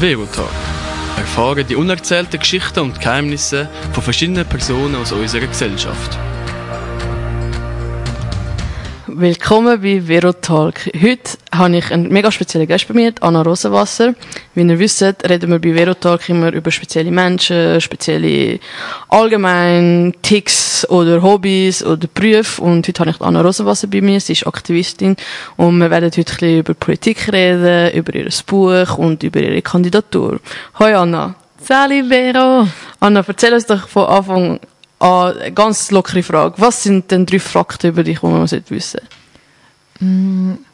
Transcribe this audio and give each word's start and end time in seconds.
Verotalk. 0.00 0.48
Erfahren 1.16 1.66
die 1.66 1.74
unerzählten 1.74 2.38
Geschichten 2.38 2.78
und 2.80 3.00
Geheimnisse 3.00 3.68
von 3.92 4.02
verschiedenen 4.02 4.46
Personen 4.46 4.94
aus 4.94 5.10
unserer 5.10 5.48
Gesellschaft. 5.48 6.16
Willkommen 9.08 9.80
bei 9.82 10.00
Verotalk. 10.06 10.88
Heute 10.94 11.37
habe 11.58 11.76
ich 11.76 11.92
einen 11.92 12.08
mega 12.08 12.30
speziellen 12.30 12.66
Gast 12.66 12.88
bei 12.88 12.94
mir, 12.94 13.12
Anna 13.20 13.42
Rosenwasser. 13.42 14.14
Wie 14.54 14.62
ihr 14.62 14.78
wisst, 14.78 15.02
reden 15.02 15.50
wir 15.50 15.58
bei 15.58 15.74
Verotalk 15.74 16.28
immer 16.28 16.52
über 16.52 16.70
spezielle 16.70 17.10
Menschen, 17.10 17.80
spezielle 17.80 18.60
allgemein 19.08 20.14
Ticks 20.22 20.88
oder 20.88 21.22
Hobbys 21.22 21.82
oder 21.82 22.08
Berufe. 22.12 22.62
Und 22.62 22.86
heute 22.86 23.00
habe 23.00 23.10
ich 23.10 23.20
Anna 23.20 23.40
Rosenwasser 23.40 23.88
bei 23.88 24.00
mir. 24.00 24.20
Sie 24.20 24.32
ist 24.32 24.46
Aktivistin 24.46 25.16
und 25.56 25.78
wir 25.78 25.90
werden 25.90 26.06
heute 26.06 26.20
ein 26.20 26.24
bisschen 26.24 26.58
über 26.60 26.74
Politik 26.74 27.32
reden, 27.32 27.92
über 27.94 28.14
ihr 28.14 28.28
Buch 28.46 28.96
und 28.96 29.22
über 29.22 29.40
ihre 29.40 29.60
Kandidatur. 29.60 30.40
Hoi 30.78 30.94
Anna. 30.94 31.34
Sali 31.60 32.04
Vero. 32.08 32.68
Anna, 33.00 33.24
erzähl 33.26 33.52
uns 33.52 33.66
doch 33.66 33.88
von 33.88 34.06
Anfang 34.06 34.60
an 35.00 35.36
eine 35.36 35.52
ganz 35.52 35.90
lockere 35.90 36.22
Frage. 36.22 36.54
Was 36.58 36.82
sind 36.84 37.10
denn 37.10 37.26
drei 37.26 37.38
Fakten 37.38 37.88
über 37.88 38.04
dich, 38.04 38.20
die 38.20 38.26
man 38.26 38.50
wissen 38.50 38.64
sollte? 40.00 40.67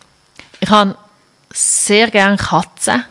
Ich 0.65 0.71
habe 0.71 0.97
sehr 1.53 2.11
gerne 2.11 2.39
Katzen. 2.39 3.05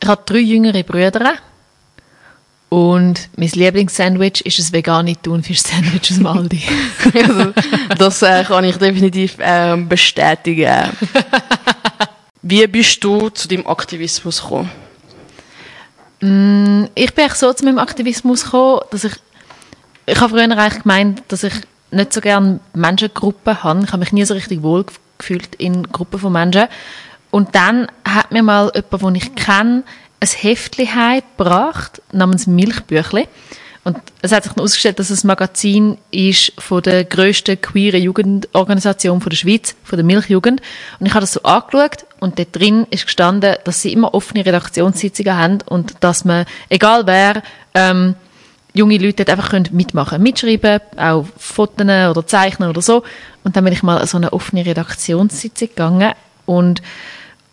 Ich 0.00 0.08
habe 0.08 0.22
drei 0.24 0.38
jüngere 0.38 0.84
Brüder. 0.84 1.34
Und 2.68 3.28
mein 3.36 3.48
Lieblingssandwich 3.48 4.46
ist 4.46 4.60
ein 4.60 4.72
vegane 4.72 5.20
Thunfisch-Sandwich 5.20 6.12
aus 6.12 6.18
Maldi. 6.18 6.62
also, 7.12 7.52
das 7.98 8.22
äh, 8.22 8.44
kann 8.44 8.62
ich 8.62 8.76
definitiv 8.76 9.36
ähm, 9.40 9.88
bestätigen. 9.88 10.90
Wie 12.42 12.64
bist 12.68 13.02
du 13.02 13.28
zu 13.30 13.48
deinem 13.48 13.66
Aktivismus 13.66 14.40
gekommen? 14.40 14.70
ich 16.20 17.14
bin 17.14 17.30
so 17.34 17.52
zu 17.52 17.64
meinem 17.64 17.78
Aktivismus 17.78 18.44
gekommen, 18.44 18.80
dass 18.90 19.04
ich, 19.04 19.12
ich 20.06 20.20
habe 20.20 20.30
früher 20.30 20.44
eigentlich 20.44 20.82
gemeint, 20.82 21.22
dass 21.28 21.42
ich 21.42 21.52
nicht 21.90 22.12
so 22.12 22.20
gerne 22.20 22.60
Menschengruppen 22.74 23.62
habe. 23.64 23.82
Ich 23.84 23.88
habe 23.88 23.98
mich 23.98 24.12
nie 24.12 24.24
so 24.24 24.34
richtig 24.34 24.62
wohl 24.62 24.86
gefühlt 25.18 25.54
in 25.56 25.84
Gruppen 25.84 26.18
von 26.18 26.32
Menschen. 26.32 26.66
Und 27.30 27.54
dann 27.54 27.88
hat 28.04 28.32
mir 28.32 28.42
mal 28.42 28.72
jemand, 28.74 29.02
den 29.02 29.14
ich 29.14 29.34
kenne, 29.34 29.82
ein 30.20 30.28
Heftchen 30.28 31.22
gebracht 31.36 32.00
namens 32.12 32.46
Milchbüchli. 32.46 33.28
Und 33.86 33.98
es 34.20 34.32
hat 34.32 34.42
sich 34.42 34.52
dann 34.52 34.64
ausgestellt, 34.64 34.98
dass 34.98 35.10
es 35.10 35.22
ein 35.22 35.28
Magazin 35.28 35.96
ist 36.10 36.52
von 36.58 36.82
der 36.82 37.04
grössten 37.04 37.60
queeren 37.60 38.02
Jugendorganisation 38.02 39.20
von 39.20 39.30
der 39.30 39.36
Schweiz, 39.36 39.76
von 39.84 39.96
der 39.96 40.04
Milchjugend. 40.04 40.60
Und 40.98 41.06
ich 41.06 41.12
habe 41.12 41.20
das 41.20 41.34
so 41.34 41.42
angeschaut 41.44 42.04
und 42.18 42.36
dort 42.36 42.56
drin 42.56 42.88
ist 42.90 43.06
gestanden, 43.06 43.54
dass 43.62 43.82
sie 43.82 43.92
immer 43.92 44.12
offene 44.12 44.44
Redaktionssitzungen 44.44 45.36
haben 45.36 45.58
und 45.66 45.94
dass 46.00 46.24
man, 46.24 46.46
egal 46.68 47.06
wer, 47.06 47.44
ähm, 47.74 48.16
junge 48.76 48.98
Leute 48.98 49.24
dort 49.24 49.30
einfach 49.30 49.50
können 49.50 49.68
mitmachen 49.72 50.22
mitschreiben, 50.22 50.80
auch 50.96 51.26
Fotos 51.36 51.86
oder 51.86 52.26
zeichnen 52.26 52.68
oder 52.68 52.82
so. 52.82 53.02
Und 53.44 53.56
dann 53.56 53.64
bin 53.64 53.72
ich 53.72 53.82
mal 53.82 53.98
an 53.98 54.06
so 54.06 54.16
eine 54.16 54.32
offene 54.32 54.64
Redaktionssitzung 54.64 55.68
gegangen 55.68 56.12
und 56.44 56.82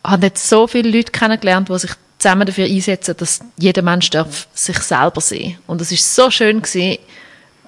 habe 0.03 0.21
dort 0.21 0.37
so 0.37 0.67
viele 0.67 0.89
Leute 0.89 1.11
kennengelernt, 1.11 1.69
die 1.69 1.79
sich 1.79 1.91
zusammen 2.17 2.45
dafür 2.45 2.65
einsetzen, 2.65 3.15
dass 3.17 3.41
jeder 3.57 3.81
Mensch 3.81 4.09
darf 4.09 4.47
sich 4.53 4.79
selber 4.79 5.21
sehen. 5.21 5.57
Und 5.67 5.81
es 5.81 5.91
ist 5.91 6.15
so 6.15 6.29
schön 6.29 6.61
gewesen, 6.61 6.97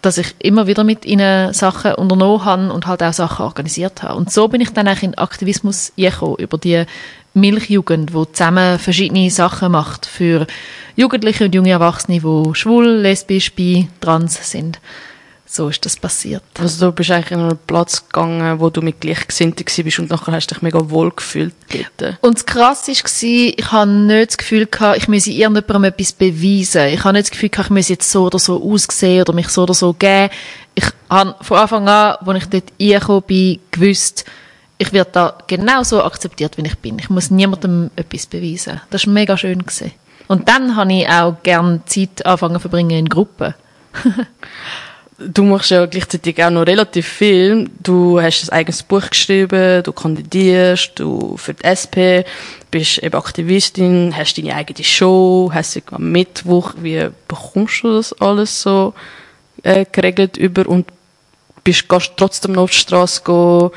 dass 0.01 0.17
ich 0.17 0.35
immer 0.39 0.67
wieder 0.67 0.83
mit 0.83 1.05
ihnen 1.05 1.53
Sachen 1.53 1.95
unternommen 1.95 2.45
habe 2.45 2.71
und 2.71 2.87
halt 2.87 3.01
auch 3.01 3.13
Sachen 3.13 3.45
organisiert 3.45 4.03
habe. 4.03 4.15
Und 4.15 4.31
so 4.31 4.47
bin 4.47 4.61
ich 4.61 4.71
dann 4.71 4.87
eigentlich 4.87 5.03
in 5.03 5.17
Aktivismus 5.17 5.93
gekommen, 5.95 6.35
über 6.37 6.57
die 6.57 6.85
Milchjugend, 7.33 8.13
wo 8.13 8.25
zusammen 8.25 8.79
verschiedene 8.79 9.29
Sachen 9.29 9.71
macht 9.71 10.05
für 10.05 10.47
Jugendliche 10.95 11.45
und 11.45 11.55
junge 11.55 11.71
Erwachsene, 11.71 12.19
die 12.19 12.55
schwul, 12.55 12.87
lesbisch, 12.87 13.53
bi, 13.53 13.89
trans 13.99 14.49
sind. 14.49 14.79
So 15.47 15.69
ist 15.69 15.85
das 15.85 15.95
passiert. 15.95 16.43
Also 16.59 16.87
du 16.87 16.91
bist 16.91 17.11
eigentlich 17.11 17.31
in 17.31 17.39
einen 17.39 17.57
Platz 17.67 18.03
gegangen, 18.07 18.59
wo 18.59 18.71
du 18.71 18.81
mit 18.81 18.99
Gleichgesinnten 18.99 19.63
bist 19.63 19.99
und 19.99 20.09
nachher 20.09 20.33
hast 20.33 20.47
du 20.47 20.55
dich 20.55 20.63
mega 20.63 20.89
wohl 20.89 21.11
gefühlt 21.11 21.53
dort. 21.71 22.17
Und 22.21 22.37
das 22.37 22.45
Krasse 22.45 22.91
war, 22.91 23.23
ich 23.23 23.71
hatte 23.71 23.91
nicht 23.91 24.31
das 24.31 24.37
Gefühl, 24.37 24.65
gehabt, 24.65 24.97
ich 24.97 25.07
müsse 25.07 25.29
irgendjemandem 25.29 25.83
etwas 25.83 26.13
beweisen. 26.13 26.87
Ich 26.87 27.03
habe 27.03 27.13
nicht 27.13 27.25
das 27.25 27.31
Gefühl, 27.31 27.49
gehabt, 27.49 27.67
ich 27.67 27.73
müsse 27.73 27.93
jetzt 27.93 28.11
so 28.11 28.25
oder 28.25 28.39
so 28.39 28.61
aussehen 28.61 29.21
oder 29.21 29.33
mich 29.33 29.49
so 29.49 29.63
oder 29.63 29.75
so 29.75 29.93
geben. 29.93 30.33
Ich 30.73 30.85
habe 31.09 31.35
von 31.41 31.57
Anfang 31.57 31.87
an, 31.87 32.15
als 32.25 32.43
ich 32.43 32.49
dort 32.49 32.73
reingekommen 32.79 33.23
bin, 33.27 33.59
gewusst, 33.69 34.25
ich 34.77 34.91
werde 34.91 35.11
da 35.13 35.37
genau 35.47 35.83
so 35.83 36.03
akzeptiert, 36.03 36.57
wie 36.57 36.65
ich 36.65 36.77
bin. 36.79 36.99
Ich 36.99 37.09
muss 37.09 37.31
niemandem 37.31 37.91
etwas 37.95 38.25
beweisen. 38.25 38.81
Das 38.89 39.05
war 39.05 39.13
mega 39.13 39.37
schön. 39.37 39.59
Gewesen. 39.59 39.91
Und 40.27 40.49
dann 40.49 40.75
habe 40.75 40.91
ich 40.91 41.07
auch 41.07 41.37
gerne 41.43 41.81
Zeit 41.85 42.25
anfangen 42.25 42.59
verbringen 42.59 42.97
in 42.97 43.09
Gruppen. 43.09 43.53
du 45.17 45.43
machst 45.43 45.71
ja 45.71 45.85
gleichzeitig 45.85 46.43
auch 46.43 46.49
noch 46.49 46.65
relativ 46.65 47.07
viel. 47.07 47.69
Du 47.81 48.21
hast 48.21 48.49
ein 48.49 48.57
eigenes 48.57 48.83
Buch 48.83 49.09
geschrieben, 49.09 49.83
du 49.83 49.93
kandidierst, 49.93 50.93
du 50.95 51.37
für 51.37 51.53
die 51.53 51.63
SP, 51.63 52.25
bist 52.71 52.97
eben 52.99 53.15
Aktivistin, 53.15 54.13
hast 54.15 54.37
deine 54.37 54.55
eigene 54.55 54.83
Show, 54.83 55.51
hast 55.53 55.81
am 55.91 56.11
Mittwoch. 56.11 56.73
Wie 56.81 57.09
bekommst 57.27 57.83
du 57.83 57.95
das 57.95 58.13
alles 58.13 58.61
so 58.61 58.93
äh, 59.63 59.85
geregelt 59.89 60.37
über 60.37 60.67
und 60.67 60.87
bist, 61.63 61.87
gehst 61.87 62.13
trotzdem 62.17 62.53
noch 62.53 62.63
auf 62.63 62.71
die 62.71 62.77
Straße 62.77 63.21
gehen, 63.23 63.69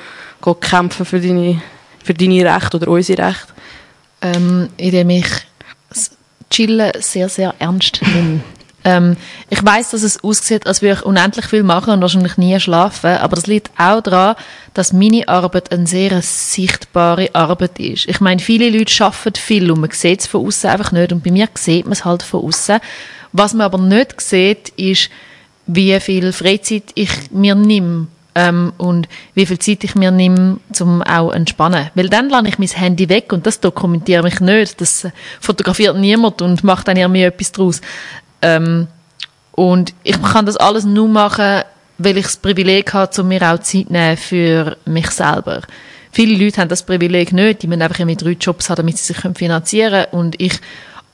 gehen 0.43 0.61
kämpfen 0.61 1.07
für 1.07 1.21
deine, 1.21 1.63
für 2.03 2.15
deine 2.15 2.45
Rechte 2.45 2.77
oder 2.79 2.89
unsere 2.89 3.27
Rechte? 3.27 3.53
Ähm, 4.21 4.69
indem 4.77 5.11
ich 5.11 5.29
Chillen 6.51 6.93
sehr, 6.99 7.29
sehr 7.29 7.55
ernst 7.59 8.01
nehme. 8.03 8.41
Ähm, 8.89 9.17
ich 9.51 9.63
weiß, 9.63 9.91
dass 9.91 10.03
es 10.03 10.25
aussieht, 10.25 10.67
als 10.67 10.81
würde 10.81 10.95
ich 10.95 11.05
unendlich 11.05 11.45
viel 11.45 11.63
machen 11.63 11.93
und 11.93 12.01
wahrscheinlich 12.01 12.39
nie 12.39 12.59
schlafen, 12.59 13.19
aber 13.19 13.37
das 13.37 13.47
liegt 13.47 13.71
auch 13.79 14.01
daran, 14.01 14.37
dass 14.73 14.95
meine 14.95 15.29
Arbeit 15.29 15.71
eine 15.73 15.87
sehr 15.87 16.23
sichtbare 16.23 17.29
Arbeit 17.35 17.79
ist. 17.79 18.09
Ich 18.09 18.21
meine, 18.21 18.41
viele 18.41 18.71
Leute 18.71 19.05
arbeiten 19.05 19.39
viel 19.39 19.71
und 19.71 19.81
man 19.81 19.91
sieht 19.91 20.21
es 20.21 20.27
von 20.27 20.47
außen 20.47 20.71
einfach 20.71 20.93
nicht 20.93 21.13
und 21.13 21.23
bei 21.23 21.31
mir 21.31 21.49
sieht 21.55 21.85
man 21.85 21.93
es 21.93 22.07
halt 22.07 22.23
von 22.23 22.45
außen. 22.45 22.79
Was 23.33 23.53
man 23.53 23.67
aber 23.67 23.79
nicht 23.79 24.21
sieht, 24.23 24.71
ist, 24.71 25.11
wie 25.67 26.01
viel 26.01 26.33
Freizeit 26.33 26.85
ich 26.95 27.11
mir 27.31 27.55
nehme 27.55 28.07
ähm, 28.35 28.73
und 28.79 29.07
wie 29.35 29.45
viel 29.45 29.59
Zeit 29.59 29.85
ich 29.85 29.97
mir 29.97 30.11
nehme, 30.11 30.61
um 30.81 31.03
auch 31.03 31.33
entspannen. 31.33 31.91
Weil 31.95 32.09
dann 32.09 32.31
lade 32.31 32.49
ich 32.49 32.59
mein 32.59 32.69
Handy 32.69 33.09
weg 33.11 33.33
und 33.35 33.47
das 33.47 33.61
dokumentiere 33.61 34.29
ich 34.29 34.41
nicht. 34.41 34.81
Das 34.81 35.07
fotografiert 35.41 35.97
niemand 35.99 36.41
und 36.41 36.65
macht 36.65 36.89
dann 36.89 36.97
irgendwie 36.97 37.25
etwas 37.25 37.53
draus. 37.53 37.81
Ähm, 38.43 38.89
und 39.53 39.93
ich 40.05 40.21
kann 40.23 40.47
das 40.47 40.57
alles 40.57 40.85
nur 40.85 41.09
machen, 41.09 41.63
weil 41.99 42.17
ich 42.17 42.27
das 42.27 42.37
Privileg 42.37 42.95
habe, 42.95 43.21
um 43.21 43.29
mir 43.29 43.43
auch 43.43 43.59
Zeit 43.59 43.91
nehmen 43.91 44.17
für 44.17 44.77
mich 44.85 45.11
selber. 45.11 45.63
Viele 46.13 46.43
Leute 46.43 46.61
haben 46.61 46.69
das 46.69 46.85
Privileg 46.85 47.33
nicht, 47.33 47.63
die 47.63 47.67
müssen 47.67 47.83
einfach 47.83 48.05
mit 48.05 48.23
drei 48.23 48.37
Jobs 48.41 48.71
haben, 48.71 48.77
damit 48.77 48.99
sie 48.99 49.13
sich 49.13 49.23
finanzieren 49.37 50.07
können. 50.11 50.21
Und 50.21 50.41
ich 50.41 50.61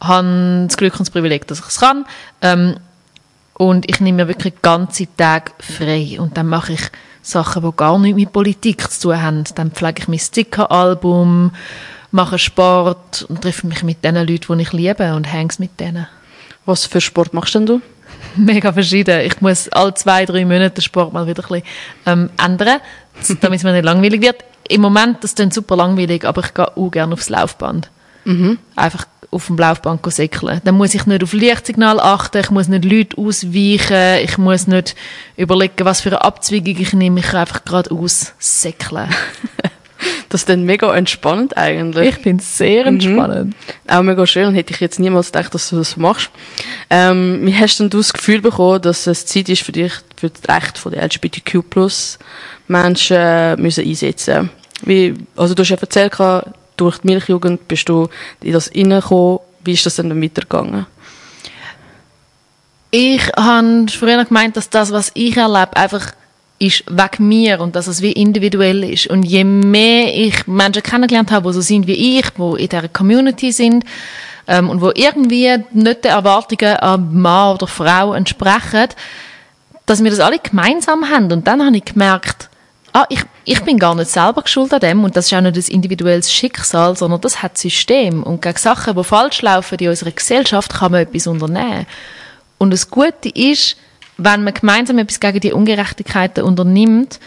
habe 0.01 0.67
das 0.69 0.77
Glück 0.77 0.93
und 0.95 1.01
das 1.01 1.11
Privileg, 1.11 1.47
dass 1.47 1.61
ich 1.61 1.67
es 1.67 1.81
kann. 1.81 2.05
Ähm, 2.43 2.77
und 3.55 3.89
ich 3.89 4.01
nehme 4.01 4.25
mir 4.25 4.29
wirklich 4.29 4.61
ganze 4.63 5.07
Tage 5.17 5.53
frei. 5.59 6.17
Und 6.19 6.37
dann 6.37 6.49
mache 6.49 6.75
ich 6.75 6.83
Sachen, 7.23 7.63
die 7.63 7.77
gar 7.77 7.99
nichts 7.99 8.17
mit 8.17 8.33
Politik 8.33 8.91
zu 8.91 9.09
tun 9.09 9.23
haben. 9.23 9.45
Dann 9.55 9.71
pflege 9.71 10.03
ich 10.03 10.09
mein 10.09 10.19
Sticker-Album, 10.19 11.53
mache 12.11 12.39
Sport 12.39 13.25
und 13.29 13.41
treffe 13.41 13.67
mich 13.67 13.83
mit 13.83 14.05
den 14.05 14.17
Leuten, 14.17 14.59
die 14.59 14.63
ich 14.63 14.73
liebe 14.73 15.15
und 15.15 15.33
hänge 15.33 15.55
mit 15.59 15.81
denen. 15.81 16.07
Was 16.67 16.87
für 16.87 17.01
Sport 17.01 17.35
machst 17.35 17.55
denn 17.55 17.67
du? 17.67 17.81
Mega 18.37 18.73
verschieden. 18.73 19.21
Ich 19.21 19.41
muss 19.41 19.69
alle 19.69 19.95
zwei, 19.95 20.25
drei 20.25 20.45
Monate 20.45 20.71
den 20.77 20.83
Sport 20.83 21.13
mal 21.13 21.27
wieder 21.27 21.43
ein 21.45 21.49
bisschen 21.49 21.63
ähm, 22.07 22.31
ändern, 22.43 22.81
damit 23.41 23.59
es 23.59 23.65
mir 23.65 23.73
nicht 23.73 23.85
langweilig 23.85 24.23
wird. 24.23 24.45
Im 24.69 24.81
Moment, 24.81 25.23
das 25.23 25.35
klingt 25.35 25.53
super 25.53 25.77
langweilig, 25.77 26.25
aber 26.25 26.43
ich 26.43 26.55
gehe 26.55 26.77
auch 26.77 26.91
gerne 26.91 27.13
aufs 27.13 27.29
Laufband. 27.29 27.91
Mhm. 28.25 28.59
Einfach 28.77 29.07
auf 29.31 29.49
dem 29.49 29.59
Laufband 29.59 30.01
säckeln. 30.13 30.61
Dann 30.65 30.77
muss 30.77 30.95
ich 30.95 31.07
nicht 31.07 31.23
auf 31.23 31.33
Lichtsignal 31.33 32.01
achten, 32.01 32.39
ich 32.39 32.51
muss 32.51 32.69
nicht 32.69 32.85
Leute 32.85 33.19
ausweichen, 33.19 34.25
ich 34.25 34.39
muss 34.39 34.67
nicht 34.67 34.95
überlegen, 35.37 35.85
was 35.85 36.01
für 36.01 36.11
eine 36.11 36.23
Abzweigung 36.23 36.79
ich 36.79 36.93
nehme, 36.93 37.21
ich 37.21 37.27
kann 37.27 37.41
einfach 37.41 37.65
gerade 37.65 37.91
aussäckeln. 37.91 39.09
Das 40.29 40.43
ist 40.43 40.49
dann 40.49 40.65
mega 40.65 40.95
entspannend 40.95 41.57
eigentlich. 41.57 42.11
Ich 42.11 42.15
finde 42.17 42.43
es 42.43 42.59
sehr 42.59 42.83
mhm. 42.83 42.89
entspannend. 42.89 43.47
Mhm. 43.49 43.91
Auch 43.91 44.03
mega 44.03 44.27
schön. 44.27 44.55
Hätte 44.55 44.73
ich 44.73 44.81
jetzt 44.81 44.99
niemals 44.99 45.33
gedacht, 45.33 45.55
dass 45.55 45.71
du 45.71 45.77
das 45.77 45.97
machst. 45.97 46.31
Ähm, 46.91 47.41
wie 47.43 47.55
hast 47.55 47.79
denn 47.79 47.91
du 47.91 47.99
das 47.99 48.13
Gefühl 48.13 48.41
bekommen, 48.41 48.83
dass 48.83 49.07
es 49.07 49.27
Zeit 49.27 49.49
ist 49.49 49.63
für 49.63 49.73
dich, 49.73 49.93
für 50.17 50.31
das 50.31 50.49
Recht 50.49 50.81
der 50.85 51.03
LGBTQ 51.05 51.65
Menschen 52.67 53.17
äh, 53.17 53.57
müssen 53.57 53.85
einsetzen 53.87 54.51
Wie, 54.83 55.15
also 55.37 55.55
du 55.55 55.63
hast 55.63 55.71
ja 55.71 55.77
erzählt, 55.77 56.15
durch 56.77 56.99
die 56.99 57.07
Milchjugend 57.07 57.69
bist 57.69 57.89
du 57.89 58.09
in 58.43 58.53
das 58.53 58.71
reingekommen. 58.75 59.39
Wie 59.65 59.73
ist 59.73 59.87
das 59.87 59.97
denn 59.97 60.09
dann 60.09 60.23
weitergegangen? 60.23 60.87
Ich 62.91 63.27
habe 63.37 63.87
früher 63.89 64.25
gemeint, 64.25 64.57
dass 64.57 64.71
das, 64.71 64.93
was 64.93 65.11
ich 65.15 65.37
erlebe, 65.37 65.77
einfach 65.77 66.13
ist 66.59 66.85
wegen 66.89 67.29
mir 67.29 67.61
und 67.61 67.75
dass 67.77 67.87
es 67.87 68.01
wie 68.01 68.13
individuell 68.13 68.85
ist. 68.85 69.09
Und 69.09 69.25
je 69.25 69.45
mehr 69.45 70.15
ich 70.15 70.47
Menschen 70.47 70.83
kennengelernt 70.83 71.31
habe, 71.31 71.49
die 71.49 71.55
so 71.55 71.61
sind 71.61 71.87
wie 71.87 72.19
ich, 72.19 72.31
die 72.31 72.63
in 72.63 72.69
dieser 72.69 72.89
Community 72.89 73.53
sind, 73.53 73.85
ähm, 74.47 74.69
und 74.71 74.81
wo 74.81 74.91
irgendwie 74.95 75.57
nicht 75.73 76.05
den 76.05 76.11
Erwartungen 76.11 76.77
an 76.77 77.15
Mann 77.15 77.55
oder 77.55 77.67
Frau 77.67 78.15
entsprechen, 78.15 78.89
dass 79.87 80.03
wir 80.03 80.11
das 80.11 80.21
alle 80.21 80.39
gemeinsam 80.39 81.11
haben. 81.11 81.31
Und 81.33 81.47
dann 81.47 81.65
habe 81.65 81.77
ich 81.77 81.85
gemerkt, 81.85 82.49
ah, 82.93 83.07
ich, 83.09 83.23
ich 83.45 83.63
bin 83.63 83.79
gar 83.79 83.95
nicht 83.95 84.11
selber 84.11 84.43
geschuld 84.43 84.73
an 84.73 84.81
dem 84.81 85.05
und 85.05 85.17
das 85.17 85.27
ist 85.27 85.35
auch 85.35 85.41
nicht 85.41 85.57
das 85.57 85.69
individuelles 85.69 86.33
Schicksal, 86.33 86.97
sondern 86.97 87.21
das 87.21 87.43
hat 87.43 87.59
System. 87.59 88.23
Und 88.23 88.43
gegen 88.43 88.59
Sachen, 88.59 88.97
die 88.97 89.05
falsch 89.05 89.43
laufen 89.43 89.79
in 89.79 89.89
unserer 89.89 90.11
Gesellschaft, 90.13 90.73
kann 90.73 90.93
man 90.93 91.03
etwas 91.03 91.27
unternehmen. 91.27 91.87
Und 92.59 92.71
das 92.71 92.89
Gute 92.89 93.29
ist, 93.29 93.77
wenn 94.17 94.45
man 94.45 94.55
gemeinsam 94.55 94.99
etwas 94.99 95.21
gegen 95.21 95.41
die 95.41 95.53
Ungerechtigkeiten 95.53 96.45
unternimmt, 96.45 97.21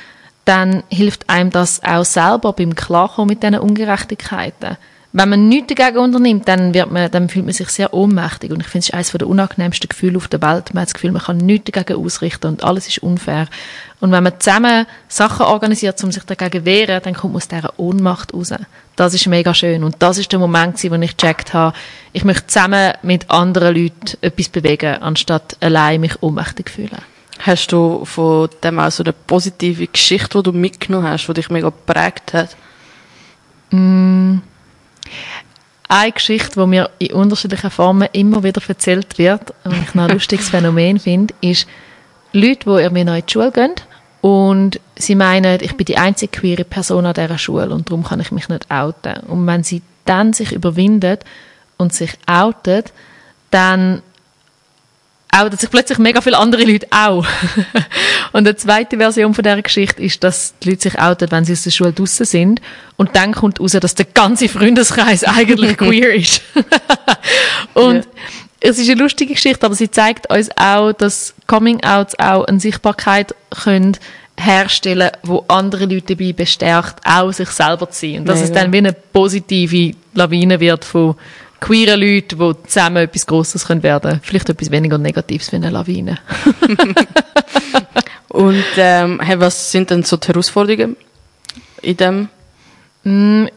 dann 0.45 0.83
hilft 0.89 1.29
einem 1.29 1.49
das 1.49 1.83
auch 1.83 2.05
selber 2.05 2.53
beim 2.53 2.75
Klarkommen 2.75 3.29
mit 3.29 3.43
diesen 3.43 3.59
Ungerechtigkeiten 3.59 4.77
wenn 5.17 5.29
man 5.29 5.47
nichts 5.47 5.73
dagegen 5.73 5.97
unternimmt, 5.97 6.47
dann, 6.47 6.73
wird 6.75 6.91
man, 6.91 7.09
dann 7.09 7.27
fühlt 7.27 7.45
man 7.45 7.53
sich 7.53 7.69
sehr 7.69 7.93
ohnmächtig. 7.93 8.51
Und 8.51 8.59
ich 8.59 8.67
finde, 8.67 8.79
es 8.79 8.89
ist 8.89 8.93
eines 8.93 9.11
der 9.11 9.27
unangenehmsten 9.27 9.89
Gefühle 9.89 10.17
auf 10.17 10.27
der 10.27 10.41
Welt. 10.41 10.73
Man 10.73 10.81
hat 10.81 10.89
das 10.89 10.93
Gefühl, 10.93 11.11
man 11.11 11.23
kann 11.23 11.37
nichts 11.37 11.71
dagegen 11.71 12.03
ausrichten 12.03 12.47
und 12.47 12.63
alles 12.63 12.87
ist 12.87 12.99
unfair. 12.99 13.47
Und 13.99 14.11
wenn 14.11 14.23
man 14.23 14.39
zusammen 14.39 14.85
Sachen 15.07 15.47
organisiert, 15.47 16.03
um 16.03 16.11
sich 16.11 16.23
dagegen 16.23 16.59
zu 16.59 16.65
wehren, 16.65 17.01
dann 17.03 17.15
kommt 17.15 17.33
man 17.33 17.41
aus 17.41 17.47
dieser 17.47 17.79
Ohnmacht 17.79 18.33
raus. 18.33 18.53
Das 18.97 19.13
ist 19.13 19.27
mega 19.27 19.53
schön. 19.53 19.85
Und 19.85 19.95
das 19.99 20.17
ist 20.17 20.31
der 20.33 20.39
Moment, 20.39 20.83
wo 20.83 20.95
ich 20.95 21.15
gecheckt 21.15 21.53
habe, 21.53 21.77
ich 22.11 22.25
möchte 22.25 22.47
zusammen 22.47 22.93
mit 23.03 23.29
anderen 23.29 23.75
Leuten 23.75 24.17
etwas 24.19 24.49
bewegen, 24.49 24.95
anstatt 24.95 25.55
allein 25.61 26.01
mich 26.01 26.21
ohnmächtig 26.21 26.69
fühlen. 26.69 27.01
Hast 27.39 27.71
du 27.71 28.03
von 28.03 28.49
dem 28.63 28.79
auch 28.79 28.91
so 28.91 29.03
eine 29.03 29.13
positive 29.13 29.87
Geschichte, 29.87 30.39
die 30.39 30.43
du 30.43 30.51
mitgenommen 30.51 31.07
hast, 31.07 31.27
die 31.27 31.33
dich 31.33 31.49
mega 31.49 31.69
geprägt 31.69 32.33
hat? 32.33 32.57
Mm 33.69 34.39
eine 35.87 36.11
Geschichte, 36.11 36.59
die 36.59 36.67
mir 36.67 36.89
in 36.99 37.13
unterschiedlichen 37.13 37.71
Formen 37.71 38.09
immer 38.11 38.43
wieder 38.43 38.61
erzählt 38.67 39.17
wird, 39.17 39.53
und 39.63 39.81
ich 39.81 39.95
noch 39.95 40.03
ein 40.03 40.11
lustiges 40.11 40.49
Phänomen 40.51 40.99
finde, 40.99 41.33
ist 41.41 41.67
Leute, 42.33 42.65
die 42.65 42.83
irgendwie 42.83 43.03
neu 43.03 43.17
in 43.17 43.25
die 43.25 43.31
Schule 43.31 43.51
gehen 43.51 43.75
und 44.27 44.81
sie 44.97 45.15
meinen, 45.15 45.59
ich 45.61 45.77
bin 45.77 45.85
die 45.85 45.97
einzige 45.97 46.39
queere 46.39 46.65
Person 46.65 47.05
an 47.05 47.13
dieser 47.13 47.37
Schule 47.37 47.69
und 47.69 47.87
darum 47.87 48.03
kann 48.03 48.19
ich 48.19 48.29
mich 48.33 48.49
nicht 48.49 48.69
outen. 48.69 49.21
Und 49.21 49.47
wenn 49.47 49.63
sie 49.63 49.81
dann 50.03 50.33
sich 50.33 50.51
überwindet 50.51 51.23
und 51.77 51.93
sich 51.93 52.11
outet, 52.25 52.91
dann 53.51 54.01
outen 55.33 55.57
sich 55.57 55.69
plötzlich 55.69 55.97
mega 55.97 56.19
viele 56.19 56.37
andere 56.37 56.65
Leute 56.65 56.87
auch. 56.91 57.25
und 58.33 58.45
eine 58.45 58.57
zweite 58.57 58.97
Version 58.97 59.33
von 59.33 59.45
dieser 59.45 59.61
Geschichte 59.61 60.01
ist, 60.01 60.21
dass 60.25 60.55
die 60.61 60.71
Leute 60.71 60.81
sich 60.81 60.99
outen, 60.99 61.31
wenn 61.31 61.45
sie 61.45 61.53
aus 61.53 61.63
der 61.63 61.71
Schule 61.71 61.93
draußen 61.93 62.25
sind. 62.25 62.61
Und 62.97 63.15
dann 63.15 63.31
kommt 63.31 63.61
raus, 63.61 63.77
dass 63.79 63.95
der 63.95 64.07
ganze 64.07 64.49
Freundeskreis 64.49 65.23
eigentlich 65.23 65.77
queer 65.77 66.13
ist. 66.13 66.41
und 67.75 68.03
ja. 68.03 68.11
Es 68.59 68.79
ist 68.79 68.89
eine 68.89 69.01
lustige 69.01 69.33
Geschichte, 69.33 69.65
aber 69.65 69.75
sie 69.75 69.91
zeigt 69.91 70.31
uns 70.31 70.49
auch, 70.55 70.93
dass 70.93 71.33
Coming-Outs 71.47 72.19
auch 72.19 72.45
eine 72.45 72.59
Sichtbarkeit 72.59 73.35
können 73.49 73.97
herstellen, 74.39 75.09
wo 75.23 75.43
andere 75.47 75.85
Leute 75.85 76.15
dabei 76.15 76.33
bestärkt, 76.33 76.99
auch 77.05 77.31
sich 77.31 77.49
selber 77.49 77.89
zu 77.89 78.07
sein. 78.07 78.19
Und 78.19 78.27
dass 78.27 78.41
Mega. 78.41 78.45
es 78.45 78.51
dann 78.53 78.71
wie 78.71 78.77
eine 78.77 78.93
positive 78.93 79.95
Lawine 80.13 80.59
wird 80.59 80.85
von 80.85 81.15
queere 81.59 81.95
Leute, 81.95 82.35
die 82.35 82.51
zusammen 82.67 82.97
etwas 82.97 83.25
Grosses 83.25 83.67
werden 83.69 83.81
können. 83.83 84.19
Vielleicht 84.23 84.49
etwas 84.49 84.69
weniger 84.71 84.97
Negatives 84.97 85.51
wie 85.51 85.57
eine 85.57 85.71
Lawine. 85.71 86.17
Und 88.29 88.63
ähm, 88.77 89.19
hey, 89.21 89.39
was 89.39 89.71
sind 89.71 89.89
denn 89.89 90.03
so 90.03 90.17
die 90.17 90.27
Herausforderungen 90.27 90.97
in 91.81 91.97
dem? 91.97 92.29
Mm, 93.03 93.47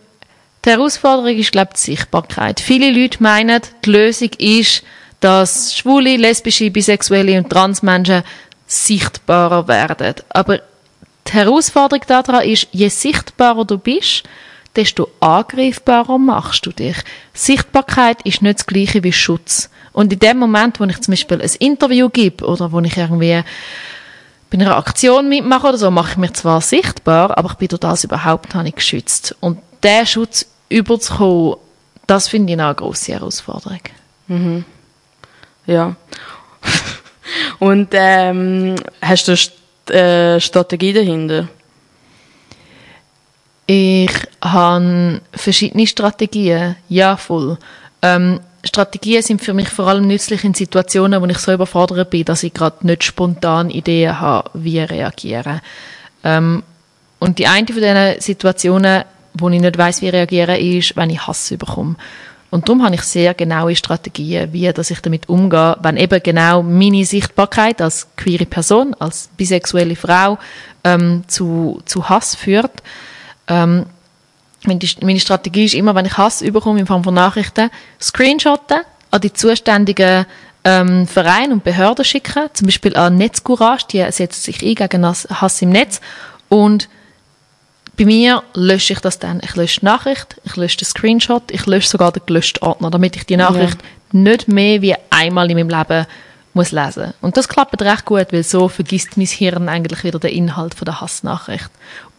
die 0.65 0.71
Herausforderung 0.71 1.37
ist, 1.37 1.53
glaube 1.53 1.71
ich, 1.75 1.81
die 1.81 1.93
Sichtbarkeit. 1.93 2.61
Viele 2.61 2.91
Leute 2.91 3.23
meinen, 3.23 3.63
die 3.85 3.91
Lösung 3.91 4.31
ist, 4.39 4.83
dass 5.21 5.77
schwule, 5.77 6.17
lesbische, 6.17 6.71
bisexuelle 6.71 7.39
und 7.39 7.51
Transmenschen 7.51 8.23
sichtbarer 8.67 9.69
werden. 9.69 10.17
Aber 10.31 10.61
die 11.27 11.33
Herausforderung 11.33 12.05
daran 12.07 12.45
ist, 12.45 12.69
je 12.73 12.89
sichtbarer 12.89 13.65
du 13.65 13.79
bist, 13.79 14.25
desto 14.77 15.09
angreifbarer 15.21 16.19
machst 16.19 16.67
du 16.67 16.71
dich. 16.71 16.97
Sichtbarkeit 17.35 18.23
ist 18.23 18.43
nicht 18.43 18.61
das 18.61 18.67
gleiche 18.67 19.03
wie 19.03 19.13
Schutz. 19.13 19.71
Und 19.93 20.13
in 20.13 20.19
dem 20.19 20.39
Moment, 20.39 20.79
wo 20.79 20.85
ich 20.85 21.01
zum 21.01 21.13
Beispiel 21.13 21.43
ein 21.43 21.51
Interview 21.59 22.09
gebe 22.09 22.45
oder 22.47 22.71
wo 22.71 22.81
ich 22.81 22.97
irgendwie 22.97 23.43
bei 24.51 24.59
einer 24.59 24.77
Aktion 24.77 25.29
mitmache 25.29 25.69
oder 25.69 25.79
so, 25.79 25.91
mache 25.91 26.13
ich 26.13 26.17
mich 26.17 26.33
zwar 26.35 26.61
sichtbar, 26.61 27.37
aber 27.37 27.51
ich 27.51 27.57
bin 27.57 27.69
durch 27.69 27.81
das 27.81 28.05
überhaupt 28.05 28.55
nicht 28.55 28.77
geschützt. 28.77 29.37
Und 29.41 29.59
diesen 29.83 30.07
Schutz 30.07 30.47
überzukommen, 30.69 31.57
das 32.07 32.29
finde 32.29 32.53
ich 32.53 32.61
eine 32.61 32.75
grosse 32.75 33.13
Herausforderung. 33.13 33.81
Mhm. 34.27 34.65
Ja. 35.67 35.95
Und 37.59 37.89
ähm, 37.93 38.77
hast 39.01 39.29
du 39.29 39.37
eine 39.93 40.37
äh, 40.37 40.41
Strategie 40.41 40.93
dahinter? 40.93 41.49
Ich 43.67 44.11
habe 44.43 45.21
verschiedene 45.33 45.87
Strategien, 45.87 46.77
ja 46.89 47.17
voll. 47.17 47.57
Ähm, 48.03 48.41
Strategien 48.65 49.23
sind 49.23 49.43
für 49.43 49.55
mich 49.55 49.69
vor 49.69 49.87
allem 49.87 50.07
nützlich 50.07 50.45
in 50.45 50.55
Situationen, 50.55 51.23
wo 51.23 51.27
ich 51.27 51.39
so 51.39 51.53
überfordert 51.53 52.11
bin, 52.11 52.25
dass 52.25 52.43
ich 52.43 52.53
gerade 52.53 52.85
nicht 52.87 53.05
spontan 53.05 53.71
Ideen 53.71 54.19
habe, 54.19 54.51
wie 54.55 54.81
reagieren. 54.81 55.61
Ähm, 56.25 56.63
und 57.21 57.39
die 57.39 57.47
eine 57.47 57.67
von 57.67 57.77
diesen 57.77 58.21
Situationen, 58.21 59.05
wo 59.35 59.49
ich 59.49 59.61
nicht 59.61 59.79
weiß, 59.79 60.03
wie 60.03 60.09
reagieren, 60.09 60.57
ist, 60.57 60.97
wenn 60.97 61.11
ich 61.11 61.27
Hass 61.27 61.53
bekomme. 61.59 61.97
Und 62.51 62.69
darum 62.69 62.85
habe 62.85 62.97
ich 62.97 63.03
sehr 63.03 63.33
genaue 63.35 63.77
Strategien, 63.77 64.53
wie 64.53 64.73
dass 64.73 64.91
ich 64.91 65.01
damit 65.01 65.29
umgehe, 65.29 65.77
wenn 65.83 65.97
eben 65.97 66.21
genau 66.23 66.63
meine 66.63 67.05
Sichtbarkeit 67.05 67.81
als 67.81 68.09
queere 68.17 68.45
Person, 68.45 68.95
als 68.99 69.31
bisexuelle 69.37 69.95
Frau 69.95 70.37
ähm, 70.83 71.23
zu, 71.29 71.81
zu 71.85 72.09
Hass 72.09 72.35
führt. 72.35 72.83
Ähm, 73.47 73.87
meine 74.67 75.21
Strategie 75.21 75.65
ist 75.65 75.75
immer, 75.75 75.95
wenn 75.95 76.07
ich 76.07 76.19
Hass 76.19 76.43
überkomme 76.43 76.81
in 76.81 76.87
Form 76.87 77.05
von 77.05 77.15
Nachrichten, 77.15 77.71
Screenshotten 78.01 78.81
an 79.13 79.21
die 79.21 79.33
zuständigen 79.33 80.27
ähm, 80.65 81.07
Vereine 81.07 81.55
und 81.55 81.65
Behörden 81.65 82.05
schicken, 82.05 82.49
zum 82.53 82.67
Beispiel 82.67 82.97
an 82.97 83.17
Netzcourage, 83.17 83.87
die 83.93 84.13
setzt 84.13 84.43
sich 84.43 84.63
ein 84.63 84.75
gegen 84.75 85.07
Hass 85.07 85.63
im 85.63 85.71
Netz 85.71 86.01
und 86.49 86.89
bei 88.01 88.07
mir 88.07 88.43
lösche 88.55 88.95
ich 88.95 89.01
das 89.01 89.19
dann. 89.19 89.43
Ich 89.45 89.57
lösche 89.57 89.81
die 89.81 89.85
Nachricht, 89.85 90.41
ich 90.45 90.57
lösche 90.57 90.79
den 90.79 90.87
Screenshot, 90.87 91.51
ich 91.51 91.67
lösche 91.67 91.87
sogar 91.87 92.11
den 92.11 92.23
gelöschten 92.25 92.67
Ordner, 92.67 92.91
damit 92.91 93.15
ich 93.15 93.27
die 93.27 93.37
Nachricht 93.37 93.77
ja. 93.83 94.19
nicht 94.19 94.49
mehr 94.49 94.81
wie 94.81 94.95
einmal 95.11 95.51
in 95.51 95.59
meinem 95.59 95.69
Leben 95.69 96.07
muss 96.55 96.73
lesen. 96.73 97.13
Und 97.21 97.37
das 97.37 97.47
klappt 97.47 97.83
recht 97.83 98.07
gut, 98.07 98.29
weil 98.33 98.43
so 98.43 98.69
vergisst 98.69 99.19
mein 99.19 99.27
Hirn 99.27 99.69
eigentlich 99.69 100.03
wieder 100.03 100.19
den 100.19 100.31
Inhalt 100.31 100.75
von 100.75 100.87
der 100.87 101.03
Hassnachricht. 101.03 101.69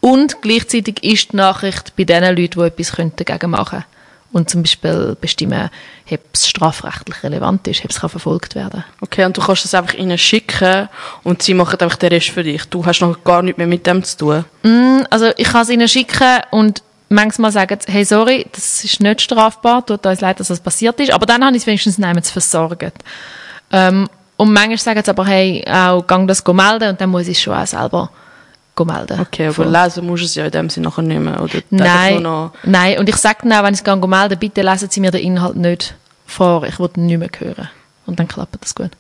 Und 0.01 0.43
gleichzeitig 0.43 1.03
ist 1.03 1.31
die 1.31 1.37
Nachricht 1.37 1.95
bei 1.95 2.03
den 2.03 2.23
Leuten, 2.25 2.59
die 2.59 2.67
etwas 2.67 2.95
dagegen 3.15 3.49
machen 3.49 3.79
können. 3.79 3.90
Und 4.33 4.49
zum 4.49 4.63
Beispiel 4.63 5.17
bestimmen, 5.19 5.69
ob 6.09 6.19
es 6.33 6.47
strafrechtlich 6.47 7.21
relevant 7.23 7.67
ist, 7.67 7.83
ob 7.83 7.91
es 7.91 7.97
verfolgt 7.97 8.55
werden 8.55 8.83
kann. 8.83 8.83
Okay, 9.01 9.25
und 9.25 9.35
du 9.35 9.41
kannst 9.41 9.65
das 9.65 9.73
einfach 9.73 9.93
ihnen 9.93 10.17
schicken 10.17 10.87
und 11.23 11.41
sie 11.41 11.53
machen 11.53 11.79
einfach 11.79 11.97
den 11.97 12.13
Rest 12.13 12.29
für 12.29 12.43
dich. 12.43 12.63
Du 12.65 12.85
hast 12.85 13.01
noch 13.01 13.23
gar 13.23 13.41
nichts 13.41 13.57
mehr 13.57 13.67
mit 13.67 13.85
dem 13.85 14.03
zu 14.03 14.17
tun. 14.17 14.45
Mm, 14.63 15.03
also 15.09 15.31
ich 15.35 15.47
kann 15.47 15.63
es 15.63 15.69
ihnen 15.69 15.87
schicken 15.87 16.39
und 16.51 16.81
manchmal 17.09 17.51
sagen 17.51 17.77
sie, 17.85 17.91
hey, 17.91 18.05
sorry, 18.05 18.47
das 18.53 18.83
ist 18.83 19.01
nicht 19.01 19.21
strafbar, 19.21 19.85
tut 19.85 20.05
uns 20.05 20.21
leid, 20.21 20.39
dass 20.39 20.47
das 20.47 20.61
passiert 20.61 20.99
ist, 20.99 21.11
aber 21.11 21.25
dann 21.25 21.43
habe 21.43 21.55
ich 21.55 21.63
es 21.63 21.67
wenigstens 21.67 21.97
niemand 21.97 22.25
versorgt. 22.25 22.93
Ähm, 23.71 24.07
und 24.37 24.53
manchmal 24.53 24.77
sagen 24.77 25.01
sie 25.03 25.11
aber, 25.11 25.25
hey, 25.25 25.63
auch 25.69 26.07
gang 26.07 26.27
das 26.27 26.43
melden 26.45 26.89
und 26.89 27.01
dann 27.01 27.09
muss 27.09 27.27
ich 27.27 27.37
es 27.37 27.43
schon 27.43 27.53
auch 27.53 27.67
selber 27.67 28.09
melden. 28.79 29.19
Okay, 29.19 29.45
aber 29.45 29.53
Voll. 29.53 29.69
lesen 29.69 30.05
musst 30.05 30.23
du 30.23 30.25
es 30.25 30.35
ja 30.35 30.45
in 30.45 30.51
dem 30.51 30.69
Sinne 30.69 30.87
nachher 30.87 31.01
nicht 31.01 31.19
mehr, 31.19 31.41
oder? 31.41 31.59
Nein, 31.69 32.51
nein. 32.63 32.99
Und 32.99 33.09
ich 33.09 33.17
sage 33.17 33.39
dann 33.43 33.53
auch, 33.53 33.63
wenn 33.63 33.73
ich 33.73 33.81
es 33.85 34.07
melden 34.07 34.39
bitte 34.39 34.61
lesen 34.61 34.89
Sie 34.89 34.99
mir 34.99 35.11
den 35.11 35.21
Inhalt 35.21 35.55
nicht 35.55 35.95
vor, 36.25 36.63
ich 36.63 36.79
will 36.79 36.89
ihn 36.97 37.05
nicht 37.05 37.19
mehr 37.19 37.29
hören. 37.37 37.69
Und 38.05 38.19
dann 38.19 38.27
klappt 38.27 38.57
das 38.61 38.73
gut. 38.73 38.91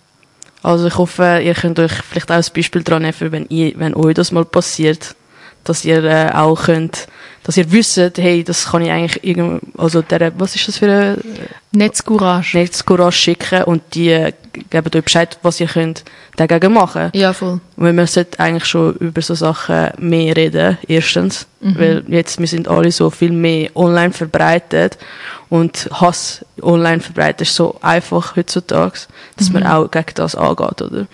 Also 0.63 0.87
ich 0.87 0.97
hoffe, 0.97 1.41
ihr 1.43 1.55
könnt 1.55 1.79
euch 1.79 1.91
vielleicht 1.91 2.31
auch 2.31 2.35
ein 2.35 2.45
Beispiel 2.53 2.83
daran 2.83 3.01
nehmen, 3.01 3.31
wenn, 3.31 3.47
ihr, 3.49 3.73
wenn 3.77 3.95
euch 3.95 4.13
das 4.13 4.31
mal 4.31 4.45
passiert, 4.45 5.15
dass 5.63 5.85
ihr 5.85 6.03
äh, 6.03 6.31
auch 6.33 6.63
könnt, 6.63 7.07
dass 7.43 7.57
ihr 7.57 7.71
wisst, 7.71 7.97
hey, 8.17 8.43
das 8.43 8.67
kann 8.67 8.83
ich 8.83 8.91
eigentlich 8.91 9.23
irgend, 9.23 9.61
also 9.77 10.01
der, 10.01 10.31
was 10.39 10.55
ist 10.55 10.67
das 10.67 10.77
für 10.77 10.85
eine 10.85 11.17
Netzcourage. 11.71 12.57
Netzcourage 12.57 13.15
schicken 13.17 13.63
und 13.63 13.81
die 13.95 14.33
geben 14.69 14.91
euch 14.93 15.03
Bescheid, 15.03 15.37
was 15.41 15.59
ihr 15.59 15.67
könnt 15.67 16.03
dagegen 16.35 16.73
machen. 16.73 17.09
Ja, 17.13 17.33
voll. 17.33 17.61
Und 17.77 17.97
wir 17.97 18.07
sollten 18.07 18.39
eigentlich 18.39 18.65
schon 18.65 18.95
über 18.95 19.21
so 19.21 19.33
Sachen 19.33 19.89
mehr 19.97 20.35
reden, 20.35 20.77
erstens, 20.87 21.47
mhm. 21.61 21.79
weil 21.79 22.03
jetzt, 22.07 22.39
wir 22.39 22.47
sind 22.47 22.67
alle 22.67 22.91
so 22.91 23.09
viel 23.09 23.31
mehr 23.31 23.69
online 23.75 24.11
verbreitet 24.11 24.97
und 25.49 25.89
Hass 25.91 26.45
online 26.61 26.99
verbreitet 26.99 27.41
ist 27.41 27.55
so 27.55 27.77
einfach 27.81 28.35
heutzutage, 28.35 28.99
dass 29.37 29.49
mhm. 29.49 29.53
man 29.53 29.67
auch 29.67 29.89
gegen 29.89 30.13
das 30.15 30.35
angeht, 30.35 30.81
oder? 30.81 31.07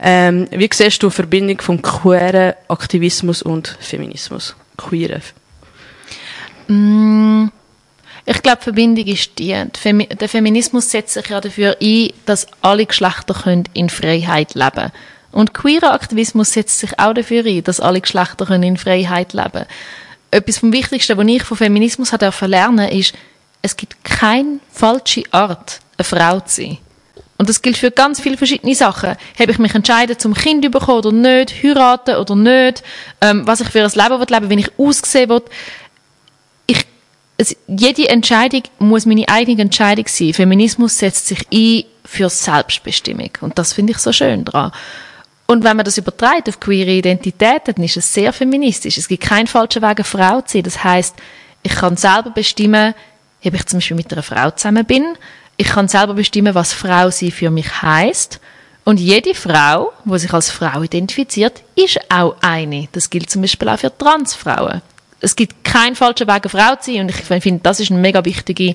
Ähm, 0.00 0.46
wie 0.52 0.70
siehst 0.72 1.02
du 1.02 1.08
die 1.08 1.14
Verbindung 1.14 1.60
von 1.60 1.82
queeren 1.82 2.54
Aktivismus 2.68 3.42
und 3.42 3.76
Feminismus? 3.80 4.54
Queeren. 4.76 5.22
Mm, 6.68 7.48
ich 8.24 8.42
glaube, 8.42 8.62
Verbindung 8.62 9.06
ist 9.06 9.38
die. 9.38 9.56
Der 9.84 10.28
Feminismus 10.28 10.90
setzt 10.90 11.14
sich 11.14 11.28
ja 11.28 11.40
dafür 11.40 11.76
ein, 11.80 12.10
dass 12.26 12.46
alle 12.60 12.86
Geschlechter 12.86 13.34
können 13.34 13.64
in 13.72 13.88
Freiheit 13.88 14.54
leben 14.54 14.70
können. 14.70 14.92
Und 15.32 15.54
queerer 15.54 15.92
Aktivismus 15.92 16.52
setzt 16.52 16.78
sich 16.78 16.98
auch 16.98 17.14
dafür 17.14 17.44
ein, 17.44 17.64
dass 17.64 17.80
alle 17.80 18.00
Geschlechter 18.00 18.46
können 18.46 18.62
in 18.62 18.76
Freiheit 18.76 19.32
leben 19.32 19.52
können. 19.52 19.66
Etwas 20.30 20.58
vom 20.58 20.72
Wichtigsten, 20.72 21.16
was 21.16 21.26
ich 21.26 21.42
von 21.42 21.56
Feminismus 21.56 22.12
lernen 22.12 22.88
ist, 22.90 23.14
es 23.62 23.76
gibt 23.76 24.04
keine 24.04 24.60
falsche 24.70 25.22
Art, 25.30 25.80
eine 25.96 26.04
Frau 26.04 26.40
zu 26.40 26.62
sein. 26.62 26.78
Und 27.38 27.48
das 27.48 27.62
gilt 27.62 27.76
für 27.76 27.92
ganz 27.92 28.20
viele 28.20 28.36
verschiedene 28.36 28.74
Sachen. 28.74 29.16
Habe 29.38 29.52
ich 29.52 29.58
mich 29.58 29.74
entschieden, 29.74 30.18
zum 30.18 30.34
Kind 30.34 30.64
zu 30.64 30.70
bekommen 30.70 30.98
oder 30.98 31.12
nicht, 31.12 31.62
heiraten 31.62 32.16
oder 32.16 32.34
nicht, 32.34 32.82
ähm, 33.20 33.46
was 33.46 33.60
ich 33.60 33.68
für 33.68 33.84
ein 33.84 33.90
Leben 33.90 34.20
will 34.20 34.50
wie 34.50 34.60
ich 34.60 34.78
aussehen 34.78 35.30
will. 35.30 35.42
Es, 37.38 37.56
jede 37.66 38.08
Entscheidung 38.08 38.62
muss 38.78 39.06
meine 39.06 39.28
eigene 39.28 39.62
Entscheidung 39.62 40.06
sein. 40.08 40.34
Feminismus 40.34 40.98
setzt 40.98 41.28
sich 41.28 41.46
ein 41.52 41.84
für 42.04 42.28
Selbstbestimmung. 42.28 43.30
Und 43.40 43.58
das 43.58 43.72
finde 43.72 43.92
ich 43.92 43.98
so 43.98 44.12
schön 44.12 44.44
daran. 44.44 44.72
Und 45.46 45.64
wenn 45.64 45.76
man 45.76 45.84
das 45.84 45.96
übertreibt 45.96 46.48
auf 46.48 46.60
queere 46.60 46.90
Identitäten, 46.90 47.74
dann 47.74 47.84
ist 47.84 47.96
es 47.96 48.12
sehr 48.12 48.32
feministisch. 48.32 48.98
Es 48.98 49.08
gibt 49.08 49.22
keinen 49.22 49.46
falschen 49.46 49.82
Weg, 49.82 49.98
eine 49.98 50.04
Frau 50.04 50.40
zu 50.42 50.54
sein. 50.54 50.62
Das 50.64 50.84
heißt, 50.84 51.14
ich 51.62 51.72
kann 51.72 51.96
selber 51.96 52.30
bestimmen, 52.30 52.94
ob 53.44 53.54
ich 53.54 53.66
zum 53.66 53.78
Beispiel 53.78 53.96
mit 53.96 54.12
einer 54.12 54.22
Frau 54.22 54.50
zusammen 54.50 54.84
bin, 54.84 55.04
ich 55.60 55.66
kann 55.66 55.88
selber 55.88 56.14
bestimmen, 56.14 56.54
was 56.54 56.72
Frau 56.72 57.10
sie 57.10 57.30
für 57.30 57.50
mich 57.50 57.82
heißt. 57.82 58.40
Und 58.84 59.00
jede 59.00 59.34
Frau, 59.34 59.92
die 60.04 60.18
sich 60.18 60.32
als 60.32 60.50
Frau 60.50 60.82
identifiziert, 60.82 61.62
ist 61.74 61.98
auch 62.10 62.36
eine. 62.40 62.88
Das 62.92 63.10
gilt 63.10 63.28
zum 63.28 63.42
Beispiel 63.42 63.68
auch 63.68 63.78
für 63.78 63.96
Transfrauen. 63.96 64.82
Es 65.20 65.34
gibt 65.36 65.64
keinen 65.64 65.96
falschen 65.96 66.28
Weg, 66.28 66.44
eine 66.44 66.48
Frau 66.48 66.76
zu 66.76 66.92
sein. 66.92 67.02
Und 67.02 67.10
ich 67.10 67.16
finde, 67.16 67.60
das 67.62 67.80
ist 67.80 67.90
eine 67.90 68.00
mega 68.00 68.24
wichtige 68.24 68.74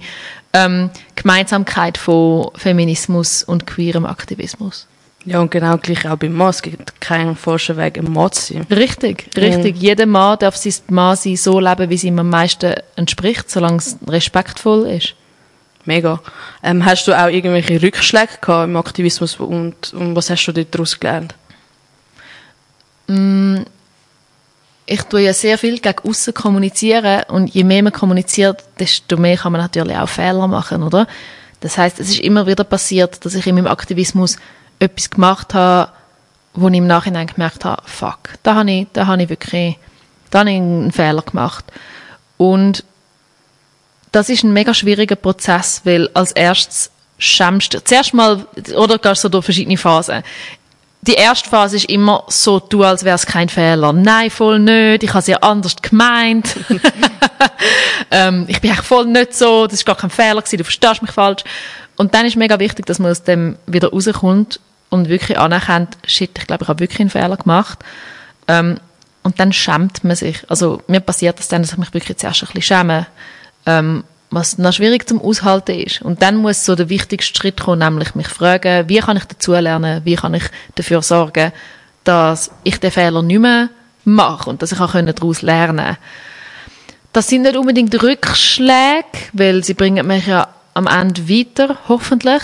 ähm, 0.53 0.89
Gemeinsamkeit 1.15 1.97
von 1.97 2.51
Feminismus 2.55 3.43
und 3.43 3.65
queerem 3.65 4.05
Aktivismus. 4.05 4.88
Ja, 5.25 5.39
und 5.39 5.51
genau 5.51 5.77
gleich 5.77 6.07
auch 6.07 6.17
beim 6.17 6.33
Mann. 6.33 6.50
Es 6.50 6.62
gibt 6.62 7.00
keinen 7.00 7.35
falschen 7.35 7.77
Weg, 7.77 7.97
ein 7.97 8.12
Mann 8.12 8.31
zu 8.31 8.53
sein. 8.53 8.67
Richtig, 8.69 9.29
richtig. 9.38 9.75
Mhm. 9.75 9.81
Jeder 9.81 10.05
Mann 10.05 10.38
darf 10.39 10.57
sein 10.57 10.73
Mann 10.89 11.15
sein, 11.15 11.38
so 11.38 11.59
leben, 11.59 11.89
wie 11.89 11.95
es 11.95 12.03
ihm 12.03 12.19
am 12.19 12.29
meisten 12.29 12.73
entspricht, 12.97 13.50
solange 13.50 13.77
es 13.77 13.97
respektvoll 14.07 14.88
ist. 14.88 15.15
Mega. 15.85 16.21
Ähm, 16.62 16.85
hast 16.85 17.07
du 17.07 17.13
auch 17.13 17.27
irgendwelche 17.27 17.81
Rückschläge 17.81 18.38
gehabt 18.41 18.69
im 18.69 18.75
Aktivismus 18.75 19.35
und, 19.35 19.93
und 19.93 20.15
was 20.15 20.29
hast 20.29 20.45
du 20.45 20.51
daraus 20.51 21.00
gelernt? 21.00 21.35
Mm, 23.07 23.63
ich 24.86 25.02
tue 25.04 25.22
ja 25.22 25.34
sehr 25.34 25.58
viel 25.58 25.80
gegen 25.80 26.08
außen 26.08 26.34
kommunizieren 26.34 27.24
und 27.30 27.54
je 27.54 27.63
mehr 27.63 27.84
man 27.84 27.94
kommuniziert, 27.94 28.63
desto 28.80 29.18
mehr 29.18 29.38
kann 29.38 29.52
man 29.52 29.62
natürlich 29.62 29.98
auch 29.98 30.10
Fehler 30.10 30.48
machen, 30.48 30.84
oder? 30.84 31.08
Das 31.62 31.78
heißt, 31.78 32.00
es 32.00 32.10
ist 32.10 32.20
immer 32.20 32.46
wieder 32.46 32.66
passiert, 32.66 33.24
dass 33.24 33.36
ich 33.36 33.48
in 33.48 33.56
meinem 33.56 33.68
Aktivismus 33.68 34.38
etwas 34.80 35.10
gemacht 35.10 35.54
habe, 35.54 35.92
wo 36.54 36.68
ich 36.68 36.75
im 36.75 36.88
Nachhinein 36.88 37.28
gemerkt 37.28 37.63
habe, 37.63 37.82
fuck, 37.86 38.20
da 38.44 38.56
habe 38.56 38.72
ich, 38.72 38.88
da 38.94 39.08
habe 39.08 39.24
ich 39.24 39.30
wirklich, 39.30 39.78
da 40.30 40.40
habe 40.40 40.52
ich 40.52 40.58
einen 40.58 40.92
Fehler 40.92 41.22
gemacht. 41.22 41.66
Und 42.38 42.84
das 44.12 44.30
ist 44.30 44.44
ein 44.44 44.54
mega 44.54 44.74
schwieriger 44.74 45.16
Prozess, 45.16 45.82
weil 45.86 46.10
als 46.13 46.34
erstes 46.34 46.92
schämst 47.18 47.74
du, 47.74 47.84
zuerst 47.84 48.13
mal, 48.13 48.46
oder 48.75 48.98
gehst 48.98 49.24
du 49.24 49.30
durch 49.30 49.46
verschiedene 49.46 49.78
Phasen. 49.78 50.24
Die 51.05 51.15
erste 51.15 51.50
Phase 51.50 51.75
ist 51.75 51.89
immer 51.89 52.24
so, 52.29 52.60
du, 52.60 52.81
als 52.83 53.03
wäre 53.03 53.15
es 53.15 53.25
kein 53.25 53.50
Fehler. 53.50 53.91
Nein, 53.91 54.29
voll 54.29 54.60
nicht, 54.60 55.03
ich 55.03 55.10
habe 55.10 55.19
es 55.19 55.27
ja 55.27 55.38
anders 55.39 55.75
gemeint. 55.81 56.55
ähm, 58.12 58.45
ich 58.48 58.62
bin 58.62 58.72
eigentlich 58.72 58.86
voll 58.86 59.07
nicht 59.07 59.33
so, 59.33 59.65
das 59.65 59.74
ist 59.74 59.86
gar 59.86 59.98
kein 59.98 60.10
Fehler 60.10 60.41
gewesen, 60.41 60.60
du 60.60 60.63
verstehst 60.63 61.01
mich 61.01 61.12
falsch. 61.12 61.43
Und 61.98 62.13
dann 62.13 62.25
ist 62.25 62.38
mega 62.38 62.57
wichtig, 62.57 62.86
dass 62.86 63.00
man 63.00 63.12
aus 63.12 63.24
dem 63.24 63.57
wieder 63.65 63.89
rauskommt 63.89 64.62
und 64.89 65.10
wirklich 65.10 65.38
anerkennt, 65.38 65.98
shit, 66.07 66.31
ich 66.38 66.48
glaube, 66.48 66.63
ich 66.63 66.69
habe 66.69 66.79
wirklich 66.79 67.01
einen 67.01 67.10
Fehler 67.10 67.36
gemacht. 67.36 67.79
Ähm, 68.48 68.79
und 69.24 69.41
dann 69.41 69.51
schämt 69.51 70.05
man 70.05 70.15
sich. 70.15 70.50
Also 70.50 70.81
mir 70.88 71.01
passiert 71.01 71.38
das 71.38 71.50
dann, 71.50 71.63
dass 71.63 71.74
ich 71.74 71.77
mich 71.77 71.93
wirklich 71.93 72.17
zuerst 72.17 72.43
ein 72.43 72.48
bisschen 72.48 72.62
schäme 72.62 73.07
ähm, 73.65 74.05
was 74.34 74.58
noch 74.58 74.74
schwierig 74.74 75.08
zum 75.08 75.22
Aushalten 75.22 75.80
ist. 75.80 76.02
Und 76.02 76.22
dann 76.22 76.38
muss 76.38 76.66
so 76.66 76.75
der 76.75 76.90
wichtigste 76.90 77.38
Schritt 77.38 77.62
kommen, 77.62 77.80
nämlich 77.80 78.16
mich 78.16 78.28
fragen, 78.28 78.90
wie 78.90 79.00
kann 79.00 79.18
ich 79.18 79.25
dazulernen, 79.25 80.02
wie 80.04 80.16
kann 80.16 80.34
ich 80.34 80.44
dafür 80.75 81.02
sorgen, 81.02 81.52
dass 82.04 82.52
ich 82.63 82.80
den 82.80 82.92
Fehler 82.92 83.22
nicht 83.22 83.40
mehr 83.40 83.70
mache 84.06 84.50
und 84.50 84.62
dass 84.62 84.72
ich 84.72 84.80
auch 84.80 84.94
daraus 84.94 85.42
lernen 85.42 85.86
kann. 85.86 85.98
Das 87.13 87.28
sind 87.28 87.44
nicht 87.44 87.56
unbedingt 87.56 88.02
Rückschläge, 88.02 89.06
weil 89.34 89.63
sie 89.63 89.75
bringen 89.75 90.08
mich 90.08 90.28
ja 90.28 90.48
am 90.74 90.88
Ende 90.88 91.30
weiter, 91.30 91.78
hoffentlich. 91.88 92.42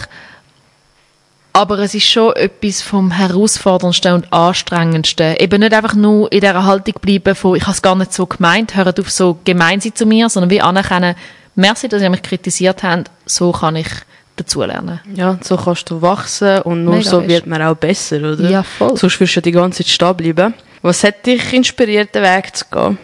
Aber 1.51 1.79
es 1.79 1.95
ist 1.95 2.05
schon 2.05 2.35
etwas 2.35 2.81
vom 2.81 3.09
herausforderndsten 3.09 4.13
und 4.13 4.31
anstrengendsten. 4.31 5.35
Eben 5.37 5.61
nicht 5.61 5.73
einfach 5.73 5.95
nur 5.95 6.31
in 6.31 6.41
dieser 6.41 6.63
Haltung 6.63 6.93
bleiben 7.01 7.33
von, 7.33 7.55
ich 7.55 7.63
habe 7.63 7.71
es 7.71 7.81
gar 7.81 7.95
nicht 7.95 8.13
so 8.13 8.27
gemeint, 8.27 8.75
hört 8.75 8.99
auf 8.99 9.09
so 9.09 9.39
gemein 9.43 9.81
sein 9.81 9.95
zu 9.95 10.05
mir, 10.05 10.29
sondern 10.29 10.51
wie 10.51 10.61
anerkennen, 10.61 11.15
merci, 11.59 11.87
dass 11.87 12.01
ihr 12.01 12.09
mich 12.09 12.21
kritisiert 12.21 12.81
habt, 12.83 13.11
so 13.25 13.51
kann 13.51 13.75
ich 13.75 13.89
dazulernen. 14.35 14.99
Ja, 15.13 15.37
so 15.41 15.57
kannst 15.57 15.89
du 15.89 16.01
wachsen 16.01 16.61
und 16.61 16.85
nur 16.85 16.95
Mega 16.95 17.09
so 17.09 17.27
wird 17.27 17.45
man 17.45 17.61
auch 17.61 17.75
besser, 17.75 18.17
oder? 18.17 18.49
Ja, 18.49 18.63
voll. 18.63 18.95
Sonst 18.97 19.19
wirst 19.19 19.35
du 19.35 19.41
die 19.41 19.51
ganze 19.51 19.83
Zeit 19.83 19.91
stehen 19.91 20.15
bleiben. 20.15 20.53
Was 20.81 21.03
hat 21.03 21.25
dich 21.25 21.53
inspiriert, 21.53 22.15
den 22.15 22.23
Weg 22.23 22.55
zu 22.55 22.65
gehen? 22.71 22.97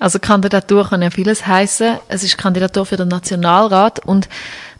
Also 0.00 0.18
Kandidatur 0.18 0.88
kann 0.88 1.02
ja 1.02 1.10
vieles 1.10 1.46
heißen. 1.46 1.98
Es 2.08 2.22
ist 2.22 2.36
Kandidatur 2.36 2.86
für 2.86 2.96
den 2.96 3.08
Nationalrat 3.08 4.04
und 4.04 4.28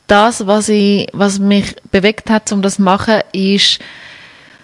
das, 0.07 0.47
was, 0.47 0.69
ich, 0.69 1.09
was 1.12 1.38
mich 1.38 1.76
bewegt 1.90 2.31
hat, 2.31 2.50
um 2.52 2.62
das 2.62 2.76
zu 2.76 2.83
machen, 2.83 3.21
ist, 3.33 3.78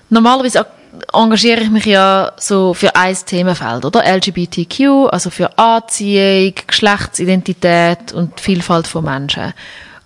normalerweise 0.08 0.66
engagiere 1.12 1.60
ich 1.60 1.70
mich 1.70 1.86
ja 1.86 2.32
so 2.36 2.74
für 2.74 2.94
ein 2.94 3.16
Themenfeld, 3.26 3.84
oder? 3.84 4.04
LGBTQ, 4.04 5.08
also 5.10 5.30
für 5.30 5.56
Anziehung, 5.58 6.54
Geschlechtsidentität 6.66 8.12
und 8.12 8.40
Vielfalt 8.40 8.86
von 8.86 9.04
Menschen. 9.04 9.52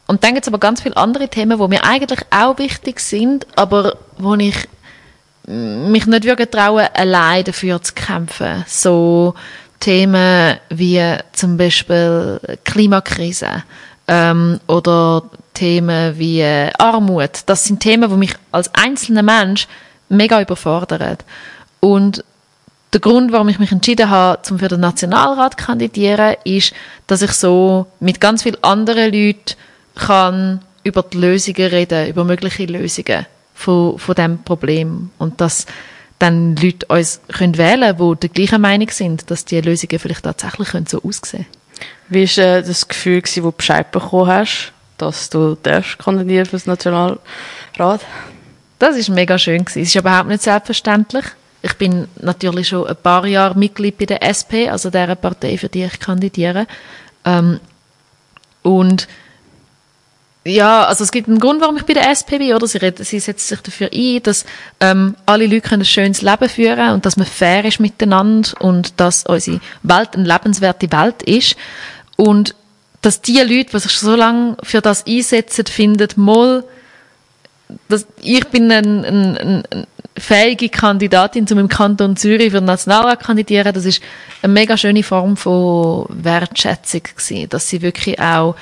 Und 0.06 0.24
dann 0.24 0.34
gibt 0.34 0.46
es 0.46 0.48
aber 0.48 0.58
ganz 0.58 0.80
viele 0.80 0.96
andere 0.96 1.28
Themen, 1.28 1.58
wo 1.58 1.68
mir 1.68 1.84
eigentlich 1.84 2.20
auch 2.30 2.58
wichtig 2.58 3.00
sind, 3.00 3.46
aber 3.56 3.96
wo 4.16 4.34
ich 4.34 4.66
mich 5.46 6.06
nicht 6.06 6.24
wirklich 6.24 6.50
traue, 6.50 6.94
allein 6.94 7.44
dafür 7.44 7.82
zu 7.82 7.94
kämpfen. 7.94 8.64
So 8.66 9.34
Themen 9.80 10.56
wie 10.70 11.02
zum 11.32 11.56
Beispiel 11.56 12.40
Klimakrise 12.64 13.64
ähm, 14.06 14.60
oder 14.66 15.24
Themen 15.54 16.18
wie 16.18 16.40
äh, 16.40 16.70
Armut. 16.78 17.42
Das 17.46 17.64
sind 17.64 17.80
Themen, 17.80 18.10
die 18.10 18.16
mich 18.16 18.34
als 18.52 18.74
einzelner 18.74 19.22
Mensch 19.22 19.66
mega 20.08 20.40
überfordert. 20.40 21.24
Und 21.80 22.24
der 22.92 23.00
Grund, 23.00 23.32
warum 23.32 23.48
ich 23.48 23.58
mich 23.58 23.72
entschieden 23.72 24.08
habe, 24.08 24.42
zum 24.42 24.58
für 24.58 24.68
den 24.68 24.80
Nationalrat 24.80 25.58
zu 25.58 25.66
kandidieren, 25.66 26.36
ist, 26.44 26.72
dass 27.06 27.22
ich 27.22 27.32
so 27.32 27.86
mit 28.00 28.20
ganz 28.20 28.42
vielen 28.42 28.62
anderen 28.64 29.12
Leuten 29.12 29.56
kann 29.94 30.60
über 30.84 31.02
die 31.02 31.18
Lösungen 31.18 31.66
reden, 31.68 32.08
über 32.08 32.24
mögliche 32.24 32.64
Lösungen 32.64 33.26
von, 33.54 33.98
von 33.98 34.14
diesem 34.14 34.42
Problem. 34.42 35.10
Und 35.18 35.40
dass 35.40 35.66
dann 36.18 36.56
Leute 36.56 36.86
uns 36.86 37.20
können 37.28 37.58
wählen 37.58 37.96
können, 37.96 38.14
die 38.14 38.20
der 38.20 38.30
gleichen 38.30 38.60
Meinung 38.60 38.88
sind, 38.90 39.30
dass 39.30 39.44
die 39.44 39.60
Lösungen 39.60 39.98
vielleicht 39.98 40.24
tatsächlich 40.24 40.68
können 40.68 40.86
so 40.86 41.02
aussehen 41.02 41.46
Wie 42.08 42.26
war 42.26 42.44
äh, 42.44 42.62
das 42.62 42.88
Gefühl, 42.88 43.22
wo 43.22 43.50
du 43.50 43.52
Bescheid 43.52 43.90
bekommen 43.92 44.28
hast, 44.28 44.72
dass 44.96 45.30
du 45.30 45.56
kandidieren 45.98 46.46
für 46.46 46.52
das 46.52 46.66
Nationalrat? 46.66 47.20
Das 48.78 48.96
ist 48.96 49.08
mega 49.08 49.38
schön 49.38 49.64
gewesen. 49.64 49.82
Es 49.82 49.88
ist 49.88 49.96
überhaupt 49.96 50.28
nicht 50.28 50.42
selbstverständlich. 50.42 51.24
Ich 51.62 51.74
bin 51.74 52.06
natürlich 52.20 52.68
schon 52.68 52.86
ein 52.86 52.96
paar 52.96 53.26
Jahre 53.26 53.58
Mitglied 53.58 53.98
bei 53.98 54.06
der 54.06 54.22
SP, 54.22 54.70
also 54.70 54.90
der 54.90 55.14
Partei, 55.16 55.58
für 55.58 55.68
die 55.68 55.84
ich 55.84 55.98
kandidiere. 55.98 56.66
Ähm, 57.24 57.58
und 58.62 59.08
ja, 60.44 60.84
also 60.84 61.04
es 61.04 61.10
gibt 61.10 61.28
einen 61.28 61.40
Grund, 61.40 61.60
warum 61.60 61.76
ich 61.76 61.84
bei 61.84 61.94
der 61.94 62.08
SP 62.08 62.38
bin, 62.38 62.54
oder? 62.54 62.66
Sie, 62.66 62.78
sie 63.00 63.20
setzt 63.20 63.48
sich 63.48 63.60
dafür 63.60 63.90
ein, 63.92 64.22
dass 64.22 64.44
ähm, 64.80 65.16
alle 65.26 65.46
Leute 65.46 65.72
ein 65.72 65.84
schönes 65.84 66.22
Leben 66.22 66.48
führen 66.48 66.90
und 66.92 67.04
dass 67.04 67.16
man 67.16 67.26
fair 67.26 67.64
ist 67.64 67.80
miteinander 67.80 68.50
und 68.60 69.00
dass 69.00 69.24
unsere 69.26 69.60
Welt 69.82 70.14
eine 70.14 70.24
lebenswerte 70.24 70.90
Welt 70.92 71.22
ist. 71.24 71.56
Und 72.16 72.54
dass 73.02 73.20
die 73.20 73.38
Leute, 73.38 73.72
die 73.72 73.78
sich 73.78 73.92
so 73.92 74.14
lange 74.14 74.56
für 74.62 74.80
das 74.80 75.06
einsetzen, 75.06 75.66
finden, 75.66 76.08
mal, 76.16 76.64
dass 77.88 78.06
ich 78.22 78.46
bin 78.48 78.70
eine 78.70 79.06
ein, 79.06 79.36
ein, 79.36 79.64
ein 79.70 79.86
fähige 80.16 80.68
Kandidatin, 80.68 81.46
um 81.50 81.58
im 81.58 81.68
Kanton 81.68 82.16
Zürich 82.16 82.50
für 82.50 82.58
den 82.58 82.64
Nationalrat 82.64 83.20
zu 83.20 83.26
kandidieren. 83.26 83.72
Das 83.72 83.84
ist 83.84 84.02
eine 84.42 84.52
mega 84.52 84.76
schöne 84.76 85.02
Form 85.02 85.36
von 85.36 86.06
Wertschätzung 86.08 87.02
gewesen, 87.02 87.48
dass 87.48 87.68
sie 87.68 87.82
wirklich 87.82 88.20
auch 88.20 88.56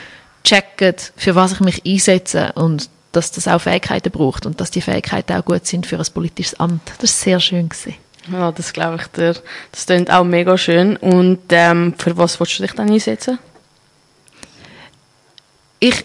checken, 0.44 0.94
für 1.16 1.34
was 1.34 1.52
ich 1.52 1.60
mich 1.60 1.82
einsetze 1.86 2.52
und 2.54 2.90
dass 3.12 3.32
das 3.32 3.48
auch 3.48 3.60
Fähigkeiten 3.60 4.10
braucht 4.10 4.44
und 4.44 4.60
dass 4.60 4.70
die 4.70 4.82
Fähigkeiten 4.82 5.32
auch 5.32 5.44
gut 5.44 5.66
sind 5.66 5.86
für 5.86 5.98
ein 5.98 6.06
politisches 6.12 6.60
Amt. 6.60 6.82
Das 7.00 7.10
ist 7.10 7.20
sehr 7.20 7.40
schön 7.40 7.68
gewesen. 7.68 7.94
Ja, 8.30 8.52
das 8.52 8.72
glaube 8.72 8.98
ich 9.00 9.06
dir. 9.08 9.34
Das 9.72 9.86
klingt 9.86 10.10
auch 10.10 10.24
mega 10.24 10.58
schön. 10.58 10.96
Und 10.96 11.38
ähm, 11.50 11.94
für 11.96 12.16
was 12.18 12.38
willst 12.38 12.58
du 12.58 12.64
dich 12.64 12.72
dann 12.72 12.90
einsetzen? 12.90 13.38
ich, 15.80 16.04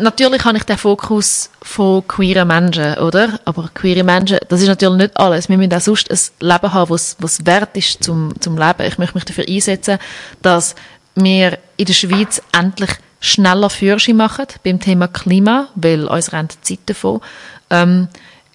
natürlich 0.00 0.44
habe 0.44 0.58
ich 0.58 0.64
den 0.64 0.78
Fokus 0.78 1.50
von 1.62 2.06
queeren 2.06 2.48
Menschen, 2.48 2.98
oder? 2.98 3.40
Aber 3.44 3.70
queere 3.72 4.04
Menschen, 4.04 4.38
das 4.48 4.60
ist 4.60 4.68
natürlich 4.68 4.96
nicht 4.96 5.16
alles. 5.16 5.48
Wir 5.48 5.56
müssen 5.56 5.74
auch 5.74 5.80
sonst 5.80 6.10
ein 6.10 6.46
Leben 6.48 6.72
haben, 6.72 6.90
was, 6.90 7.46
wert 7.46 7.76
ist 7.76 8.02
zum, 8.02 8.32
zum 8.40 8.58
Leben. 8.58 8.86
Ich 8.86 8.98
möchte 8.98 9.14
mich 9.14 9.24
dafür 9.24 9.44
einsetzen, 9.48 9.98
dass 10.42 10.74
wir 11.14 11.58
in 11.76 11.86
der 11.86 11.92
Schweiz 11.92 12.42
endlich 12.52 12.90
schneller 13.20 13.70
Führerschein 13.70 14.16
machen 14.16 14.46
beim 14.64 14.80
Thema 14.80 15.08
Klima, 15.08 15.68
weil 15.74 16.06
uns 16.06 16.32
rennt 16.32 16.56
die 16.68 16.76
Zeit 16.76 16.80
davon. 16.86 17.20
Ähm, 17.68 18.08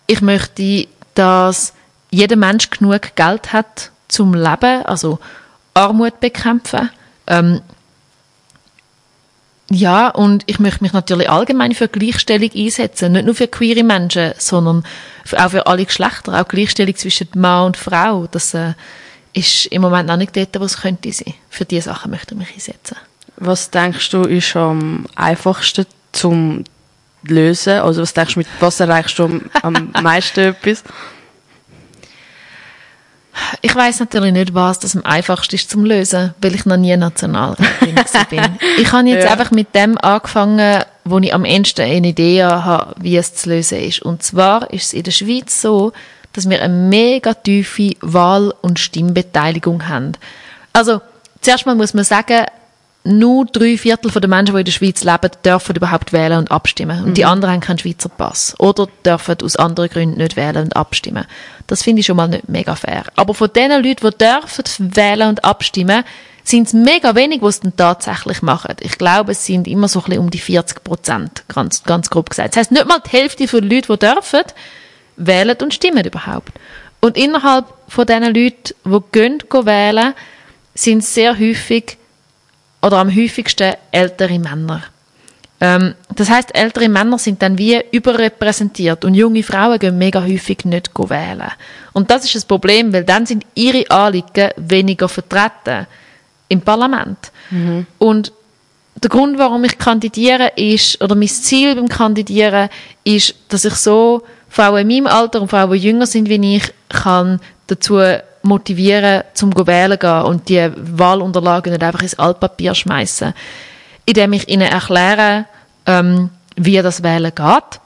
ich 0.08 0.22
möchte, 0.22 0.88
dass 1.14 1.74
jeder 2.12 2.36
Mensch 2.36 2.70
genug 2.70 3.16
Geld 3.16 3.54
hat 3.54 3.92
zum 4.08 4.34
Leben, 4.34 4.86
also 4.86 5.20
Armut 5.74 6.20
bekämpfen. 6.20 6.90
Ähm, 7.28 7.62
ja, 9.72 10.10
und 10.10 10.44
ich 10.46 10.60
möchte 10.60 10.84
mich 10.84 10.94
natürlich 10.94 11.30
allgemein 11.30 11.74
für 11.74 11.88
Gleichstellung 11.88 12.52
einsetzen. 12.56 13.14
Nicht 13.14 13.26
nur 13.26 13.34
für 13.34 13.48
queere 13.48 13.84
Menschen, 13.84 14.34
sondern 14.38 14.84
auch 15.36 15.50
für 15.50 15.66
alle 15.66 15.86
Geschlechter. 15.86 16.40
Auch 16.40 16.48
Gleichstellung 16.48 16.96
zwischen 16.96 17.28
Mann 17.36 17.68
und 17.68 17.78
Frau. 17.78 18.28
Das 18.28 18.54
äh, 18.54 18.74
ist 19.34 19.66
im 19.68 19.82
Moment 19.82 20.08
noch 20.08 20.18
nicht 20.18 20.36
dort, 20.36 20.60
wo 20.60 20.66
es 20.66 20.82
könnte 20.82 21.12
sein. 21.12 21.34
Für 21.50 21.66
diese 21.66 21.90
Sachen 21.90 22.12
möchte 22.12 22.36
ich 22.36 22.40
mich 22.40 22.54
einsetzen. 22.54 22.98
Was 23.38 23.72
denkst 23.72 24.10
du, 24.12 24.22
ist 24.22 24.56
am 24.56 25.08
einfachsten 25.16 25.88
zum 26.12 26.64
lösen? 27.24 27.80
Also 27.80 28.04
was 28.04 28.14
denkst 28.14 28.36
du, 28.36 28.40
mit 28.40 28.48
was 28.60 28.80
erreichst 28.80 29.18
du 29.18 29.42
am, 29.64 29.92
meisten 30.04 30.42
etwas? 30.42 30.84
Ich 33.62 33.76
weiß 33.76 34.00
natürlich 34.00 34.34
nicht, 34.34 34.54
was 34.54 34.80
das 34.80 34.96
am 34.96 35.06
einfachsten 35.06 35.56
ist 35.56 35.70
zum 35.70 35.86
Lösen, 35.86 36.34
weil 36.42 36.56
ich 36.56 36.66
noch 36.66 36.78
nie 36.78 36.96
Nationalrätin 36.96 37.96
bin. 38.30 38.42
Ich 38.78 38.92
habe 38.92 39.08
jetzt 39.10 39.26
ja. 39.26 39.32
einfach 39.32 39.52
mit 39.52 39.76
dem 39.76 39.98
angefangen, 39.98 40.84
wo 41.04 41.20
ich 41.20 41.34
am 41.34 41.46
ehesten 41.46 41.82
eine 41.82 42.08
Idee 42.08 42.44
habe, 42.44 42.96
wie 43.00 43.18
es 43.18 43.36
zu 43.36 43.50
lösen 43.50 43.80
ist. 43.80 44.02
Und 44.02 44.24
zwar 44.24 44.72
ist 44.72 44.86
es 44.86 44.94
in 44.94 45.04
der 45.04 45.12
Schweiz 45.12 45.62
so, 45.62 45.94
dass 46.34 46.50
wir 46.50 46.62
eine 46.62 46.74
mega 46.74 47.34
tiefe 47.34 47.96
Wahl- 48.02 48.54
und 48.62 48.80
Stimmbeteiligung 48.80 49.88
haben. 49.88 50.14
Also, 50.74 51.02
zuerst 51.42 51.66
mal 51.66 51.76
muss 51.76 51.94
man 51.94 52.04
sagen, 52.04 52.46
nur 53.06 53.46
drei 53.46 53.78
Viertel 53.78 54.12
der 54.12 54.28
Menschen, 54.28 54.56
die 54.56 54.62
in 54.62 54.66
der 54.66 54.72
Schweiz 54.72 55.04
leben, 55.04 55.32
dürfen 55.44 55.76
überhaupt 55.76 56.12
wählen 56.12 56.40
und 56.40 56.52
abstimmen. 56.52 57.00
Und 57.04 57.10
mhm. 57.10 57.14
die 57.14 57.26
anderen 57.26 57.54
haben 57.54 57.62
keinen 57.62 57.78
Schweizer 57.78 58.10
Pass. 58.10 58.56
Oder 58.58 58.88
dürfen 59.06 59.38
aus 59.44 59.56
anderen 59.56 59.90
Gründen 59.90 60.18
nicht 60.18 60.36
wählen 60.36 60.66
und 60.66 60.76
abstimmen. 60.76 61.26
Das 61.68 61.84
finde 61.84 62.00
ich 62.00 62.08
schon 62.08 62.18
mal 62.18 62.28
nicht 62.28 62.50
mega 62.50 62.76
fair. 62.76 63.04
Aber 63.16 63.34
von 63.34 63.50
den 63.54 63.72
Leuten, 63.72 64.10
die 64.10 64.18
dürfen 64.18 64.96
wählen 64.96 65.30
und 65.30 65.46
abstimmen, 65.46 66.04
sind 66.44 66.68
es 66.68 66.74
mega 66.74 67.16
wenig, 67.16 67.42
die 67.42 67.46
es 67.46 67.60
dann 67.60 67.76
tatsächlich 67.76 68.42
machen. 68.42 68.76
Ich 68.80 68.98
glaube, 68.98 69.32
es 69.32 69.46
sind 69.46 69.68
immer 69.68 69.88
so 69.88 70.00
ein 70.00 70.06
bisschen 70.06 70.20
um 70.22 70.30
die 70.30 70.40
40 70.40 70.84
Prozent, 70.84 71.44
ganz, 71.48 71.84
ganz 71.84 72.10
grob 72.10 72.30
gesagt. 72.30 72.50
Das 72.50 72.58
heisst, 72.58 72.72
nicht 72.72 72.88
mal 72.88 73.00
die 73.00 73.10
Hälfte 73.10 73.46
der 73.46 73.62
Leute, 73.62 73.94
die 73.94 74.00
dürfen, 74.00 74.42
wählen 75.18 75.58
und 75.62 75.74
stimmen 75.74 76.06
überhaupt. 76.06 76.52
Und 77.02 77.18
innerhalb 77.18 77.66
von 77.88 78.06
diesen 78.06 78.24
Leuten, 78.24 78.74
die 78.84 79.00
gehen, 79.12 79.44
gehen 79.50 79.66
wählen, 79.66 80.14
sind 80.76 81.00
es 81.00 81.14
sehr 81.14 81.38
häufig 81.38 81.98
oder 82.86 83.00
am 83.00 83.10
häufigsten 83.14 83.74
ältere 83.92 84.38
Männer. 84.38 84.84
Ähm, 85.60 85.96
das 86.14 86.30
heißt, 86.30 86.54
ältere 86.54 86.88
Männer 86.88 87.18
sind 87.18 87.42
dann 87.42 87.58
wie 87.58 87.82
überrepräsentiert 87.92 89.04
und 89.04 89.16
junge 89.16 89.42
Frauen 89.42 89.80
gehen 89.80 89.98
mega 89.98 90.22
häufig 90.22 90.66
nicht 90.66 90.92
wählen. 90.96 91.52
Und 91.94 92.12
das 92.12 92.26
ist 92.26 92.36
das 92.36 92.46
Problem, 92.46 92.94
weil 92.94 93.04
dann 93.04 93.26
sind 93.26 93.44
ihre 93.56 93.90
Anliegen 93.90 94.52
weniger 94.58 95.10
vertreten 95.10 95.88
im 96.48 96.62
Parlament. 96.62 97.32
Mhm. 97.50 97.88
Und 97.98 98.32
der 99.02 99.10
Grund, 99.10 99.40
warum 99.40 99.64
ich 99.64 99.80
kandidiere, 99.80 100.52
ist, 100.56 101.02
oder 101.02 101.16
mein 101.16 101.28
Ziel 101.28 101.76
beim 101.76 101.90
Kandidieren 101.90 102.70
ist, 103.04 103.34
dass 103.50 103.66
ich 103.66 103.76
so 103.76 104.22
Frauen 104.48 104.82
in 104.82 104.88
meinem 104.88 105.08
Alter 105.08 105.42
und 105.42 105.50
Frauen, 105.50 105.72
die 105.72 105.80
jünger 105.80 106.06
sind 106.06 106.30
wie 106.30 106.56
ich, 106.56 106.72
kann 106.90 107.40
dazu 107.66 108.00
motivieren, 108.46 109.24
zum 109.34 109.52
wählen 109.56 110.00
gehen 110.00 110.22
und 110.22 110.50
die 110.50 110.70
Wahlunterlagen 110.76 111.74
nicht 111.74 111.84
einfach 111.84 112.02
ins 112.02 112.20
Altpapier 112.20 112.76
schmeißen, 112.76 113.34
indem 114.06 114.34
ich 114.34 114.48
ihnen 114.48 114.70
erkläre, 114.70 115.46
ähm, 115.86 116.30
wie 116.56 116.82
das 116.82 117.04
Wählen 117.04 117.34
geht 117.34 117.80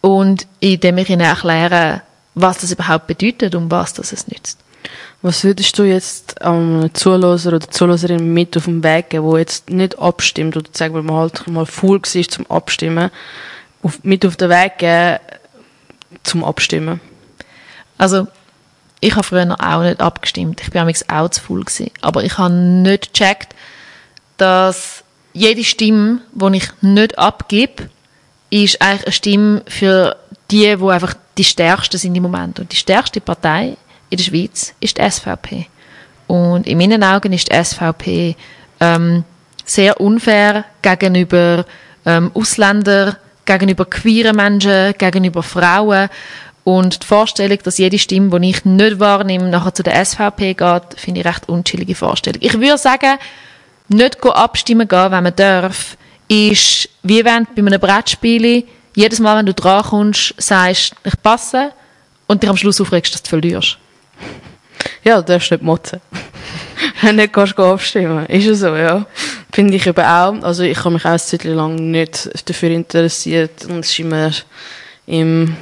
und 0.00 0.46
indem 0.60 0.98
ich 0.98 1.10
ihnen 1.10 1.20
erkläre, 1.20 2.02
was 2.34 2.58
das 2.58 2.72
überhaupt 2.72 3.06
bedeutet 3.06 3.54
und 3.54 3.70
was 3.70 3.94
das 3.94 4.12
es 4.12 4.26
nützt. 4.28 4.58
Was 5.22 5.44
würdest 5.44 5.78
du 5.78 5.84
jetzt 5.84 6.42
einem 6.42 6.92
Zuhörer 6.94 7.38
oder 7.46 7.60
Zuhörerin 7.60 8.34
mit 8.34 8.56
auf 8.56 8.64
den 8.64 8.82
Weg 8.82 9.10
geben, 9.10 9.30
der 9.30 9.38
jetzt 9.38 9.70
nicht 9.70 9.98
abstimmt 9.98 10.56
oder 10.56 10.68
sagen 10.72 10.94
wir 10.94 11.02
mal 11.02 11.20
halt 11.20 11.46
mal 11.46 11.66
faul 11.66 12.00
war 12.02 12.28
zum 12.28 12.50
Abstimmen, 12.50 13.10
auf, 13.82 14.02
mit 14.02 14.26
auf 14.26 14.36
den 14.36 14.50
Weg 14.50 14.78
geben 14.78 15.18
zum 16.24 16.42
Abstimmen? 16.42 17.00
Also 17.98 18.26
ich 19.02 19.16
habe 19.16 19.24
früher 19.24 19.56
auch 19.60 19.82
nicht 19.82 20.00
abgestimmt. 20.00 20.62
Ich 20.62 20.72
war 20.72 20.86
auch 20.86 21.28
zu 21.28 21.42
faul 21.42 21.64
gewesen. 21.64 21.90
Aber 22.00 22.22
ich 22.22 22.38
habe 22.38 22.54
nicht 22.54 23.12
gecheckt, 23.12 23.54
dass 24.36 25.02
jede 25.32 25.64
Stimme, 25.64 26.20
die 26.32 26.58
ich 26.58 26.68
nicht 26.82 27.18
abgebe, 27.18 27.90
ist 28.50 28.80
eigentlich 28.80 29.06
eine 29.06 29.12
Stimme 29.12 29.62
für 29.66 30.16
die, 30.52 30.76
die 30.76 30.88
einfach 30.88 31.14
die 31.36 31.42
stärksten 31.42 31.98
sind 31.98 32.14
im 32.14 32.22
Moment. 32.22 32.60
Und 32.60 32.70
die 32.70 32.76
stärkste 32.76 33.20
Partei 33.20 33.76
in 34.08 34.18
der 34.18 34.24
Schweiz 34.24 34.72
ist 34.78 34.98
die 34.98 35.10
SVP. 35.10 35.66
Und 36.28 36.68
in 36.68 36.78
meinen 36.78 37.02
Augen 37.02 37.32
ist 37.32 37.50
die 37.50 37.64
SVP 37.64 38.36
ähm, 38.78 39.24
sehr 39.64 40.00
unfair 40.00 40.64
gegenüber 40.80 41.66
ähm, 42.06 42.30
Ausländern, 42.34 43.16
gegenüber 43.46 43.84
queeren 43.84 44.36
Menschen, 44.36 44.94
gegenüber 44.96 45.42
Frauen. 45.42 46.08
Und 46.64 47.02
die 47.02 47.06
Vorstellung, 47.06 47.58
dass 47.62 47.78
jede 47.78 47.98
Stimme, 47.98 48.38
die 48.38 48.50
ich 48.50 48.64
nicht 48.64 49.00
wahrnehme, 49.00 49.48
nachher 49.48 49.74
zu 49.74 49.82
der 49.82 50.04
SVP 50.04 50.54
geht, 50.54 50.82
finde 50.96 51.20
ich 51.20 51.26
recht 51.26 51.48
unchillige 51.48 51.94
Vorstellung. 51.94 52.40
Ich 52.40 52.54
würde 52.54 52.78
sagen, 52.78 53.18
nicht 53.88 54.24
abstimmen 54.24 54.86
gehen, 54.86 55.10
wenn 55.10 55.24
man 55.24 55.34
darf, 55.34 55.96
ist 56.28 56.88
wie 57.02 57.24
wenn 57.24 57.46
bei 57.54 57.62
einem 57.62 57.80
Brettspiel 57.80 58.64
jedes 58.94 59.18
Mal, 59.18 59.38
wenn 59.38 59.46
du 59.46 59.54
drankommst, 59.54 60.34
sagst, 60.38 60.94
ich 61.04 61.22
passe 61.22 61.72
und 62.26 62.42
dich 62.42 62.50
am 62.50 62.56
Schluss 62.56 62.80
aufregst, 62.80 63.14
dass 63.14 63.22
du 63.22 63.30
verlierst. 63.30 63.78
Ja, 65.02 65.20
du 65.20 65.24
darfst 65.24 65.50
nicht 65.50 65.62
motzen. 65.62 66.00
wenn 67.00 67.16
du 67.16 67.22
nicht 67.22 67.32
kannst 67.32 67.58
abstimmen 67.58 68.26
Ist 68.26 68.44
ja 68.46 68.54
so, 68.54 68.74
ja. 68.76 69.06
Finde 69.52 69.76
ich 69.76 69.86
eben 69.86 70.04
auch. 70.04 70.42
Also 70.42 70.62
ich 70.62 70.78
habe 70.78 70.90
mich 70.90 71.04
auch 71.04 71.10
eine 71.10 71.18
Zeit 71.18 71.44
lang 71.44 71.74
nicht 71.90 72.30
dafür 72.48 72.70
interessiert 72.70 73.64
und 73.66 73.80
es 73.80 73.90
ist 73.90 73.98
immer 73.98 74.30
im 75.06 75.56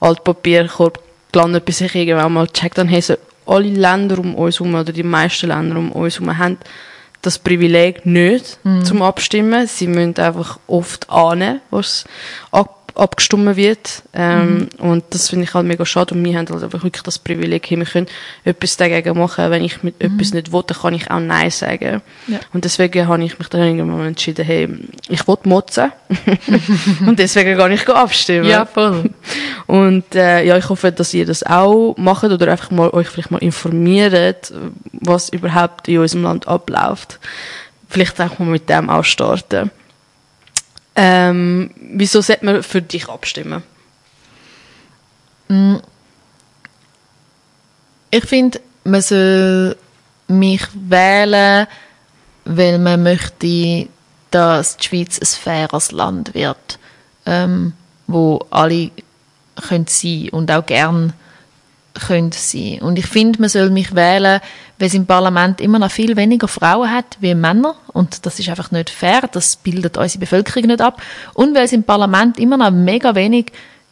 Altpapierkorb 0.00 1.00
gelandet, 1.32 1.64
bis 1.64 1.80
ich 1.80 1.94
irgendwann 1.94 2.32
mal 2.32 2.46
gecheckt 2.46 2.78
habe, 2.78 2.88
hey, 2.88 3.00
so 3.00 3.14
alle 3.46 3.68
Länder 3.68 4.18
um 4.18 4.34
uns 4.34 4.60
herum 4.60 4.74
oder 4.74 4.92
die 4.92 5.02
meisten 5.02 5.48
Länder 5.48 5.76
um 5.76 5.92
uns 5.92 6.14
herum 6.14 6.36
haben 6.36 6.58
das 7.22 7.38
Privileg 7.38 8.06
nicht 8.06 8.58
mhm. 8.62 8.84
zum 8.84 9.02
Abstimmen. 9.02 9.66
Sie 9.66 9.86
müssen 9.86 10.16
einfach 10.18 10.58
oft 10.66 11.10
ahnen, 11.10 11.60
was 11.70 12.04
ab 12.52 12.77
abgestimmt 12.98 13.56
wird. 13.56 14.02
Ähm, 14.12 14.68
mhm. 14.78 14.90
Und 14.90 15.04
das 15.10 15.28
finde 15.28 15.44
ich 15.44 15.54
halt 15.54 15.66
mega 15.66 15.86
schade. 15.86 16.14
Und 16.14 16.24
wir 16.24 16.36
haben 16.36 16.48
halt 16.48 16.62
einfach 16.62 16.82
wirklich 16.82 17.02
das 17.02 17.18
Privileg, 17.18 17.70
wir 17.70 17.84
können 17.84 18.06
etwas 18.44 18.76
dagegen 18.76 19.18
machen. 19.18 19.50
Wenn 19.50 19.64
ich 19.64 19.82
mit 19.82 20.02
mhm. 20.02 20.14
etwas 20.14 20.34
nicht 20.34 20.52
will, 20.52 20.62
kann 20.62 20.94
ich 20.94 21.10
auch 21.10 21.20
Nein 21.20 21.50
sagen. 21.50 22.02
Ja. 22.26 22.40
Und 22.52 22.64
deswegen 22.64 23.06
habe 23.06 23.24
ich 23.24 23.38
mich 23.38 23.48
dann 23.48 23.62
irgendwann 23.62 24.08
entschieden, 24.08 24.44
hey, 24.44 24.68
ich 25.08 25.26
will 25.26 25.36
motzen. 25.44 25.92
und 27.06 27.18
deswegen 27.18 27.56
kann 27.56 27.72
ich 27.72 27.88
abstimmen. 27.88 28.48
Ja, 28.48 28.66
voll. 28.66 29.10
Und 29.66 30.14
äh, 30.14 30.44
ja, 30.44 30.56
ich 30.56 30.68
hoffe, 30.68 30.90
dass 30.90 31.14
ihr 31.14 31.26
das 31.26 31.42
auch 31.44 31.94
macht 31.96 32.24
oder 32.24 32.50
einfach 32.50 32.70
mal 32.70 32.90
euch 32.90 33.08
vielleicht 33.08 33.30
mal 33.30 33.38
informiert, 33.38 34.52
was 34.92 35.28
überhaupt 35.28 35.88
in 35.88 35.98
unserem 35.98 36.24
Land 36.24 36.48
abläuft. 36.48 37.18
Vielleicht 37.88 38.20
auch 38.20 38.38
mal 38.38 38.46
mit 38.46 38.68
dem 38.68 38.90
auch 38.90 39.04
starten. 39.04 39.70
Ähm, 41.00 41.70
wieso 41.76 42.20
sollte 42.20 42.44
man 42.44 42.62
für 42.64 42.82
dich 42.82 43.08
abstimmen? 43.08 43.62
Mm. 45.46 45.76
Ich 48.10 48.24
finde, 48.24 48.60
man 48.82 49.00
soll 49.00 49.76
mich 50.26 50.62
wählen, 50.74 51.68
weil 52.44 52.80
man 52.80 53.04
möchte, 53.04 53.86
dass 54.32 54.76
die 54.76 54.84
Schweiz 54.88 55.20
ein 55.20 55.26
faires 55.26 55.92
Land 55.92 56.34
wird, 56.34 56.80
ähm, 57.26 57.74
wo 58.08 58.44
alle 58.50 58.90
können 59.68 59.86
sein 59.86 60.30
und 60.30 60.50
auch 60.50 60.66
gern 60.66 61.12
können 61.94 62.32
sein. 62.32 62.80
Und 62.80 62.98
ich 62.98 63.06
finde, 63.06 63.40
man 63.40 63.50
soll 63.50 63.70
mich 63.70 63.94
wählen, 63.94 64.40
weil 64.78 64.88
es 64.88 64.94
im 64.94 65.06
Parlament 65.06 65.60
immer 65.60 65.78
noch 65.78 65.90
viel 65.90 66.16
weniger 66.16 66.48
Frauen 66.48 66.90
hat 66.90 67.16
wie 67.20 67.34
Männer. 67.34 67.74
Und 67.92 68.24
das 68.26 68.38
ist 68.38 68.48
einfach 68.48 68.70
nicht 68.70 68.90
fair. 68.90 69.22
Das 69.32 69.56
bildet 69.56 69.96
unsere 69.96 70.20
Bevölkerung 70.20 70.68
nicht 70.68 70.80
ab. 70.80 71.02
Und 71.34 71.54
weil 71.54 71.64
es 71.64 71.72
im 71.72 71.82
Parlament 71.82 72.38
immer 72.38 72.56
noch 72.56 72.70
mega 72.70 73.14
wenig 73.14 73.46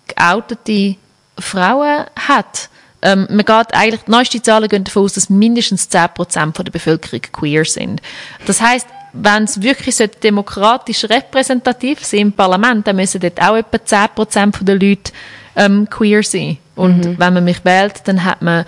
geoutete 0.06 0.96
Frauen 1.38 2.04
hat. 2.28 2.68
Ähm, 3.02 3.26
man 3.28 3.44
geht 3.44 3.74
eigentlich, 3.74 4.04
die 4.04 4.10
neuesten 4.10 4.42
Zahlen 4.42 4.68
gehen 4.68 4.84
davon 4.84 5.04
aus, 5.04 5.14
dass 5.14 5.28
mindestens 5.28 5.90
10% 5.90 6.54
von 6.54 6.64
der 6.64 6.72
Bevölkerung 6.72 7.20
queer 7.32 7.64
sind. 7.64 8.00
Das 8.46 8.60
heißt, 8.60 8.86
wenn 9.12 9.44
es 9.44 9.62
wirklich 9.62 9.96
so 9.96 10.06
demokratisch 10.06 11.04
repräsentativ 11.04 12.04
sein 12.04 12.20
im 12.20 12.32
Parlament, 12.32 12.86
dann 12.86 12.96
müssen 12.96 13.20
dort 13.20 13.40
auch 13.42 13.56
etwa 13.56 13.76
10% 13.78 14.64
der 14.64 14.74
Leute 14.74 15.12
ähm, 15.56 15.88
queer 15.90 16.22
sein. 16.22 16.58
Und 16.74 16.98
Mhm. 17.04 17.18
wenn 17.18 17.34
man 17.34 17.44
mich 17.44 17.64
wählt, 17.64 18.02
dann 18.04 18.24
hat 18.24 18.42
man 18.42 18.64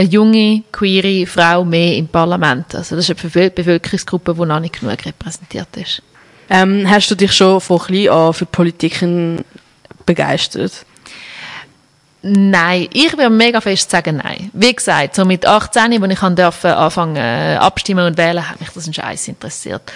eine 0.00 0.08
junge, 0.08 0.62
queere 0.72 1.26
Frau 1.26 1.64
mehr 1.64 1.96
im 1.96 2.08
Parlament. 2.08 2.74
Also 2.74 2.96
das 2.96 3.08
ist 3.08 3.10
eine 3.10 3.28
Bevöl- 3.28 3.50
Bevölkerungsgruppe, 3.50 4.34
die 4.34 4.46
noch 4.46 4.60
nicht 4.60 4.80
genug 4.80 5.04
repräsentiert 5.04 5.76
ist. 5.76 6.02
Ähm, 6.48 6.88
hast 6.88 7.10
du 7.10 7.14
dich 7.14 7.32
schon 7.32 7.60
von 7.60 7.78
klein 7.78 8.08
an 8.08 8.32
für 8.32 8.46
Politik 8.46 9.04
begeistert? 10.04 10.84
Nein, 12.22 12.88
ich 12.92 13.12
würde 13.16 13.30
mega 13.30 13.60
fest 13.60 13.90
sagen 13.90 14.20
nein. 14.22 14.50
Wie 14.52 14.74
gesagt, 14.74 15.14
so 15.14 15.24
mit 15.24 15.46
18, 15.46 16.02
als 16.02 16.12
ich 16.12 16.22
an 16.22 16.36
durfte 16.36 16.76
anfangen 16.76 17.16
äh, 17.16 17.56
abstimmen 17.58 18.06
und 18.06 18.18
wählen, 18.18 18.46
hat 18.46 18.60
mich 18.60 18.68
das 18.70 18.86
ein 18.86 18.92
Scheiß 18.92 19.28
interessiert. 19.28 19.90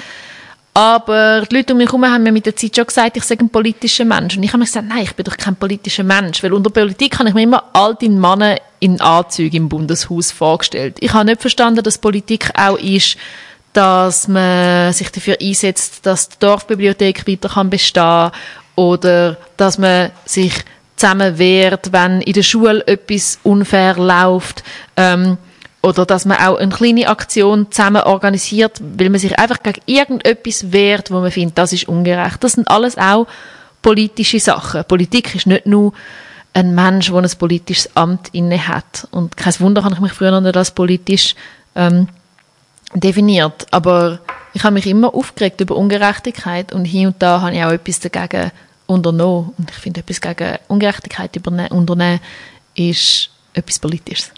Aber 0.76 1.42
die 1.42 1.54
Leute 1.54 1.72
um 1.72 1.78
mich 1.78 1.86
herum 1.86 2.04
haben 2.04 2.24
mir 2.24 2.32
mit 2.32 2.46
der 2.46 2.56
Zeit 2.56 2.74
schon 2.74 2.86
gesagt, 2.86 3.16
ich 3.16 3.22
sei 3.22 3.36
ein 3.38 3.48
politischer 3.48 4.04
Mensch. 4.04 4.36
Und 4.36 4.42
ich 4.42 4.50
habe 4.50 4.58
mir 4.58 4.64
gesagt, 4.64 4.88
nein, 4.88 5.04
ich 5.04 5.14
bin 5.14 5.24
doch 5.24 5.36
kein 5.36 5.54
politischer 5.54 6.02
Mensch. 6.02 6.42
Weil 6.42 6.52
unter 6.52 6.70
Politik 6.70 7.16
habe 7.16 7.28
ich 7.28 7.34
mir 7.34 7.42
immer 7.42 7.62
alte 7.72 8.08
Männer 8.08 8.56
in 8.80 9.00
Anzügen 9.00 9.56
im 9.56 9.68
Bundeshaus 9.68 10.32
vorgestellt. 10.32 10.96
Ich 10.98 11.12
habe 11.12 11.26
nicht 11.26 11.40
verstanden, 11.40 11.84
dass 11.84 11.96
Politik 11.98 12.50
auch 12.58 12.76
ist, 12.76 13.16
dass 13.72 14.26
man 14.26 14.92
sich 14.92 15.10
dafür 15.10 15.36
einsetzt, 15.40 16.04
dass 16.06 16.28
die 16.28 16.38
Dorfbibliothek 16.40 17.26
weiter 17.28 17.50
kann 17.50 17.70
bestehen 17.70 18.30
oder 18.74 19.36
dass 19.56 19.78
man 19.78 20.10
sich 20.24 20.54
zusammen 20.96 21.38
wehrt, 21.38 21.92
wenn 21.92 22.20
in 22.20 22.32
der 22.32 22.42
Schule 22.42 22.84
etwas 22.86 23.38
unfair 23.44 23.96
läuft. 23.96 24.64
Ähm, 24.96 25.38
oder 25.84 26.06
dass 26.06 26.24
man 26.24 26.38
auch 26.38 26.56
eine 26.56 26.72
kleine 26.72 27.08
Aktion 27.08 27.70
zusammen 27.70 28.02
organisiert, 28.02 28.80
weil 28.96 29.10
man 29.10 29.20
sich 29.20 29.38
einfach 29.38 29.62
gegen 29.62 29.82
irgendetwas 29.84 30.72
wehrt, 30.72 31.10
wo 31.10 31.20
man 31.20 31.30
findet, 31.30 31.58
das 31.58 31.74
ist 31.74 31.88
ungerecht. 31.88 32.42
Das 32.42 32.52
sind 32.52 32.68
alles 32.68 32.96
auch 32.96 33.26
politische 33.82 34.40
Sachen. 34.40 34.82
Politik 34.84 35.34
ist 35.34 35.46
nicht 35.46 35.66
nur 35.66 35.92
ein 36.54 36.74
Mensch, 36.74 37.10
der 37.10 37.18
ein 37.18 37.30
politisches 37.38 37.94
Amt 37.94 38.30
inne 38.32 38.66
hat. 38.66 39.06
Und 39.10 39.36
kein 39.36 39.60
Wunder, 39.60 39.84
habe 39.84 39.94
ich 39.94 40.00
mich 40.00 40.12
früher 40.12 40.30
noch 40.30 40.40
nicht 40.40 40.56
als 40.56 40.70
politisch 40.70 41.34
ähm, 41.76 42.08
definiert. 42.94 43.66
Aber 43.70 44.20
ich 44.54 44.64
habe 44.64 44.72
mich 44.72 44.86
immer 44.86 45.14
aufgeregt 45.14 45.60
über 45.60 45.76
Ungerechtigkeit 45.76 46.72
und 46.72 46.86
hier 46.86 47.08
und 47.08 47.20
da 47.20 47.42
habe 47.42 47.54
ich 47.54 47.62
auch 47.62 47.72
etwas 47.72 48.00
dagegen 48.00 48.52
unternommen. 48.86 49.52
Und 49.58 49.70
ich 49.70 49.76
finde, 49.76 50.00
etwas 50.00 50.22
gegen 50.22 50.56
Ungerechtigkeit 50.68 51.36
unternehmen 51.46 52.20
ist 52.74 53.28
etwas 53.52 53.78
Politisches. 53.78 54.32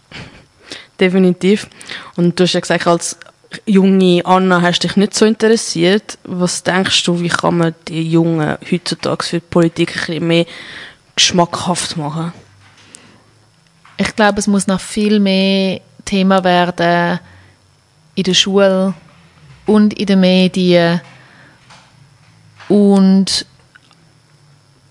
Definitiv. 0.99 1.67
Und 2.15 2.39
du 2.39 2.43
hast 2.43 2.53
ja 2.53 2.59
gesagt, 2.59 2.87
als 2.87 3.17
junge 3.65 4.25
Anna 4.25 4.61
hast 4.61 4.79
dich 4.79 4.95
nicht 4.95 5.13
so 5.13 5.25
interessiert. 5.25 6.17
Was 6.23 6.63
denkst 6.63 7.03
du, 7.03 7.19
wie 7.19 7.29
kann 7.29 7.57
man 7.57 7.75
die 7.87 8.09
Jungen 8.09 8.57
heutzutage 8.69 9.23
für 9.23 9.39
die 9.39 9.45
Politik 9.45 9.95
ein 9.95 10.05
bisschen 10.05 10.27
mehr 10.27 10.45
geschmackhaft 11.15 11.97
machen? 11.97 12.33
Ich 13.97 14.15
glaube, 14.15 14.39
es 14.39 14.47
muss 14.47 14.67
noch 14.67 14.79
viel 14.79 15.19
mehr 15.19 15.81
Thema 16.05 16.43
werden 16.43 17.19
in 18.15 18.23
der 18.23 18.33
Schule 18.33 18.93
und 19.65 19.93
in 19.93 20.05
den 20.05 20.19
Medien 20.19 21.01
und 22.69 23.45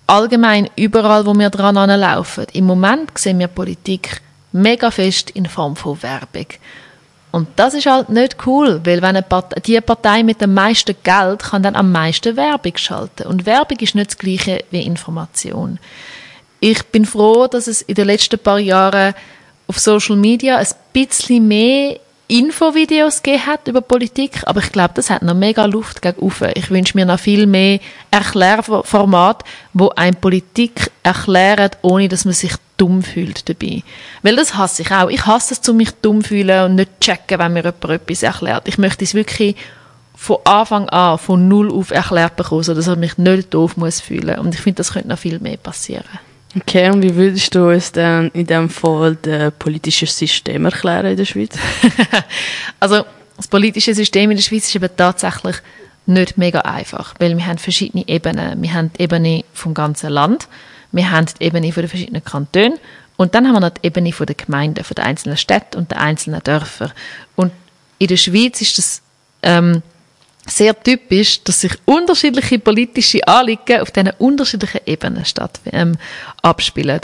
allgemein 0.06 0.68
überall, 0.76 1.26
wo 1.26 1.34
wir 1.34 1.50
dran 1.50 1.76
anlaufen. 1.76 2.46
Im 2.52 2.66
Moment 2.66 3.16
sehen 3.18 3.38
wir 3.38 3.48
Politik 3.48 4.20
mega 4.56 4.90
fest 4.90 5.30
in 5.30 5.46
Form 5.46 5.76
von 5.76 6.02
Werbung. 6.02 6.46
Und 7.32 7.48
das 7.56 7.74
ist 7.74 7.86
halt 7.86 8.08
nicht 8.08 8.46
cool, 8.46 8.80
weil 8.84 9.02
wenn 9.02 9.16
eine 9.16 9.22
Partei, 9.22 9.60
die 9.60 9.80
Partei 9.80 10.22
mit 10.22 10.40
dem 10.40 10.54
meisten 10.54 10.96
Geld 11.02 11.40
kann 11.40 11.62
dann 11.62 11.76
am 11.76 11.92
meisten 11.92 12.36
Werbung 12.36 12.76
schalten. 12.76 13.26
Und 13.26 13.44
Werbung 13.44 13.78
ist 13.80 13.94
nicht 13.94 14.10
das 14.10 14.18
gleiche 14.18 14.64
wie 14.70 14.82
Information. 14.82 15.78
Ich 16.60 16.82
bin 16.86 17.04
froh, 17.04 17.46
dass 17.46 17.66
es 17.66 17.82
in 17.82 17.94
den 17.94 18.06
letzten 18.06 18.38
paar 18.38 18.58
Jahren 18.58 19.14
auf 19.66 19.78
Social 19.78 20.16
Media 20.16 20.56
ein 20.56 20.66
bisschen 20.92 21.46
mehr 21.46 21.98
Infovideos 22.28 23.22
gegeben 23.22 23.46
hat 23.46 23.68
über 23.68 23.80
Politik, 23.80 24.42
aber 24.46 24.60
ich 24.60 24.72
glaube, 24.72 24.94
das 24.94 25.10
hat 25.10 25.22
noch 25.22 25.34
mega 25.34 25.64
Luft 25.64 26.02
gegen. 26.02 26.32
Ich 26.54 26.70
wünsche 26.70 26.96
mir 26.96 27.06
noch 27.06 27.20
viel 27.20 27.46
mehr 27.46 27.78
Erklärformat, 28.10 29.44
wo 29.72 29.90
ein 29.90 30.16
Politik 30.16 30.90
erklärt, 31.04 31.78
ohne 31.82 32.08
dass 32.08 32.24
man 32.24 32.34
sich 32.34 32.52
dumm 32.76 33.02
fühlt 33.02 33.48
dabei. 33.48 33.84
Weil 34.22 34.34
das 34.34 34.56
hasse 34.56 34.82
ich 34.82 34.90
auch. 34.90 35.08
Ich 35.08 35.24
hasse 35.24 35.54
es, 35.54 35.60
zu 35.60 35.72
mich 35.72 35.92
dumm 36.02 36.22
fühlen 36.22 36.64
und 36.64 36.74
nicht 36.74 37.00
checken, 37.00 37.38
wenn 37.38 37.52
mir 37.52 37.62
jemand 37.62 37.84
etwas 37.84 38.22
erklärt. 38.24 38.66
Ich 38.66 38.78
möchte 38.78 39.04
es 39.04 39.14
wirklich 39.14 39.54
von 40.16 40.38
Anfang 40.44 40.88
an, 40.88 41.18
von 41.18 41.46
null 41.46 41.70
auf 41.70 41.92
erklärt 41.92 42.34
bekommen, 42.34 42.64
sodass 42.64 42.88
ich 42.88 42.96
mich 42.96 43.18
nicht 43.18 43.54
doof 43.54 43.76
muss. 43.76 44.02
Und 44.10 44.54
ich 44.54 44.60
finde, 44.60 44.78
das 44.78 44.92
könnte 44.92 45.08
noch 45.08 45.18
viel 45.18 45.38
mehr 45.38 45.58
passieren. 45.58 46.04
Okay, 46.56 46.90
und 46.90 47.02
wie 47.02 47.14
würdest 47.14 47.54
du 47.54 47.68
uns 47.68 47.92
dann 47.92 48.30
in 48.30 48.46
dem 48.46 48.70
Fall 48.70 49.16
das 49.20 49.52
politische 49.58 50.06
System 50.06 50.64
erklären 50.64 51.06
in 51.06 51.16
der 51.16 51.24
Schweiz? 51.24 51.56
Also 52.80 53.04
das 53.36 53.48
politische 53.48 53.94
System 53.94 54.30
in 54.30 54.38
der 54.38 54.42
Schweiz 54.42 54.66
ist 54.66 54.76
eben 54.76 54.88
tatsächlich 54.96 55.56
nicht 56.06 56.38
mega 56.38 56.60
einfach, 56.60 57.14
weil 57.18 57.36
wir 57.36 57.46
haben 57.46 57.58
verschiedene 57.58 58.08
Ebenen. 58.08 58.62
Wir 58.62 58.72
haben 58.72 58.90
die 58.96 59.02
Ebene 59.02 59.44
vom 59.52 59.74
ganzen 59.74 60.10
Land, 60.10 60.48
wir 60.92 61.10
haben 61.10 61.26
die 61.26 61.44
Ebene 61.44 61.72
von 61.72 61.82
den 61.82 61.90
verschiedenen 61.90 62.24
Kantonen 62.24 62.78
und 63.16 63.34
dann 63.34 63.46
haben 63.46 63.54
wir 63.54 63.60
noch 63.60 63.70
die 63.70 63.86
Ebene 63.86 64.12
von 64.12 64.26
den 64.26 64.36
Gemeinden, 64.36 64.84
von 64.84 64.94
den 64.94 65.04
einzelnen 65.04 65.36
Städten 65.36 65.76
und 65.76 65.90
den 65.90 65.98
einzelnen 65.98 66.42
Dörfern. 66.42 66.92
Und 67.34 67.52
in 67.98 68.06
der 68.06 68.16
Schweiz 68.16 68.60
ist 68.60 68.78
das 68.78 69.02
ähm, 69.42 69.82
sehr 70.46 70.80
typisch, 70.80 71.42
dass 71.44 71.60
sich 71.60 71.72
unterschiedliche 71.84 72.58
politische 72.58 73.26
Anliegen 73.26 73.80
auf 73.80 73.90
diesen 73.90 74.12
unterschiedlichen 74.18 74.80
Ebenen 74.86 75.24
statt, 75.24 75.60
ähm, 75.72 75.96
abspielen. 76.42 77.00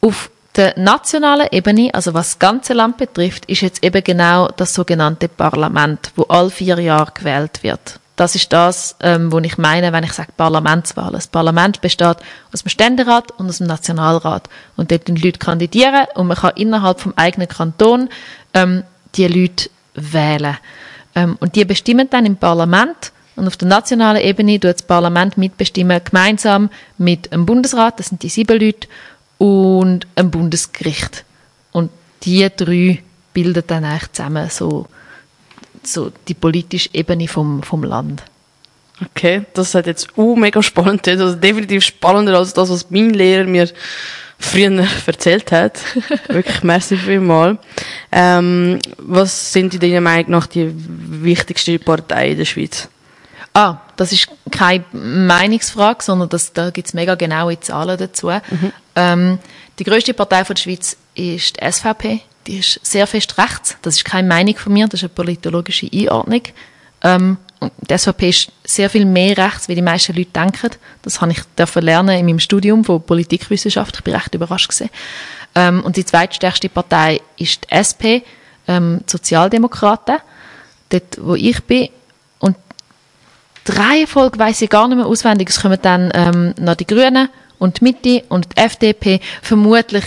Auf 0.00 0.30
der 0.56 0.78
nationalen 0.78 1.48
Ebene, 1.50 1.90
also 1.94 2.12
was 2.12 2.30
das 2.30 2.38
ganze 2.38 2.74
Land 2.74 2.98
betrifft, 2.98 3.46
ist 3.46 3.62
jetzt 3.62 3.82
eben 3.82 4.04
genau 4.04 4.48
das 4.48 4.74
sogenannte 4.74 5.28
Parlament, 5.28 6.12
wo 6.16 6.24
all 6.24 6.50
vier 6.50 6.78
Jahre 6.78 7.12
gewählt 7.12 7.62
wird. 7.62 8.00
Das 8.16 8.34
ist 8.34 8.52
das, 8.52 8.94
ähm, 9.00 9.32
was 9.32 9.44
ich 9.44 9.56
meine, 9.56 9.92
wenn 9.92 10.04
ich 10.04 10.12
sage 10.12 10.32
Parlamentswahl. 10.36 11.12
Das 11.12 11.26
Parlament 11.26 11.80
besteht 11.80 12.18
aus 12.52 12.62
dem 12.62 12.68
Ständerat 12.68 13.30
und 13.32 13.48
aus 13.48 13.58
dem 13.58 13.66
Nationalrat. 13.66 14.48
Und 14.76 14.90
dort 14.90 15.08
die 15.08 15.12
Leute 15.12 15.38
kandidieren 15.38 16.06
und 16.14 16.26
man 16.26 16.36
kann 16.36 16.52
innerhalb 16.56 17.00
vom 17.00 17.14
eigenen 17.16 17.48
Kanton 17.48 18.10
ähm, 18.52 18.84
die 19.14 19.26
Leute 19.26 19.70
wählen. 19.94 20.58
Ähm, 21.14 21.36
und 21.40 21.56
die 21.56 21.64
bestimmen 21.64 22.08
dann 22.10 22.26
im 22.26 22.36
Parlament 22.36 23.12
und 23.36 23.46
auf 23.46 23.56
der 23.56 23.68
nationalen 23.68 24.22
Ebene 24.22 24.60
tut 24.60 24.74
das 24.74 24.82
Parlament 24.82 25.38
mitbestimmen, 25.38 26.00
gemeinsam 26.04 26.70
mit 26.98 27.32
dem 27.32 27.46
Bundesrat, 27.46 27.98
das 27.98 28.08
sind 28.08 28.22
die 28.22 28.28
sieben 28.28 28.60
Leute, 28.60 28.88
und 29.38 30.06
einem 30.14 30.30
Bundesgericht. 30.30 31.24
Und 31.72 31.90
die 32.22 32.48
drei 32.54 33.02
bilden 33.32 33.64
dann 33.66 33.84
eigentlich 33.84 34.12
zusammen 34.12 34.48
so, 34.50 34.86
so 35.82 36.12
die 36.28 36.34
politische 36.34 36.90
Ebene 36.92 37.26
vom, 37.26 37.62
vom 37.62 37.82
Land. 37.82 38.22
Okay, 39.04 39.42
das 39.54 39.74
hat 39.74 39.86
jetzt 39.86 40.16
uh, 40.16 40.36
mega 40.36 40.62
spannend. 40.62 41.08
Also 41.08 41.34
definitiv 41.34 41.82
spannender 41.82 42.38
als 42.38 42.52
das, 42.52 42.70
was 42.70 42.90
mein 42.90 43.10
Lehrer 43.10 43.44
mir 43.44 43.68
früher 44.44 44.86
erzählt 45.06 45.52
hat. 45.52 45.80
Wirklich, 46.28 46.62
merci 46.62 46.96
vielmals. 46.96 47.58
Ähm, 48.10 48.78
was 48.98 49.52
sind 49.52 49.74
in 49.74 49.80
deiner 49.80 50.00
Meinung 50.00 50.30
nach 50.30 50.46
die 50.46 50.72
wichtigsten 50.74 51.80
Parteien 51.80 52.32
in 52.32 52.38
der 52.38 52.44
Schweiz? 52.44 52.88
Ah, 53.54 53.78
das 53.96 54.12
ist 54.12 54.28
keine 54.50 54.84
Meinungsfrage, 54.92 56.02
sondern 56.02 56.28
das, 56.30 56.52
da 56.52 56.70
gibt 56.70 56.88
es 56.88 56.94
mega 56.94 57.14
genaue 57.14 57.60
Zahlen 57.60 57.98
dazu. 57.98 58.30
Ähm, 58.96 59.38
die 59.78 59.84
größte 59.84 60.14
Partei 60.14 60.44
von 60.44 60.54
der 60.54 60.62
Schweiz 60.62 60.96
ist 61.14 61.60
die 61.60 61.70
SVP. 61.72 62.20
Die 62.46 62.58
ist 62.58 62.80
sehr 62.82 63.06
fest 63.06 63.36
rechts. 63.38 63.76
Das 63.82 63.96
ist 63.96 64.04
keine 64.04 64.26
Meinung 64.26 64.56
von 64.56 64.72
mir, 64.72 64.86
das 64.88 65.00
ist 65.00 65.04
eine 65.04 65.14
politologische 65.14 65.88
Einordnung. 65.92 66.42
Ähm, 67.02 67.36
und 67.62 67.72
die 67.78 67.96
SVP 67.96 68.28
ist 68.28 68.52
sehr 68.64 68.90
viel 68.90 69.04
mehr 69.04 69.38
rechts, 69.38 69.68
wie 69.68 69.76
die 69.76 69.82
meisten 69.82 70.16
Leute 70.16 70.30
denken. 70.30 70.70
Das 71.02 71.20
habe 71.20 71.30
ich 71.30 71.40
dürfen 71.56 71.82
lernen 71.82 72.18
in 72.18 72.26
meinem 72.26 72.40
Studium 72.40 72.84
von 72.84 73.00
Politikwissenschaft. 73.00 73.94
Ich 73.96 74.02
bin 74.02 74.14
recht 74.14 74.34
überrascht 74.34 74.68
gewesen. 74.68 74.90
Ähm, 75.54 75.80
und 75.84 75.96
die 75.96 76.04
zweitstärkste 76.04 76.68
Partei 76.68 77.20
ist 77.36 77.64
die 77.64 77.70
SP, 77.70 78.26
ähm, 78.66 79.00
die 79.06 79.10
Sozialdemokraten, 79.10 80.18
dort, 80.88 81.18
wo 81.20 81.36
ich 81.36 81.62
bin. 81.62 81.90
Und 82.40 82.56
die 83.68 83.72
Reihenfolge 83.72 84.40
weiss 84.40 84.60
ich 84.60 84.68
gar 84.68 84.88
nicht 84.88 84.96
mehr 84.96 85.06
auswendig. 85.06 85.48
Es 85.48 85.60
kommen 85.60 85.78
dann 85.80 86.10
ähm, 86.14 86.54
noch 86.58 86.74
die 86.74 86.86
Grünen 86.86 87.28
und 87.60 87.78
die 87.78 87.84
Mitte 87.84 88.24
und 88.28 88.48
die 88.52 88.56
FDP, 88.56 89.20
vermutlich 89.40 90.06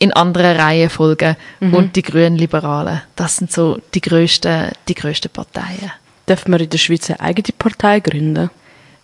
in 0.00 0.12
anderen 0.12 0.56
Reihenfolgen 0.58 1.36
und 1.60 1.96
die 1.96 2.02
Grünen 2.02 2.36
Liberalen. 2.36 3.00
Das 3.16 3.36
sind 3.36 3.50
so 3.50 3.80
die 3.94 4.02
grössten, 4.02 4.72
die 4.86 4.94
grössten 4.94 5.30
Parteien. 5.30 5.92
Dürfen 6.28 6.52
wir 6.52 6.60
in 6.60 6.70
der 6.70 6.78
Schweiz 6.78 7.10
eine 7.10 7.20
eigene 7.20 7.54
Partei 7.58 8.00
gründen? 8.00 8.50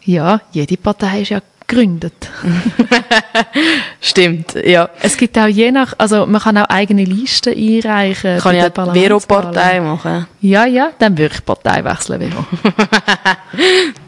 Ja, 0.02 0.40
jede 0.52 0.76
Partei 0.76 1.22
ist 1.22 1.30
ja 1.30 1.40
gegründet. 1.70 2.30
Stimmt, 4.00 4.54
ja. 4.64 4.88
Es 5.00 5.16
gibt 5.16 5.38
auch 5.38 5.46
je 5.46 5.70
nach, 5.70 5.94
also 5.98 6.26
man 6.26 6.40
kann 6.40 6.58
auch 6.58 6.68
eigene 6.68 7.04
Listen 7.04 7.54
einreichen. 7.54 8.38
Kann 8.38 8.56
ich 8.56 8.62
auch 8.62 8.92
Vero-Partei 8.92 9.80
machen? 9.80 10.26
Ja, 10.40 10.66
ja, 10.66 10.90
dann 10.98 11.16
würde 11.16 11.34
ich 11.34 11.44
Partei 11.44 11.84
wechseln, 11.84 12.20
Vero. 12.20 12.44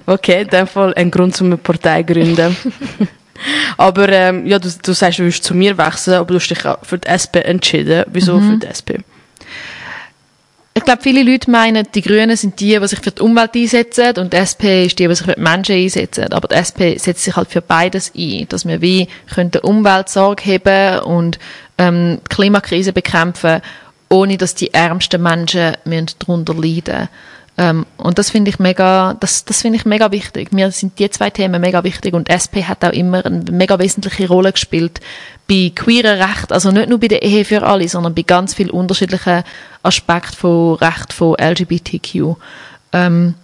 Okay, 0.06 0.42
in 0.42 0.48
dem 0.48 0.66
Fall 0.66 0.92
ein 0.94 1.10
Grund, 1.10 1.40
um 1.40 1.46
eine 1.46 1.56
Partei 1.56 2.02
zu 2.02 2.12
gründen. 2.12 2.56
aber 3.76 4.08
ähm, 4.08 4.46
ja, 4.46 4.58
du, 4.58 4.68
du 4.82 4.92
sagst, 4.92 5.20
du 5.20 5.24
willst 5.24 5.44
zu 5.44 5.54
mir 5.54 5.78
wechseln, 5.78 6.14
aber 6.14 6.26
du 6.26 6.34
hast 6.34 6.48
dich 6.48 6.66
auch 6.66 6.78
für 6.82 6.98
die 6.98 7.08
SP 7.08 7.38
entschieden. 7.44 8.04
Wieso 8.12 8.40
für 8.40 8.56
die 8.56 8.66
SP? 8.66 8.98
Ich 10.74 10.84
glaube, 10.84 11.02
viele 11.02 11.22
Leute 11.22 11.50
meinen, 11.50 11.86
die 11.94 12.00
Grünen 12.00 12.34
sind 12.34 12.58
die, 12.58 12.78
die 12.78 12.88
sich 12.88 12.98
für 13.00 13.10
die 13.10 13.20
Umwelt 13.20 13.54
einsetzen 13.54 14.16
und 14.16 14.32
die 14.32 14.38
SP 14.40 14.86
ist 14.86 14.98
die, 14.98 15.06
die 15.06 15.14
sich 15.14 15.26
für 15.26 15.34
die 15.34 15.40
Menschen 15.40 15.76
einsetzen. 15.76 16.32
Aber 16.32 16.48
die 16.48 16.54
SP 16.56 16.96
setzt 16.96 17.24
sich 17.24 17.36
halt 17.36 17.50
für 17.50 17.60
beides 17.60 18.12
ein, 18.16 18.46
dass 18.48 18.66
wir 18.66 18.80
wie 18.80 19.06
können 19.34 19.50
die 19.50 19.58
Umweltsorge 19.58 20.42
heben 20.42 21.00
und 21.00 21.38
ähm, 21.76 22.20
die 22.24 22.34
Klimakrise 22.34 22.94
bekämpfen, 22.94 23.60
ohne 24.08 24.38
dass 24.38 24.54
die 24.54 24.72
ärmsten 24.72 25.22
Menschen 25.22 25.76
müssen 25.84 26.06
darunter 26.18 26.54
leiden 26.54 27.08
ähm, 27.58 27.86
Und 27.98 28.18
das 28.18 28.30
finde 28.30 28.50
ich 28.50 28.58
mega, 28.58 29.14
das, 29.20 29.44
das 29.44 29.62
finde 29.62 29.76
ich 29.76 29.84
mega 29.84 30.10
wichtig. 30.10 30.52
Mir 30.52 30.70
sind 30.70 30.98
die 30.98 31.10
zwei 31.10 31.30
Themen 31.30 31.60
mega 31.60 31.84
wichtig 31.84 32.14
und 32.14 32.30
SP 32.32 32.64
hat 32.64 32.84
auch 32.84 32.92
immer 32.92 33.24
eine 33.24 33.44
mega 33.50 33.78
wesentliche 33.78 34.28
Rolle 34.28 34.52
gespielt 34.52 35.00
bei 35.48 35.70
queeren 35.74 36.20
Rechten, 36.20 36.52
also 36.52 36.70
nicht 36.70 36.88
nur 36.88 36.98
bei 36.98 37.08
der 37.08 37.22
Ehe 37.22 37.44
für 37.44 37.62
alle, 37.62 37.88
sondern 37.88 38.14
bei 38.14 38.22
ganz 38.22 38.54
vielen 38.54 38.70
unterschiedlichen 38.70 39.42
Aspekten 39.82 40.36
von 40.36 40.74
Recht 40.76 41.12
von 41.12 41.36
LGBTQ. 41.38 42.36
Ähm, 42.92 43.34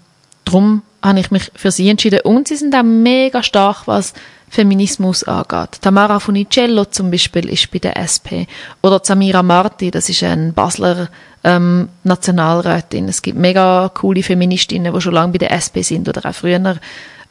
darum 0.44 0.82
habe 1.02 1.20
ich 1.20 1.30
mich 1.30 1.50
für 1.54 1.70
sie 1.70 1.88
entschieden. 1.90 2.20
Und 2.20 2.48
sie 2.48 2.56
sind 2.56 2.74
auch 2.74 2.82
mega 2.82 3.42
stark, 3.42 3.86
was 3.86 4.14
Feminismus 4.48 5.24
angeht. 5.24 5.80
Tamara 5.82 6.18
Funicello 6.20 6.86
zum 6.86 7.10
Beispiel 7.10 7.48
ist 7.48 7.70
bei 7.70 7.78
der 7.78 7.96
SP. 8.00 8.48
Oder 8.82 9.00
Samira 9.02 9.42
Marti, 9.42 9.90
das 9.90 10.08
ist 10.08 10.22
ein 10.22 10.54
Basler 10.54 11.08
ähm, 11.48 11.88
Nationalrätin. 12.04 13.08
Es 13.08 13.22
gibt 13.22 13.38
mega 13.38 13.90
coole 13.94 14.22
Feministinnen, 14.22 14.92
die 14.92 15.00
schon 15.00 15.14
lange 15.14 15.32
bei 15.32 15.38
der 15.38 15.52
SP 15.56 15.80
sind 15.80 16.08
oder 16.08 16.28
auch 16.28 16.34
früher 16.34 16.76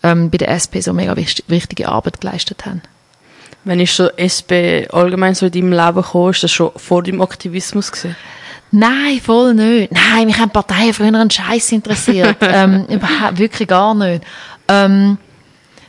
ähm, 0.03 0.29
bei 0.31 0.37
der 0.39 0.49
SP 0.57 0.81
so 0.81 0.91
mega 0.91 1.15
wichtig, 1.15 1.45
wichtige 1.47 1.87
Arbeit 1.87 2.19
geleistet 2.19 2.65
haben. 2.65 2.81
Wenn 3.63 3.79
ich 3.79 3.91
so 3.91 4.09
SP 4.17 4.89
allgemein 4.91 5.35
so 5.35 5.45
in 5.45 5.51
deinem 5.51 5.71
Leben 5.71 6.01
gekommen, 6.01 6.31
ist 6.31 6.43
das 6.43 6.51
schon 6.51 6.71
vor 6.75 7.03
deinem 7.03 7.21
Aktivismus 7.21 7.91
gewesen? 7.91 8.15
Nein, 8.71 9.21
voll 9.23 9.53
nicht. 9.53 9.91
Nein, 9.91 10.25
mich 10.25 10.39
haben 10.39 10.49
Parteien 10.49 10.93
früher 10.93 11.07
einen 11.07 11.29
Scheiß 11.29 11.71
interessiert. 11.71 12.37
ähm, 12.41 12.85
überhaupt, 12.89 13.37
wirklich 13.37 13.67
gar 13.67 13.93
nicht. 13.93 14.23
Ähm, 14.67 15.17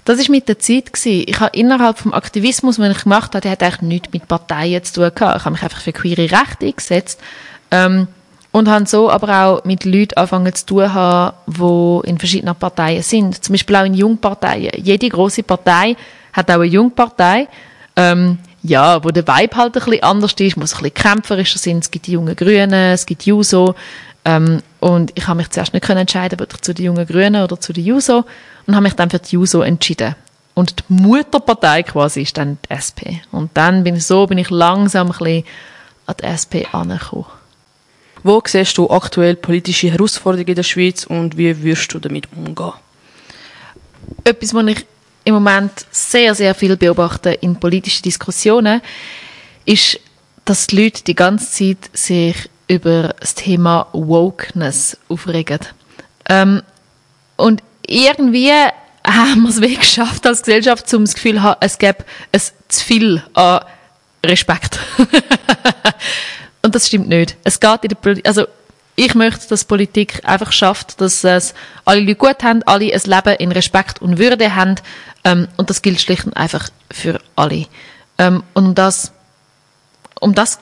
das 0.04 0.18
ist 0.18 0.28
mit 0.28 0.48
der 0.48 0.58
Zeit 0.58 0.92
gewesen. 0.92 1.24
Ich 1.26 1.40
habe 1.40 1.56
innerhalb 1.56 1.98
vom 1.98 2.12
Aktivismus, 2.12 2.76
den 2.76 2.92
ich 2.92 3.02
gemacht 3.02 3.34
habe, 3.34 3.40
der 3.40 3.52
hat 3.52 3.62
eigentlich 3.62 3.82
nichts 3.82 4.12
mit 4.12 4.28
Parteien 4.28 4.82
zu 4.84 4.94
tun 4.94 5.10
gehabt. 5.14 5.38
Ich 5.38 5.44
habe 5.44 5.52
mich 5.52 5.62
einfach 5.62 5.80
für 5.80 5.92
queere 5.92 6.30
Rechte 6.30 6.66
eingesetzt. 6.66 7.20
Ähm, 7.70 8.08
und 8.58 8.68
habe 8.68 8.86
so 8.86 9.10
aber 9.10 9.44
auch 9.44 9.64
mit 9.64 9.84
Leuten 9.84 10.14
angefangen 10.16 10.54
zu 10.54 10.66
tun 10.66 10.92
haben, 10.92 11.36
die 11.46 12.08
in 12.08 12.18
verschiedenen 12.18 12.56
Parteien 12.56 13.02
sind. 13.02 13.42
Zum 13.42 13.54
Beispiel 13.54 13.76
auch 13.76 13.84
in 13.84 13.94
Jungparteien. 13.94 14.72
Jede 14.76 15.08
große 15.08 15.42
Partei 15.42 15.96
hat 16.32 16.50
auch 16.50 16.56
eine 16.56 16.64
Jungpartei. 16.64 17.48
Ähm, 17.96 18.38
ja, 18.62 19.02
wo 19.02 19.10
der 19.10 19.26
Vibe 19.26 19.56
halt 19.56 19.76
ein 19.76 19.84
bisschen 19.84 20.02
anders 20.02 20.34
ist, 20.38 20.56
muss 20.56 20.74
ein 20.74 20.82
bisschen 20.82 20.94
kämpferischer 20.94 21.58
sein. 21.58 21.78
Es 21.78 21.90
gibt 21.90 22.06
die 22.06 22.12
jungen 22.12 22.34
Grünen, 22.34 22.72
es 22.72 23.06
gibt 23.06 23.24
Juso. 23.24 23.74
Ähm, 24.24 24.60
und 24.80 25.12
ich 25.14 25.26
habe 25.26 25.38
mich 25.38 25.50
zuerst 25.50 25.72
nicht 25.72 25.88
entscheiden, 25.88 26.40
ob 26.40 26.52
ich 26.52 26.60
zu 26.60 26.74
den 26.74 26.86
jungen 26.86 27.06
Grünen 27.06 27.42
oder 27.42 27.60
zu 27.60 27.72
den 27.72 27.84
Juso. 27.84 28.24
Und 28.66 28.74
habe 28.74 28.82
mich 28.82 28.94
dann 28.94 29.10
für 29.10 29.18
die 29.18 29.36
Juso 29.36 29.62
entschieden. 29.62 30.14
Und 30.54 30.80
die 30.80 30.92
Mutterpartei 30.92 31.84
quasi 31.84 32.22
ist 32.22 32.36
dann 32.36 32.58
die 32.68 32.74
SP. 32.74 33.22
Und 33.30 33.50
dann 33.54 33.84
bin 33.84 33.94
ich 33.94 34.06
so, 34.06 34.26
bin 34.26 34.38
ich 34.38 34.50
langsam 34.50 35.06
ein 35.06 35.16
bisschen 35.16 35.44
an 36.06 36.14
die 36.20 36.24
SP 36.26 36.66
angekommen. 36.72 37.37
Wo 38.28 38.42
siehst 38.46 38.76
du 38.76 38.90
aktuell 38.90 39.36
politische 39.36 39.90
Herausforderungen 39.90 40.48
in 40.48 40.54
der 40.56 40.62
Schweiz 40.62 41.04
und 41.04 41.38
wie 41.38 41.62
würdest 41.62 41.94
du 41.94 41.98
damit 41.98 42.28
umgehen? 42.36 42.74
etwas, 44.22 44.52
was 44.52 44.66
ich 44.66 44.86
im 45.24 45.32
Moment 45.32 45.72
sehr, 45.90 46.34
sehr 46.34 46.54
viel 46.54 46.76
beobachte 46.76 47.30
in 47.30 47.58
politischen 47.58 48.02
Diskussionen, 48.02 48.82
ist, 49.64 49.98
dass 50.44 50.66
die 50.66 50.82
Leute 50.82 51.04
die 51.04 51.14
ganze 51.14 51.50
Zeit 51.50 51.90
sich 51.94 52.36
über 52.66 53.14
das 53.18 53.34
Thema 53.34 53.86
Wokeness 53.92 54.98
aufregen. 55.08 55.60
Ähm, 56.28 56.62
und 57.36 57.62
irgendwie 57.86 58.52
haben 59.06 59.42
wir 59.42 59.48
es 59.48 59.60
wirklich 59.62 59.80
geschafft 59.80 60.26
als 60.26 60.42
Gesellschaft, 60.42 60.92
um 60.92 61.06
das 61.06 61.14
Gefühl 61.14 61.36
zu 61.36 61.42
haben, 61.42 61.56
es 61.60 61.78
gäbe 61.78 62.04
ein 62.32 62.40
zu 62.68 62.84
viel 62.84 63.22
an 63.32 63.60
Respekt. 64.22 64.78
Und 66.62 66.74
das 66.74 66.88
stimmt 66.88 67.08
nicht. 67.08 67.36
Es 67.44 67.60
geht 67.60 67.82
in 67.82 67.88
der 67.88 67.96
Politik, 67.96 68.26
also 68.26 68.46
ich 68.96 69.14
möchte, 69.14 69.48
dass 69.48 69.64
Politik 69.64 70.22
einfach 70.24 70.50
schafft, 70.50 71.00
dass 71.00 71.22
es 71.22 71.54
alle 71.84 72.00
Leute 72.00 72.16
gut 72.16 72.42
haben, 72.42 72.62
alle 72.64 72.92
ein 72.92 73.00
Leben 73.04 73.36
in 73.38 73.52
Respekt 73.52 74.02
und 74.02 74.18
Würde 74.18 74.56
haben. 74.56 74.74
Ähm, 75.22 75.46
und 75.56 75.70
das 75.70 75.82
gilt 75.82 76.00
schlicht 76.00 76.26
und 76.26 76.36
einfach 76.36 76.68
für 76.90 77.20
alle. 77.36 77.66
Ähm, 78.18 78.42
und 78.54 78.66
um 78.66 78.74
das, 78.74 79.12
um 80.20 80.34
das 80.34 80.58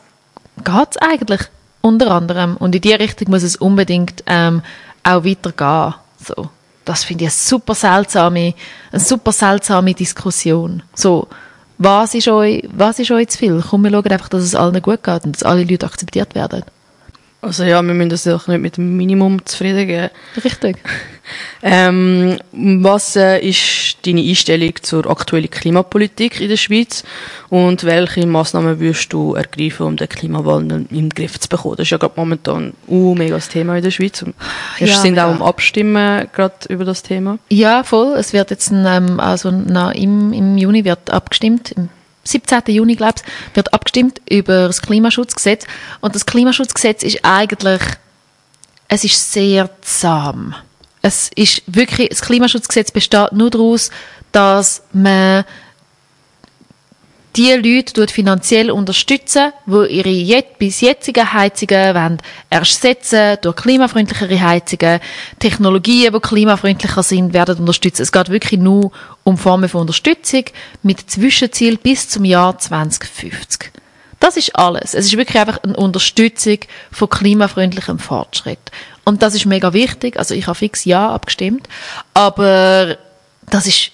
geht 0.62 0.88
es 0.90 0.96
eigentlich 0.98 1.40
unter 1.80 2.10
anderem. 2.10 2.58
Und 2.58 2.74
in 2.74 2.82
die 2.82 2.92
Richtung 2.92 3.30
muss 3.30 3.42
es 3.42 3.56
unbedingt 3.56 4.22
ähm, 4.26 4.62
auch 5.02 5.24
weitergehen. 5.24 5.94
So. 6.22 6.50
Das 6.84 7.04
finde 7.04 7.24
ich 7.24 7.30
eine 7.30 7.36
super 7.36 7.74
seltsame, 7.74 8.54
eine 8.92 9.00
super 9.00 9.32
seltsame 9.32 9.94
Diskussion. 9.94 10.82
So, 10.94 11.26
was 11.78 12.14
ist 12.14 12.28
euch, 12.28 12.66
was 12.72 12.98
ist 12.98 13.10
euch 13.10 13.28
zu 13.28 13.38
viel? 13.38 13.62
Komm, 13.68 13.84
wir 13.84 13.90
schauen 13.90 14.06
einfach, 14.06 14.28
dass 14.28 14.42
es 14.42 14.54
allen 14.54 14.80
gut 14.82 15.02
geht 15.02 15.24
und 15.24 15.36
dass 15.36 15.42
alle 15.42 15.64
Leute 15.64 15.86
akzeptiert 15.86 16.34
werden. 16.34 16.62
Also 17.46 17.62
ja, 17.62 17.80
wir 17.80 17.94
müssen 17.94 18.10
das 18.10 18.26
auch 18.26 18.48
nicht 18.48 18.60
mit 18.60 18.76
dem 18.76 18.96
Minimum 18.96 19.44
zufrieden 19.44 19.86
geben. 19.86 20.10
Richtig. 20.42 20.78
Ähm, 21.60 22.38
was 22.52 23.16
äh, 23.16 23.40
ist 23.40 23.98
deine 24.06 24.20
Einstellung 24.20 24.72
zur 24.82 25.10
aktuellen 25.10 25.50
Klimapolitik 25.50 26.40
in 26.40 26.48
der 26.48 26.56
Schweiz 26.56 27.02
und 27.48 27.82
welche 27.82 28.26
Massnahmen 28.28 28.78
würdest 28.78 29.12
du 29.12 29.34
ergreifen, 29.34 29.86
um 29.86 29.96
den 29.96 30.08
Klimawandel 30.08 30.86
in 30.90 31.08
den 31.08 31.08
Griff 31.08 31.40
zu 31.40 31.48
bekommen? 31.48 31.74
Das 31.78 31.86
ist 31.86 31.90
ja 31.90 31.96
gerade 31.98 32.14
momentan 32.16 32.74
uh, 32.86 33.16
mega 33.16 33.36
Thema 33.38 33.76
in 33.76 33.82
der 33.82 33.90
Schweiz. 33.90 34.22
Und 34.22 34.34
wir 34.78 34.86
Ja, 34.86 35.00
sind 35.00 35.18
auch 35.18 35.32
mega. 35.32 35.36
am 35.36 35.42
Abstimmen 35.42 36.28
gerade 36.32 36.54
über 36.68 36.84
das 36.84 37.02
Thema. 37.02 37.38
Ja, 37.50 37.82
voll. 37.82 38.14
Es 38.16 38.32
wird 38.32 38.50
jetzt 38.50 38.70
ähm, 38.72 39.18
also 39.18 39.50
na, 39.50 39.90
im, 39.90 40.32
im 40.32 40.56
Juni 40.56 40.84
wird 40.84 41.10
abgestimmt. 41.10 41.72
Im 41.72 41.88
17. 42.26 42.62
Juni, 42.68 42.96
glaube 42.96 43.14
ich, 43.16 43.56
wird 43.56 43.72
abgestimmt 43.72 44.20
über 44.28 44.66
das 44.66 44.82
Klimaschutzgesetz. 44.82 45.66
Und 46.00 46.14
das 46.14 46.26
Klimaschutzgesetz 46.26 47.02
ist 47.02 47.24
eigentlich, 47.24 47.80
es 48.88 49.04
ist 49.04 49.32
sehr 49.32 49.70
zahm. 49.82 50.54
Es 51.02 51.30
ist 51.34 51.62
wirklich, 51.66 52.08
das 52.08 52.20
Klimaschutzgesetz 52.20 52.90
besteht 52.90 53.32
nur 53.32 53.50
daraus, 53.50 53.90
dass 54.32 54.82
man 54.92 55.44
die 57.36 57.52
Leute 57.52 58.06
finanziell 58.08 58.70
unterstützen, 58.70 59.52
die 59.66 59.86
ihre 59.96 60.08
jet 60.08 60.58
bis 60.58 60.80
jetzigen 60.80 61.32
Heizungen 61.32 61.94
wollen 61.94 62.18
ersetzen 62.48 63.36
durch 63.42 63.56
klimafreundlichere 63.56 64.40
Heizungen. 64.40 65.00
Technologien, 65.38 66.12
die 66.12 66.20
klimafreundlicher 66.20 67.02
sind, 67.02 67.34
werden 67.34 67.58
unterstützt. 67.58 68.00
Es 68.00 68.12
geht 68.12 68.30
wirklich 68.30 68.60
nur 68.60 68.90
um 69.24 69.36
Formen 69.36 69.68
von 69.68 69.82
Unterstützung 69.82 70.44
mit 70.82 71.10
Zwischenziel 71.10 71.76
bis 71.76 72.08
zum 72.08 72.24
Jahr 72.24 72.58
2050. 72.58 73.72
Das 74.18 74.36
ist 74.38 74.56
alles. 74.56 74.94
Es 74.94 75.06
ist 75.06 75.16
wirklich 75.16 75.38
einfach 75.38 75.62
eine 75.62 75.76
Unterstützung 75.76 76.58
von 76.90 77.10
klimafreundlichem 77.10 77.98
Fortschritt. 77.98 78.58
Und 79.04 79.22
das 79.22 79.34
ist 79.34 79.44
mega 79.44 79.72
wichtig. 79.74 80.18
Also 80.18 80.34
ich 80.34 80.46
habe 80.46 80.56
fix 80.56 80.86
Ja 80.86 81.10
abgestimmt. 81.10 81.68
Aber 82.14 82.96
das 83.50 83.66
ist 83.66 83.90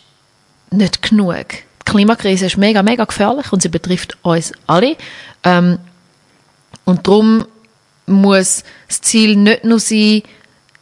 nicht 0.70 1.02
genug. 1.02 1.46
Die 1.86 1.90
Klimakrise 1.90 2.46
ist 2.46 2.56
mega, 2.56 2.82
mega 2.82 3.04
gefährlich 3.04 3.52
und 3.52 3.62
sie 3.62 3.68
betrifft 3.68 4.16
uns 4.22 4.52
alle. 4.66 4.96
Ähm, 5.42 5.78
und 6.84 7.06
darum 7.06 7.46
muss 8.06 8.64
das 8.88 9.00
Ziel 9.00 9.36
nicht 9.36 9.64
nur 9.64 9.78
sein, 9.78 10.22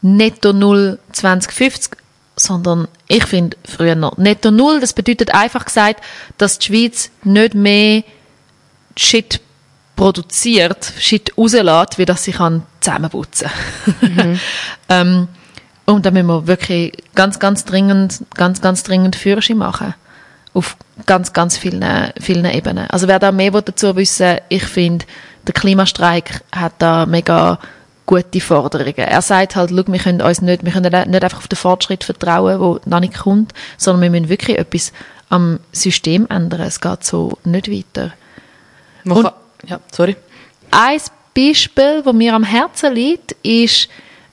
netto 0.03 0.53
null 0.53 0.99
2050, 1.13 1.93
sondern 2.37 2.89
ich 3.09 3.25
finde 3.27 3.57
früher 3.65 3.95
noch 3.95 4.17
netto 4.17 4.51
null. 4.51 4.81
Das 4.81 4.93
bedeutet 4.93 5.35
einfach 5.35 5.67
gesagt, 5.67 6.03
dass 6.39 6.59
die 6.59 6.67
Schweiz 6.67 7.11
nicht 7.23 7.55
mehr 7.55 8.03
Shit 8.97 9.41
produziert, 9.97 10.93
Shit 10.99 11.37
rauslässt, 11.37 11.99
wie 11.99 12.07
das 12.07 12.25
sie 12.25 12.33
kann 12.33 12.63
zusammenputzen 12.81 13.51
ähm, 14.89 15.29
Und 15.85 16.07
da 16.07 16.11
müssen 16.11 16.27
wir 16.27 16.47
wirklich 16.47 16.93
ganz, 17.15 17.39
ganz 17.39 17.65
dringend, 17.65 18.25
ganz, 18.35 18.63
ganz 18.63 18.83
dringend 18.83 19.17
Führerschein 19.17 19.59
machen. 19.59 19.95
Auf 20.53 20.77
ganz, 21.07 21.33
ganz 21.33 21.57
vielen, 21.57 22.13
vielen 22.21 22.45
Ebenen. 22.45 22.89
Also 22.91 23.07
wer 23.09 23.19
da 23.19 23.31
mehr 23.33 23.51
dazu 23.51 23.95
wissen 23.97 24.27
will, 24.27 24.41
ich 24.49 24.65
finde, 24.65 25.05
der 25.47 25.55
Klimastreik 25.55 26.43
hat 26.53 26.75
da 26.79 27.07
mega 27.07 27.59
gute 28.07 28.41
Forderungen. 28.41 28.95
Er 28.97 29.23
sagt 29.23 29.55
halt, 29.55 29.71
schau, 29.71 29.85
wir 29.87 29.99
können 30.01 30.21
uns 30.21 30.43
nicht, 30.43 30.65
wir 30.65 30.73
können 30.73 31.11
nicht 31.11 31.25
einfach 31.25 31.39
auf 31.39 31.49
den 31.49 31.57
Fortschritt 31.57 32.03
vertrauen, 32.03 32.59
der 32.59 32.91
noch 32.91 33.01
nicht 33.01 33.19
kommt, 33.19 33.53
sondern 33.77 34.03
wir 34.03 34.11
müssen 34.11 34.29
wirklich 34.29 34.59
etwas 34.59 34.93
am 35.29 35.61
System 35.71 36.27
ändern. 36.29 36.63
Es 36.63 36.81
geht 36.81 37.05
so 37.05 37.39
nicht 37.45 37.71
weiter. 37.71 38.13
Man 39.05 39.23
kann, 39.23 39.33
ja, 39.67 39.81
sorry. 39.93 40.17
Ein 40.73 41.01
Beispiel, 41.35 42.03
das 42.05 42.13
mir 42.13 42.35
am 42.35 42.43
Herzen 42.43 42.93
liegt, 42.95 43.33
ist, 43.45 43.89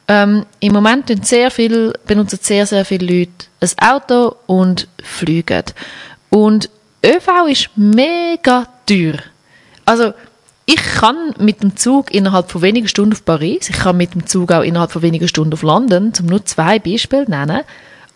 ähm, 0.08 0.46
im 0.60 0.74
Moment 0.74 1.06
benutzen 1.06 1.26
sehr, 1.26 1.52
viel, 1.52 1.94
benutzen 2.06 2.40
sehr, 2.42 2.66
sehr 2.66 2.86
viele 2.86 3.20
Leute 3.20 3.46
ein 3.60 3.70
Auto 3.80 4.36
und 4.46 4.88
fliegen. 5.04 5.64
Und 6.30 6.70
ÖV 7.06 7.48
ist 7.50 7.70
mega 7.76 8.68
teuer. 8.86 9.18
Also, 9.86 10.14
ich 10.66 10.84
kann 10.84 11.34
mit 11.40 11.64
dem 11.64 11.78
Zug 11.78 12.14
innerhalb 12.14 12.52
von 12.52 12.62
wenigen 12.62 12.90
Stunden 12.90 13.14
auf 13.14 13.24
Paris, 13.24 13.70
ich 13.70 13.78
kann 13.78 13.96
mit 13.96 14.14
dem 14.14 14.28
Zug 14.28 14.52
auch 14.52 14.64
innerhalb 14.64 14.92
von 14.92 15.02
wenigen 15.02 15.28
Stunden 15.30 15.54
auf 15.54 15.62
London, 15.62 16.12
um 16.20 16.26
nur 16.26 16.46
zwei 16.46 16.78
Beispiele 16.78 17.30
nennen, 17.30 17.62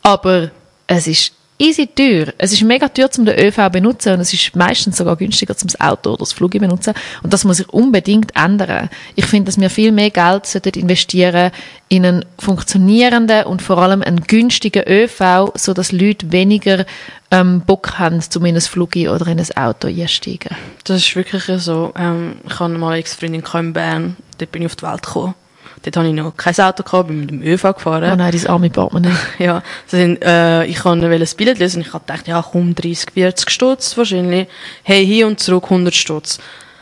aber 0.01 0.51
es 0.87 1.07
ist 1.07 1.31
easy 1.61 1.87
teuer. 1.87 2.33
Es 2.37 2.51
ist 2.51 2.63
mega 2.63 2.89
teuer, 2.89 3.09
um 3.17 3.25
den 3.25 3.39
ÖV 3.39 3.55
zu 3.55 3.69
benutzen 3.69 4.13
und 4.13 4.19
es 4.19 4.33
ist 4.33 4.55
meistens 4.55 4.97
sogar 4.97 5.15
günstiger, 5.15 5.55
um 5.61 5.67
das 5.67 5.79
Auto 5.79 6.09
oder 6.09 6.19
das 6.19 6.33
Flug 6.33 6.53
zu 6.53 6.59
benutzen. 6.59 6.93
Und 7.21 7.31
das 7.31 7.45
muss 7.45 7.57
sich 7.57 7.69
unbedingt 7.69 8.35
ändern. 8.35 8.89
Ich 9.15 9.25
finde, 9.25 9.45
dass 9.45 9.59
wir 9.59 9.69
viel 9.69 9.91
mehr 9.91 10.09
Geld 10.09 10.45
sollten 10.45 10.79
investieren 10.79 11.51
in 11.87 12.05
einen 12.05 12.25
funktionierenden 12.39 13.43
und 13.45 13.61
vor 13.61 13.77
allem 13.77 14.01
einen 14.01 14.21
günstigen 14.23 14.83
ÖV, 14.87 15.51
so 15.55 15.73
dass 15.73 15.91
Leute 15.91 16.31
weniger 16.31 16.85
ähm, 17.29 17.61
Bock 17.61 17.99
haben, 17.99 18.21
um 18.35 18.45
in 18.45 18.59
Flug 18.59 18.95
oder 18.95 19.27
in 19.27 19.39
ein 19.39 19.57
Auto 19.57 19.87
einsteigen. 19.87 20.55
Das 20.83 20.97
ist 20.97 21.15
wirklich 21.15 21.43
so. 21.61 21.93
Ähm, 21.95 22.37
ich 22.47 22.59
habe 22.59 22.73
mal 22.77 22.89
eine 22.89 22.99
Ex-Freundin 22.99 23.43
in 23.53 23.73
Bern, 23.73 24.17
dort 24.37 24.51
bin 24.51 24.63
ich 24.63 24.65
auf 24.65 24.75
die 24.75 24.83
Welt 24.83 25.03
gekommen. 25.03 25.35
Dort 25.83 25.97
hatte 25.97 26.07
ich 26.07 26.13
noch 26.13 26.35
kein 26.37 26.55
Auto, 26.59 26.83
gehabt, 26.83 27.07
bin 27.07 27.21
mit 27.21 27.29
dem 27.31 27.41
ÖV 27.41 27.73
gefahren. 27.73 28.11
Oh 28.13 28.15
nein, 28.15 28.31
dein 28.31 28.47
arme 28.47 28.69
Portemonnaie. 28.69 29.15
ja, 29.39 29.63
sind, 29.87 30.23
äh, 30.23 30.65
ich 30.65 30.83
wollte 30.85 31.07
ein 31.07 31.27
Billett 31.37 31.59
lesen 31.59 31.77
und 31.77 31.87
ich 31.87 31.93
habe 31.93 32.05
gedacht, 32.05 32.27
ja 32.27 32.43
komm, 32.51 32.75
30, 32.75 33.11
40 33.13 33.49
Stutz 33.49 33.97
wahrscheinlich. 33.97 34.47
Hey, 34.83 35.05
hin 35.05 35.25
und 35.25 35.39
zurück 35.39 35.65
100 35.65 35.93
Stutz. 35.93 36.39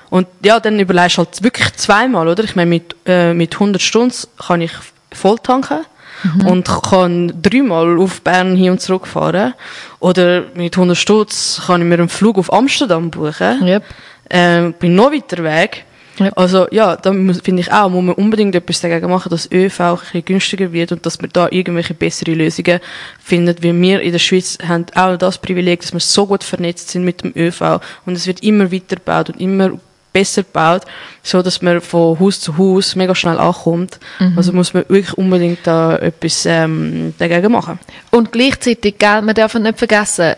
Und 0.09 0.27
ja, 0.43 0.59
dann 0.59 0.79
überlegst 0.79 1.17
du 1.17 1.23
halt 1.23 1.43
wirklich 1.43 1.73
zweimal, 1.75 2.27
oder? 2.27 2.43
Ich 2.43 2.55
meine, 2.55 2.69
mit, 2.69 2.95
äh, 3.05 3.33
mit 3.33 3.53
100 3.53 3.81
Stutz 3.81 4.27
kann 4.37 4.61
ich 4.61 4.71
voll 5.11 5.37
tanken. 5.39 5.85
Mhm. 6.23 6.47
und 6.47 6.67
kann 6.83 7.33
dreimal 7.41 7.97
auf 7.97 8.21
Bern 8.21 8.57
hin 8.57 8.71
und 8.71 8.81
zurück 8.81 9.07
fahren. 9.07 9.53
Oder 9.99 10.43
mit 10.53 10.75
100 10.75 10.97
Stutz 10.97 11.61
kann 11.65 11.81
ich 11.81 11.87
mir 11.87 11.95
einen 11.95 12.09
Flug 12.09 12.37
auf 12.37 12.51
Amsterdam 12.51 13.09
buchen. 13.09 13.65
Yep. 13.65 13.83
Ähm, 14.29 14.73
bin 14.73 14.95
noch 14.95 15.13
weiter 15.13 15.43
weg. 15.43 15.85
Ja. 16.19 16.31
Also 16.35 16.67
ja, 16.71 16.95
da 16.95 17.11
finde 17.11 17.61
ich 17.61 17.71
auch, 17.71 17.89
muss 17.89 18.03
man 18.03 18.15
unbedingt 18.15 18.55
etwas 18.55 18.81
dagegen 18.81 19.09
machen, 19.09 19.29
dass 19.29 19.51
ÖV 19.51 19.79
auch 19.79 19.99
ein 19.99 19.99
bisschen 20.03 20.25
günstiger 20.25 20.71
wird 20.71 20.91
und 20.91 21.05
dass 21.05 21.21
man 21.21 21.29
da 21.33 21.47
irgendwelche 21.49 21.93
bessere 21.93 22.33
Lösungen 22.33 22.79
findet. 23.19 23.63
Weil 23.63 23.79
wir 23.79 24.01
in 24.01 24.11
der 24.11 24.19
Schweiz 24.19 24.57
haben 24.65 24.85
auch 24.95 25.17
das 25.17 25.37
Privileg, 25.37 25.81
dass 25.81 25.93
wir 25.93 25.99
so 25.99 26.27
gut 26.27 26.43
vernetzt 26.43 26.89
sind 26.89 27.03
mit 27.03 27.23
dem 27.23 27.33
ÖV 27.35 27.79
und 28.05 28.13
es 28.13 28.27
wird 28.27 28.43
immer 28.43 28.71
weitergebaut 28.71 29.29
und 29.29 29.39
immer 29.39 29.71
besser 30.11 30.43
gebaut, 30.43 30.83
so 31.23 31.41
dass 31.41 31.61
man 31.61 31.81
von 31.81 32.19
Haus 32.19 32.41
zu 32.41 32.57
Haus 32.57 32.95
mega 32.95 33.13
schnell 33.15 33.37
ankommt. 33.37 33.99
Mhm. 34.19 34.33
Also 34.37 34.53
muss 34.53 34.73
man 34.73 34.83
wirklich 34.87 35.17
unbedingt 35.17 35.59
da 35.65 35.97
etwas 35.97 36.45
ähm, 36.45 37.13
dagegen 37.17 37.51
machen. 37.51 37.79
Und 38.11 38.31
gleichzeitig, 38.31 38.97
gell, 38.97 39.21
man 39.21 39.35
darf 39.35 39.53
nicht 39.53 39.77
vergessen, 39.77 40.35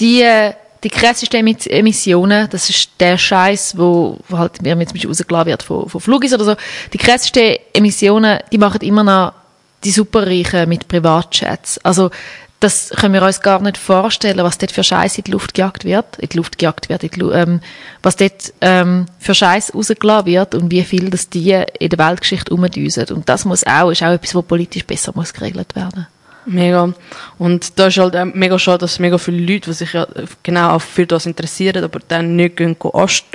die 0.00 0.24
die 0.84 0.90
krassesten 0.90 1.46
Emissionen, 1.46 2.48
das 2.50 2.68
ist 2.68 2.90
der 3.00 3.16
Scheiß, 3.16 3.76
wo, 3.78 4.18
wo 4.28 4.38
halt 4.38 4.60
mir 4.62 4.76
jetzt 4.76 4.94
rausgelassen 4.94 5.46
wird 5.46 5.62
von, 5.62 5.88
von 5.88 6.00
Flugis 6.00 6.34
oder 6.34 6.44
so. 6.44 6.56
Die 6.92 6.98
krassesten 6.98 7.56
Emissionen, 7.72 8.38
die 8.52 8.58
machen 8.58 8.82
immer 8.82 9.02
noch 9.02 9.32
die 9.82 9.90
Superreichen 9.90 10.68
mit 10.68 10.86
Privatjets. 10.86 11.78
Also, 11.78 12.10
das 12.60 12.90
können 12.90 13.12
wir 13.12 13.22
uns 13.22 13.42
gar 13.42 13.60
nicht 13.60 13.76
vorstellen, 13.76 14.38
was 14.38 14.56
dort 14.56 14.72
für 14.72 14.84
Scheiß 14.84 15.18
in 15.18 15.24
die 15.24 15.32
Luft 15.32 15.52
gejagt 15.52 15.84
wird, 15.84 16.18
in 16.18 16.30
die 16.30 16.36
Luft 16.38 16.56
gejagt 16.56 16.88
wird, 16.88 17.02
die, 17.02 17.20
ähm, 17.20 17.60
was 18.02 18.16
dort 18.16 18.54
ähm, 18.62 19.06
für 19.18 19.34
Scheiß 19.34 19.74
rausgelassen 19.74 20.26
wird 20.26 20.54
und 20.54 20.70
wie 20.70 20.82
viel 20.82 21.10
das 21.10 21.28
die 21.28 21.62
in 21.78 21.88
der 21.90 21.98
Weltgeschichte 21.98 22.54
umdüsen. 22.54 23.06
Und 23.10 23.28
das 23.28 23.44
muss 23.44 23.66
auch, 23.66 23.90
ist 23.90 24.02
auch 24.02 24.12
etwas, 24.12 24.34
was 24.34 24.44
politisch 24.44 24.86
besser 24.86 25.12
muss 25.14 25.34
geregelt 25.34 25.76
werden. 25.76 26.06
Mega. 26.46 26.92
Und 27.38 27.78
da 27.78 27.86
ist 27.86 27.96
halt 27.96 28.34
mega 28.34 28.58
schade, 28.58 28.78
dass 28.78 28.98
mega 28.98 29.16
viele 29.18 29.40
Leute, 29.40 29.70
die 29.70 29.72
sich 29.72 29.92
ja 29.92 30.06
genau 30.42 30.70
auch 30.70 30.82
für 30.82 31.06
das 31.06 31.26
interessieren, 31.26 31.82
aber 31.84 32.00
dann 32.06 32.36
nicht 32.36 32.60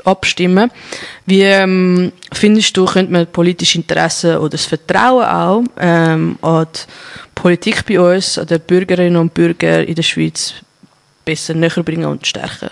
abstimmen. 0.05 0.71
Wie 1.25 1.41
ähm, 1.41 2.11
findest 2.31 2.77
du, 2.77 2.85
könnte 2.85 3.11
man 3.11 3.27
politische 3.27 3.79
Interessen 3.79 4.37
oder 4.37 4.49
das 4.49 4.65
Vertrauen 4.65 5.25
auch 5.25 5.63
ähm, 5.79 6.37
an 6.41 6.67
die 6.73 6.79
Politik 7.33 7.85
bei 7.87 7.99
uns, 7.99 8.37
an 8.37 8.47
die 8.47 8.59
Bürgerinnen 8.59 9.17
und 9.17 9.33
Bürger 9.33 9.85
in 9.85 9.95
der 9.95 10.03
Schweiz 10.03 10.53
besser 11.25 11.55
näher 11.55 11.83
bringen 11.83 12.05
und 12.05 12.27
stärken? 12.27 12.69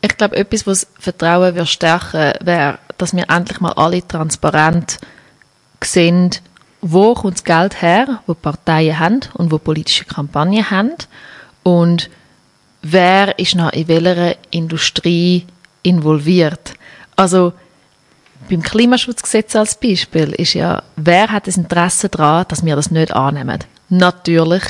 Ich 0.00 0.16
glaube, 0.16 0.36
etwas, 0.36 0.66
was 0.66 0.86
Vertrauen 0.98 1.66
stärken, 1.66 2.34
wäre, 2.44 2.78
dass 2.98 3.14
wir 3.14 3.24
endlich 3.30 3.60
mal 3.60 3.72
alle 3.72 4.06
transparent 4.06 4.98
sehen, 5.82 6.30
wo 6.86 7.14
kommt 7.14 7.34
das 7.34 7.44
Geld 7.44 7.80
her, 7.80 8.20
wo 8.26 8.34
Parteien 8.34 8.98
haben 8.98 9.20
und 9.32 9.50
wo 9.50 9.56
politische 9.56 10.04
Kampagnen 10.04 10.70
haben 10.70 10.92
und 11.62 12.10
wer 12.82 13.38
ist 13.38 13.54
noch 13.54 13.72
in 13.72 13.88
welcher 13.88 14.36
Industrie 14.50 15.46
involviert. 15.82 16.74
Also 17.16 17.54
beim 18.50 18.62
Klimaschutzgesetz 18.62 19.56
als 19.56 19.80
Beispiel 19.80 20.32
ist 20.32 20.52
ja, 20.52 20.82
wer 20.96 21.28
hat 21.28 21.46
das 21.46 21.56
Interesse 21.56 22.10
daran, 22.10 22.44
dass 22.48 22.62
wir 22.62 22.76
das 22.76 22.90
nicht 22.90 23.14
annehmen? 23.14 23.60
Natürlich 23.88 24.64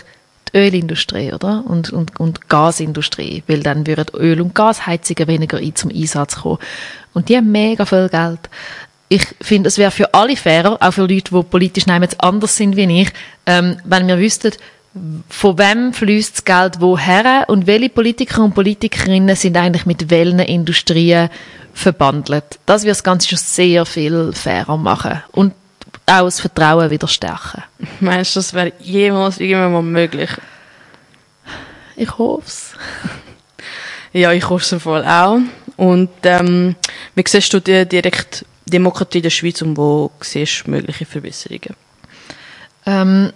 die 0.52 0.58
Ölindustrie, 0.58 1.32
oder? 1.32 1.64
Und, 1.66 1.90
und, 1.90 2.20
und 2.20 2.48
Gasindustrie, 2.48 3.42
weil 3.48 3.64
dann 3.64 3.88
würden 3.88 4.14
Öl- 4.14 4.40
und 4.40 4.54
Gasheizungen 4.54 5.26
weniger 5.26 5.58
zum 5.74 5.90
Einsatz 5.90 6.36
kommen. 6.36 6.58
Und 7.12 7.28
die 7.28 7.36
haben 7.36 7.50
mega 7.50 7.84
viel 7.84 8.08
Geld 8.08 8.40
ich 9.08 9.26
finde, 9.40 9.68
es 9.68 9.78
wäre 9.78 9.90
für 9.90 10.12
alle 10.14 10.36
fairer, 10.36 10.78
auch 10.80 10.92
für 10.92 11.02
Leute, 11.02 11.30
die 11.30 11.42
politisch 11.42 11.86
jetzt 11.86 12.20
anders 12.22 12.56
sind 12.56 12.76
wie 12.76 13.02
ich, 13.02 13.12
ähm, 13.46 13.76
wenn 13.84 14.06
wir 14.06 14.18
wüssten, 14.18 14.52
von 15.28 15.58
wem 15.58 15.92
fließt 15.92 16.36
das 16.36 16.44
Geld 16.44 16.80
woher 16.80 17.44
und 17.48 17.66
welche 17.66 17.88
Politiker 17.88 18.44
und 18.44 18.54
Politikerinnen 18.54 19.34
sind 19.34 19.56
eigentlich 19.56 19.86
mit 19.86 20.08
welchen 20.08 20.38
Industrien 20.38 21.28
verbandelt. 21.72 22.60
Das 22.64 22.82
würde 22.82 22.92
das 22.92 23.02
Ganze 23.02 23.28
schon 23.28 23.38
sehr 23.38 23.84
viel 23.86 24.32
fairer 24.32 24.76
machen 24.76 25.22
und 25.32 25.52
auch 26.06 26.24
das 26.24 26.40
Vertrauen 26.40 26.90
wieder 26.90 27.08
stärken. 27.08 27.62
Meinst 28.00 28.36
du, 28.36 28.38
das 28.38 28.54
wäre 28.54 28.72
jemals 28.78 29.40
irgendwann 29.40 29.72
mal 29.72 29.82
möglich? 29.82 30.30
Ich 31.96 32.16
hoffe 32.18 32.44
es. 32.46 32.72
ja, 34.12 34.32
ich 34.32 34.48
hoffe 34.48 34.76
es 34.76 34.82
voll 34.82 35.04
auch. 35.04 35.38
Und 35.76 36.10
ähm, 36.22 36.76
wie 37.14 37.24
siehst 37.26 37.52
du 37.52 37.60
die 37.60 37.86
direkt 37.86 38.44
Demokratie 38.66 39.18
in 39.18 39.22
der 39.22 39.30
Schweiz 39.30 39.62
und 39.62 39.76
wo 39.76 40.10
siehst 40.20 40.64
du 40.66 40.70
mögliche 40.70 41.04
Verbesserungen? 41.04 41.76
Ähm, 42.86 43.32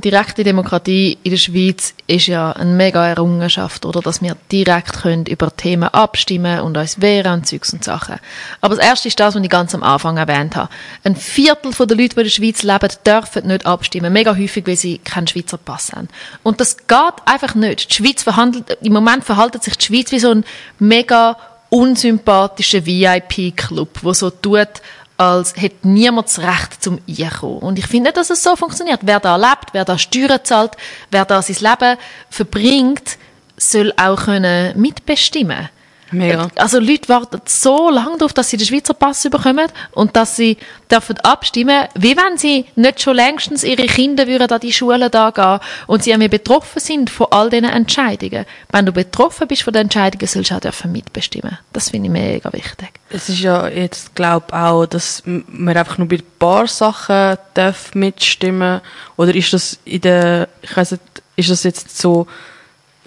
direkte 0.00 0.44
Demokratie 0.44 1.18
in 1.22 1.30
der 1.30 1.38
Schweiz 1.38 1.94
ist 2.06 2.26
ja 2.26 2.52
eine 2.52 2.70
mega 2.70 3.06
Errungenschaft, 3.06 3.84
oder, 3.84 4.00
dass 4.00 4.22
wir 4.22 4.36
direkt 4.50 5.02
können 5.02 5.26
über 5.26 5.54
Themen 5.54 5.88
abstimmen 5.88 6.60
und 6.60 6.76
uns 6.76 7.00
wehren 7.00 7.34
und 7.34 7.46
Zeugs 7.46 7.72
und 7.72 7.84
Sachen. 7.84 8.16
Aber 8.60 8.74
das 8.74 8.84
Erste 8.84 9.08
ist 9.08 9.20
das, 9.20 9.34
was 9.34 9.42
ich 9.42 9.50
ganz 9.50 9.74
am 9.74 9.82
Anfang 9.82 10.16
erwähnt 10.16 10.56
habe. 10.56 10.70
Ein 11.04 11.16
Viertel 11.16 11.72
der 11.72 11.96
Leute, 11.96 12.14
die 12.14 12.20
in 12.20 12.24
der 12.24 12.30
Schweiz 12.30 12.62
leben, 12.62 12.88
dürfen 13.06 13.46
nicht 13.46 13.66
abstimmen. 13.66 14.12
Mega 14.12 14.36
häufig, 14.36 14.66
weil 14.66 14.76
sie 14.76 14.98
keinen 14.98 15.26
Schweizer 15.26 15.58
Pass 15.58 15.92
haben. 15.92 16.08
Und 16.42 16.60
das 16.60 16.76
geht 16.76 17.14
einfach 17.26 17.54
nicht. 17.54 17.90
Die 17.90 17.94
Schweiz 17.94 18.22
verhandelt, 18.22 18.78
im 18.80 18.92
Moment 18.92 19.24
verhaltet 19.24 19.62
sich 19.62 19.76
die 19.76 19.84
Schweiz 19.84 20.12
wie 20.12 20.18
so 20.18 20.30
ein 20.30 20.44
mega 20.78 21.36
unsympathischer 21.70 22.84
VIP-Club, 22.84 24.00
wo 24.02 24.12
so 24.12 24.30
tut, 24.30 24.68
als 25.16 25.54
hätte 25.56 25.86
niemand 25.86 26.28
das 26.28 26.38
Recht 26.38 26.82
zum 26.82 26.98
Einkommen. 27.08 27.58
Und 27.58 27.78
ich 27.78 27.86
finde 27.86 28.12
dass 28.12 28.30
es 28.30 28.42
so 28.42 28.56
funktioniert. 28.56 29.00
Wer 29.02 29.20
da 29.20 29.36
lebt, 29.36 29.72
wer 29.72 29.84
da 29.84 29.98
Steuern 29.98 30.40
zahlt, 30.42 30.72
wer 31.10 31.24
da 31.24 31.42
sein 31.42 31.56
Leben 31.60 31.98
verbringt, 32.30 33.18
soll 33.56 33.92
auch 33.96 34.24
können 34.24 34.78
mitbestimmen 34.80 35.68
Mega. 36.10 36.48
Also 36.56 36.80
Leute 36.80 37.08
warten 37.08 37.40
so 37.44 37.90
lange 37.90 38.18
darauf, 38.18 38.32
dass 38.32 38.50
sie 38.50 38.56
den 38.56 38.66
Schweizer 38.66 38.94
Pass 38.94 39.22
bekommen 39.22 39.68
und 39.92 40.16
dass 40.16 40.36
sie 40.36 40.56
dürfen 40.90 41.18
abstimmen, 41.20 41.86
wie 41.94 42.16
wenn 42.16 42.36
sie 42.36 42.66
nicht 42.76 43.00
schon 43.00 43.16
längstens 43.16 43.62
ihre 43.64 43.86
Kinder 43.86 44.26
würden 44.26 44.50
an 44.50 44.60
die 44.60 44.72
Schulen 44.72 45.10
da 45.10 45.30
gehen 45.30 45.60
und 45.86 46.02
sie 46.02 46.16
betroffen 46.28 46.80
sind 46.80 47.10
von 47.10 47.28
all 47.30 47.50
diesen 47.50 47.68
Entscheidungen. 47.68 48.44
Wenn 48.70 48.86
du 48.86 48.92
betroffen 48.92 49.46
bist 49.48 49.62
von 49.62 49.72
den 49.72 49.82
Entscheidungen, 49.82 50.26
sollst 50.26 50.50
du 50.50 50.54
auch 50.54 50.60
dürfen 50.60 50.92
mitbestimmen. 50.92 51.58
Das 51.72 51.90
finde 51.90 52.06
ich 52.06 52.12
mega 52.12 52.52
wichtig. 52.52 52.90
Es 53.10 53.28
ist 53.28 53.40
ja 53.40 53.68
jetzt, 53.68 54.14
glaube 54.14 54.52
auch, 54.52 54.86
dass 54.86 55.22
man 55.24 55.76
einfach 55.76 55.98
nur 55.98 56.08
bei 56.08 56.16
ein 56.16 56.22
paar 56.38 56.66
Sachen 56.66 57.36
darf 57.54 57.94
mitstimmen 57.94 58.80
oder 59.16 59.34
ist 59.34 59.52
das 59.52 59.78
in 59.84 60.00
der, 60.00 60.48
ich 60.62 60.76
weiß 60.76 60.92
nicht, 60.92 61.02
ist 61.36 61.50
das 61.50 61.62
jetzt 61.64 61.98
so 61.98 62.26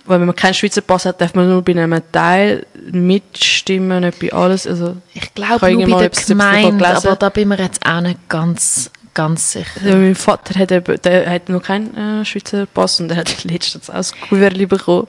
weil 0.05 0.19
wenn 0.19 0.27
man 0.27 0.35
keinen 0.35 0.53
Schweizer 0.53 0.81
Pass 0.81 1.05
hat, 1.05 1.21
darf 1.21 1.33
man 1.33 1.47
nur 1.47 1.61
bei 1.61 1.71
einem 1.71 2.01
Teil 2.11 2.65
mitstimmen, 2.91 4.01
nicht 4.01 4.19
bei 4.19 4.33
alles. 4.33 4.67
Also, 4.67 4.97
Ich 5.13 5.33
glaube, 5.33 5.71
nur 5.71 5.87
bei 5.89 6.07
der 6.07 6.09
Gemeinde, 6.09 6.87
aber 6.87 7.15
da 7.15 7.29
bin 7.29 7.47
mir 7.47 7.59
jetzt 7.59 7.85
auch 7.85 8.01
nicht 8.01 8.27
ganz, 8.27 8.91
ganz 9.13 9.53
sicher. 9.53 9.81
Also 9.83 9.97
mein 9.97 10.15
Vater 10.15 10.59
hat, 10.59 10.71
eben, 10.71 11.01
der 11.01 11.29
hat 11.29 11.49
noch 11.49 11.63
keinen 11.63 11.95
äh, 12.21 12.25
Schweizer 12.25 12.65
Pass 12.65 12.99
und 12.99 13.11
er 13.11 13.17
hat 13.17 13.43
letztens 13.45 13.89
auch 13.89 13.95
das 13.95 14.13
Kuvert 14.13 14.57
bekommen. 14.67 15.07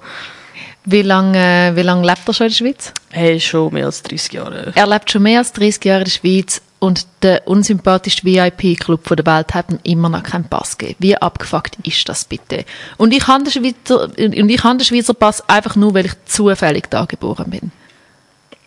Wie 0.87 1.03
lange, 1.03 1.39
äh, 1.39 1.77
wie 1.77 1.83
lange 1.83 2.07
lebt 2.07 2.29
er 2.29 2.35
schon 2.35 2.47
in 2.47 2.53
der 2.53 2.57
Schweiz? 2.57 2.93
Hey, 3.11 3.41
schon 3.41 3.73
mehr 3.73 3.87
als 3.87 4.03
30 4.03 4.33
Jahre. 4.35 4.73
Er 4.75 4.87
lebt 4.87 5.11
schon 5.11 5.23
mehr 5.23 5.39
als 5.39 5.53
30 5.53 5.85
Jahre 5.85 6.01
in 6.01 6.05
der 6.05 6.11
Schweiz 6.11 6.63
und 6.85 7.07
der 7.23 7.49
unsympathischste 7.49 8.25
VIP-Club 8.25 9.17
der 9.17 9.27
Welt 9.27 9.55
hat 9.55 9.71
ihm 9.71 9.79
immer 9.85 10.09
noch 10.11 10.23
keinen 10.23 10.45
Pass 10.45 10.77
gegeben. 10.77 10.99
Wie 10.99 11.17
abgefuckt 11.17 11.79
ist 11.83 12.09
das 12.09 12.25
bitte? 12.25 12.65
Und 12.99 13.15
ich 13.15 13.27
habe 13.27 13.45
den 13.45 13.53
Schweizer, 13.53 14.05
und 14.05 14.51
ich 14.51 14.65
habe 14.65 14.79
den 14.79 14.85
Schweizer 14.85 15.15
Pass 15.15 15.49
einfach 15.49 15.77
nur, 15.77 15.95
weil 15.95 16.07
ich 16.07 16.13
zufällig 16.27 16.91
da 16.91 17.07
geboren 17.07 17.51
bin. 17.51 17.73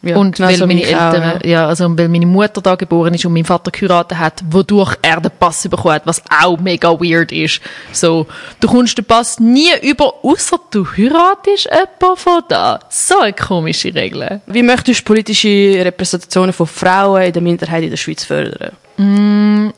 Ja, 0.04 0.16
und 0.18 0.36
genau 0.36 0.50
weil 0.50 0.56
so 0.56 0.68
meine 0.68 0.82
ich 0.82 0.96
auch, 0.96 1.14
Eltern, 1.14 1.42
ja. 1.44 1.68
also 1.68 1.98
weil 1.98 2.08
meine 2.08 2.28
Mutter 2.28 2.62
da 2.62 2.76
geboren 2.76 3.16
ist 3.16 3.26
und 3.26 3.34
mein 3.34 3.46
Vater 3.46 3.72
geheiratet 3.72 4.18
hat, 4.18 4.44
wodurch 4.50 4.96
er 5.02 5.20
den 5.20 5.32
Pass 5.40 5.68
bekommen 5.68 5.96
hat, 5.96 6.06
was 6.06 6.22
auch 6.30 6.60
mega 6.60 6.92
weird 6.92 7.32
ist. 7.32 7.62
So, 7.92 8.28
du 8.60 8.68
kommst 8.68 8.98
den 8.98 9.06
Pass 9.06 9.40
nie 9.40 9.72
über, 9.82 10.14
außer 10.24 10.60
du 10.70 10.86
heiratest 10.86 11.66
jemanden 11.66 12.18
von 12.18 12.44
da. 12.48 12.80
So 12.90 13.20
eine 13.22 13.34
komische 13.34 13.94
Regel. 13.94 14.42
Wie 14.46 14.62
möchtest 14.62 15.02
du 15.02 15.04
politische 15.06 15.84
Repräsentationen 15.84 16.54
von 16.54 16.68
Frauen 16.68 17.24
in 17.24 17.34
der 17.34 17.42
Minderheit 17.42 17.84
in 17.84 17.90
der 17.90 17.98
Schweiz 17.98 18.24
fördern? 18.24 18.74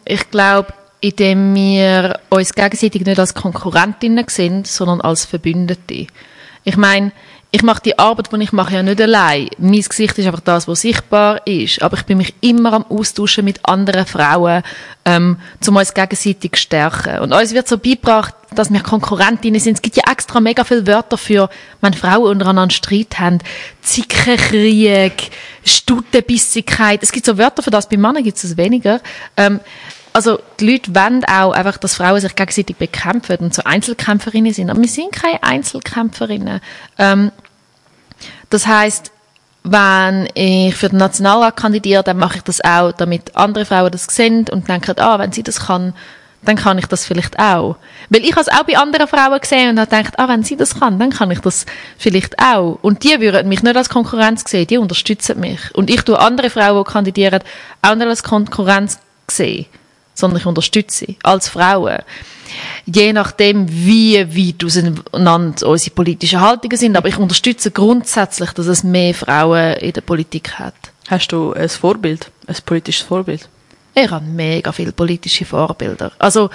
Ich 0.05 0.31
glaube, 0.31 0.73
indem 1.01 1.55
wir 1.55 2.19
uns 2.29 2.53
gegenseitig 2.53 3.05
nicht 3.05 3.19
als 3.19 3.33
Konkurrentinnen 3.33 4.25
sehen, 4.27 4.65
sondern 4.65 4.99
als 4.99 5.25
Verbündete. 5.25 6.07
Ich 6.65 6.77
meine, 6.77 7.11
ich 7.51 7.63
mache 7.63 7.81
die 7.81 7.97
Arbeit, 7.97 8.31
die 8.31 8.43
ich 8.43 8.51
mache, 8.51 8.75
ja 8.75 8.83
nicht 8.83 9.01
allein. 9.01 9.49
Mein 9.57 9.81
Gesicht 9.81 10.17
ist 10.17 10.25
einfach 10.27 10.39
das, 10.41 10.67
was 10.67 10.81
sichtbar 10.81 11.45
ist. 11.47 11.81
Aber 11.81 11.97
ich 11.97 12.03
bin 12.03 12.19
mich 12.19 12.35
immer 12.41 12.73
am 12.73 12.85
Austauschen 12.89 13.43
mit 13.43 13.65
anderen 13.65 14.05
Frauen, 14.05 14.61
ähm, 15.05 15.37
um 15.67 15.75
uns 15.75 15.95
gegenseitig 15.95 16.51
zu 16.51 16.61
stärken. 16.61 17.19
Und 17.19 17.33
uns 17.33 17.53
wird 17.53 17.67
so 17.67 17.79
beigebracht, 17.79 18.35
dass 18.53 18.71
wir 18.71 18.81
Konkurrentinnen 18.81 19.59
sind. 19.59 19.75
Es 19.75 19.81
gibt 19.81 19.95
ja 19.95 20.03
extra 20.11 20.39
mega 20.39 20.63
viele 20.63 20.85
Wörter 20.85 21.17
für, 21.17 21.49
wenn 21.81 21.93
Frauen 21.93 22.29
untereinander 22.29 22.73
Streit 22.73 23.19
haben. 23.19 23.39
Zickenkrieg, 23.81 25.31
Stutenbissigkeit. 25.65 27.01
Es 27.01 27.11
gibt 27.11 27.25
so 27.25 27.37
Wörter 27.39 27.63
für 27.63 27.71
das. 27.71 27.89
Bei 27.89 27.97
Männern 27.97 28.23
gibt 28.23 28.37
es 28.37 28.57
weniger. 28.57 29.01
Ähm, 29.35 29.59
also 30.19 30.41
die 30.59 30.69
Leute 30.69 30.93
wollen 30.93 31.23
auch 31.23 31.53
einfach, 31.53 31.77
dass 31.77 31.95
Frauen 31.95 32.19
sich 32.19 32.35
gegenseitig 32.35 32.75
bekämpfen 32.75 33.37
und 33.37 33.53
so 33.53 33.63
Einzelkämpferinnen 33.63 34.51
sind. 34.51 34.69
Aber 34.69 34.81
wir 34.81 34.89
sind 34.89 35.13
keine 35.13 35.41
Einzelkämpferinnen. 35.41 36.59
Ähm, 36.97 37.31
das 38.49 38.67
heißt, 38.67 39.13
wenn 39.63 40.27
ich 40.33 40.75
für 40.75 40.89
den 40.89 40.99
Nationalrat 40.99 41.55
kandidiere, 41.55 42.03
dann 42.03 42.17
mache 42.17 42.39
ich 42.39 42.43
das 42.43 42.59
auch, 42.61 42.91
damit 42.91 43.33
andere 43.37 43.63
Frauen 43.63 43.91
das 43.91 44.07
sehen 44.07 44.45
und 44.51 44.67
denken, 44.67 44.99
ah, 44.99 45.19
wenn 45.19 45.31
sie 45.31 45.41
das 45.41 45.67
kann, 45.67 45.93
dann 46.41 46.57
kann 46.57 46.77
ich 46.77 46.87
das 46.87 47.05
vielleicht 47.05 47.39
auch. 47.39 47.77
Weil 48.09 48.25
ich 48.25 48.31
habe 48.31 48.41
es 48.41 48.49
auch 48.49 48.63
bei 48.63 48.77
anderen 48.77 49.07
Frauen 49.07 49.39
gesehen 49.39 49.69
und 49.69 49.79
habe 49.79 49.89
gedacht, 49.89 50.19
ah, 50.19 50.27
wenn 50.27 50.43
sie 50.43 50.57
das 50.57 50.81
kann, 50.81 50.99
dann 50.99 51.11
kann 51.11 51.31
ich 51.31 51.39
das 51.39 51.65
vielleicht 51.97 52.39
auch. 52.39 52.77
Und 52.81 53.05
die 53.05 53.21
würden 53.21 53.47
mich 53.47 53.63
nicht 53.63 53.77
als 53.77 53.87
Konkurrenz 53.87 54.43
sehen, 54.45 54.67
die 54.67 54.79
unterstützen 54.79 55.39
mich. 55.39 55.73
Und 55.75 55.89
ich 55.89 56.01
tue 56.01 56.19
andere 56.19 56.49
Frauen, 56.49 56.83
die 56.83 56.91
kandidieren, 56.91 57.41
auch 57.81 57.95
nicht 57.95 58.07
als 58.07 58.23
Konkurrenz 58.23 58.99
sehen, 59.29 59.65
sondern 60.19 60.39
ich 60.39 60.45
unterstütze 60.45 61.05
sie 61.05 61.17
als 61.23 61.49
Frauen. 61.49 61.99
Je 62.85 63.13
nachdem, 63.13 63.67
wie 63.69 64.17
weit 64.17 64.63
auseinander 64.63 65.67
unsere 65.67 65.95
politischen 65.95 66.41
Haltungen 66.41 66.77
sind. 66.77 66.97
Aber 66.97 67.07
ich 67.07 67.17
unterstütze 67.17 67.71
grundsätzlich, 67.71 68.51
dass 68.51 68.65
es 68.67 68.83
mehr 68.83 69.13
Frauen 69.13 69.75
in 69.77 69.93
der 69.93 70.01
Politik 70.01 70.59
hat. 70.59 70.73
Hast 71.07 71.31
du 71.31 71.53
ein 71.53 71.69
Vorbild, 71.69 72.31
ein 72.47 72.55
politisches 72.65 73.05
Vorbild? 73.05 73.47
Ich 73.93 74.09
habe 74.09 74.25
mega 74.25 74.71
viele 74.71 74.91
politische 74.91 75.45
Vorbilder. 75.45 76.11
Also, 76.19 76.49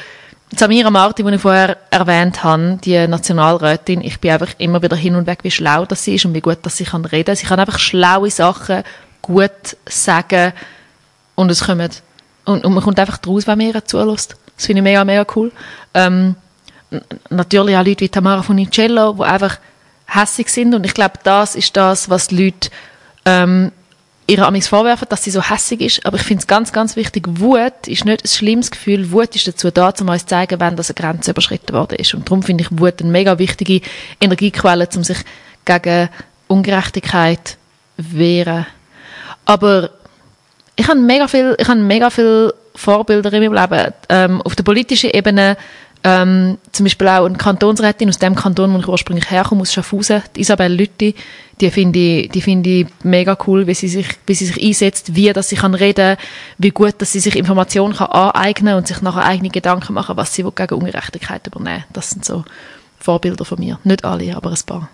Samira 0.56 0.90
Marti, 0.90 1.24
die 1.24 1.34
ich 1.34 1.40
vorher 1.40 1.76
erwähnt 1.90 2.44
habe, 2.44 2.78
die 2.84 3.06
Nationalrätin, 3.08 4.00
ich 4.02 4.20
bin 4.20 4.30
einfach 4.30 4.54
immer 4.58 4.82
wieder 4.82 4.96
hin 4.96 5.16
und 5.16 5.26
weg, 5.26 5.40
wie 5.42 5.50
schlau 5.50 5.84
das 5.84 6.04
sie 6.04 6.14
ist 6.14 6.24
und 6.24 6.34
wie 6.34 6.40
gut 6.40 6.58
dass 6.62 6.76
sie 6.76 6.84
kann 6.84 7.04
reden. 7.04 7.34
Sie 7.34 7.46
kann 7.46 7.58
einfach 7.58 7.78
schlaue 7.78 8.30
Sachen 8.30 8.84
gut 9.22 9.76
sagen 9.86 10.52
und 11.34 11.50
es 11.50 11.64
kommt, 11.64 12.02
und, 12.44 12.64
und 12.64 12.74
man 12.74 12.82
kommt 12.82 12.98
einfach 12.98 13.18
draus, 13.18 13.46
wenn 13.46 13.58
man 13.58 13.86
zulässt. 13.86 14.36
Das 14.56 14.66
finde 14.66 14.80
ich 14.80 14.84
mega, 14.84 15.04
mega 15.04 15.26
cool. 15.34 15.50
Ähm, 15.94 16.36
natürlich 17.30 17.76
auch 17.76 17.84
Leute 17.84 18.00
wie 18.00 18.08
Tamara 18.08 18.42
Funicello, 18.42 19.14
die 19.14 19.22
einfach 19.22 19.58
hässig 20.06 20.48
sind 20.48 20.74
und 20.74 20.84
ich 20.84 20.94
glaube, 20.94 21.14
das 21.22 21.54
ist 21.54 21.76
das, 21.76 22.08
was 22.08 22.28
die 22.28 22.44
Leute 22.44 22.70
ähm, 23.24 23.72
ihre 24.26 24.46
Amis 24.46 24.68
vorwerfen, 24.68 25.08
dass 25.10 25.24
sie 25.24 25.30
so 25.30 25.42
hässig 25.42 25.80
ist. 25.80 26.06
Aber 26.06 26.16
ich 26.16 26.22
finde 26.22 26.40
es 26.40 26.46
ganz, 26.46 26.72
ganz 26.72 26.96
wichtig, 26.96 27.26
Wut 27.28 27.86
ist 27.86 28.04
nicht 28.04 28.24
ein 28.24 28.28
schlimmes 28.28 28.70
Gefühl. 28.70 29.10
Wut 29.12 29.36
ist 29.36 29.46
dazu 29.46 29.70
da, 29.70 29.92
um 30.00 30.08
uns 30.08 30.22
zu 30.22 30.28
zeigen, 30.28 30.60
wenn 30.60 30.76
das 30.76 30.90
eine 30.90 30.94
Grenze 30.94 31.32
überschritten 31.32 31.74
worden 31.74 31.98
ist. 31.98 32.14
Und 32.14 32.28
darum 32.28 32.42
finde 32.42 32.64
ich 32.64 32.78
Wut 32.78 33.00
eine 33.00 33.10
mega 33.10 33.38
wichtige 33.38 33.80
Energiequelle, 34.20 34.88
um 34.94 35.04
sich 35.04 35.18
gegen 35.64 36.08
Ungerechtigkeit 36.48 37.58
wehren. 37.96 38.66
Aber 39.44 39.90
ich 40.76 40.88
habe 40.88 40.98
mega 40.98 41.28
viel, 41.28 41.54
ich 41.58 41.68
habe 41.68 41.80
mega 41.80 42.10
viel 42.10 42.52
Vorbilder 42.74 43.32
in 43.32 43.52
meinem 43.52 43.70
Leben. 43.70 43.92
Ähm, 44.08 44.42
auf 44.42 44.56
der 44.56 44.64
politischen 44.64 45.10
Ebene, 45.10 45.56
ähm, 46.02 46.58
zum 46.72 46.84
Beispiel 46.84 47.08
auch 47.08 47.24
eine 47.24 47.36
Kantonsrätin 47.36 48.08
aus 48.08 48.18
dem 48.18 48.34
Kanton, 48.34 48.74
wo 48.74 48.78
ich 48.78 48.88
ursprünglich 48.88 49.30
herkomme, 49.30 49.62
aus 49.62 49.72
Schaffhausen, 49.72 50.22
die 50.36 50.40
Isabel 50.40 50.72
Lütti, 50.72 51.14
die 51.60 51.70
finde 51.70 51.98
ich, 51.98 52.28
die 52.30 52.42
finde 52.42 52.70
ich 52.70 52.86
mega 53.04 53.38
cool, 53.46 53.66
wie 53.66 53.74
sie 53.74 53.88
sich, 53.88 54.08
wie 54.26 54.34
sie 54.34 54.46
sich 54.46 54.62
einsetzt, 54.62 55.14
wie, 55.14 55.32
dass 55.32 55.48
sie 55.48 55.56
kann 55.56 55.74
reden, 55.74 56.16
wie 56.58 56.70
gut, 56.70 56.94
dass 56.98 57.12
sie 57.12 57.20
sich 57.20 57.36
Informationen 57.36 57.94
kann 57.94 58.08
aneignen 58.08 58.74
und 58.74 58.88
sich 58.88 59.00
nachher 59.00 59.24
eigene 59.24 59.50
Gedanken 59.50 59.94
machen, 59.94 60.16
was 60.16 60.34
sie 60.34 60.42
gegen 60.42 60.74
Ungerechtigkeit 60.74 61.46
übernehmen. 61.46 61.84
Das 61.92 62.10
sind 62.10 62.24
so 62.24 62.44
Vorbilder 62.98 63.44
von 63.44 63.58
mir. 63.58 63.78
Nicht 63.84 64.04
alle, 64.04 64.36
aber 64.36 64.50
ein 64.50 64.58
paar. 64.66 64.88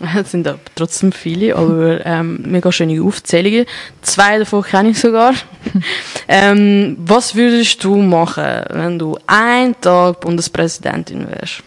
Es 0.00 0.30
sind 0.30 0.46
aber 0.46 0.58
trotzdem 0.74 1.12
viele, 1.12 1.56
aber 1.56 2.04
ähm, 2.04 2.40
mega 2.44 2.70
schöne 2.70 3.02
Aufzählungen. 3.02 3.66
Zwei 4.02 4.38
davon 4.38 4.62
kenne 4.62 4.90
ich 4.90 5.00
sogar. 5.00 5.34
ähm, 6.28 6.96
was 6.98 7.34
würdest 7.34 7.82
du 7.82 7.96
machen, 7.96 8.62
wenn 8.70 8.98
du 8.98 9.18
einen 9.26 9.80
Tag 9.80 10.20
Bundespräsidentin 10.20 11.28
wärst? 11.28 11.62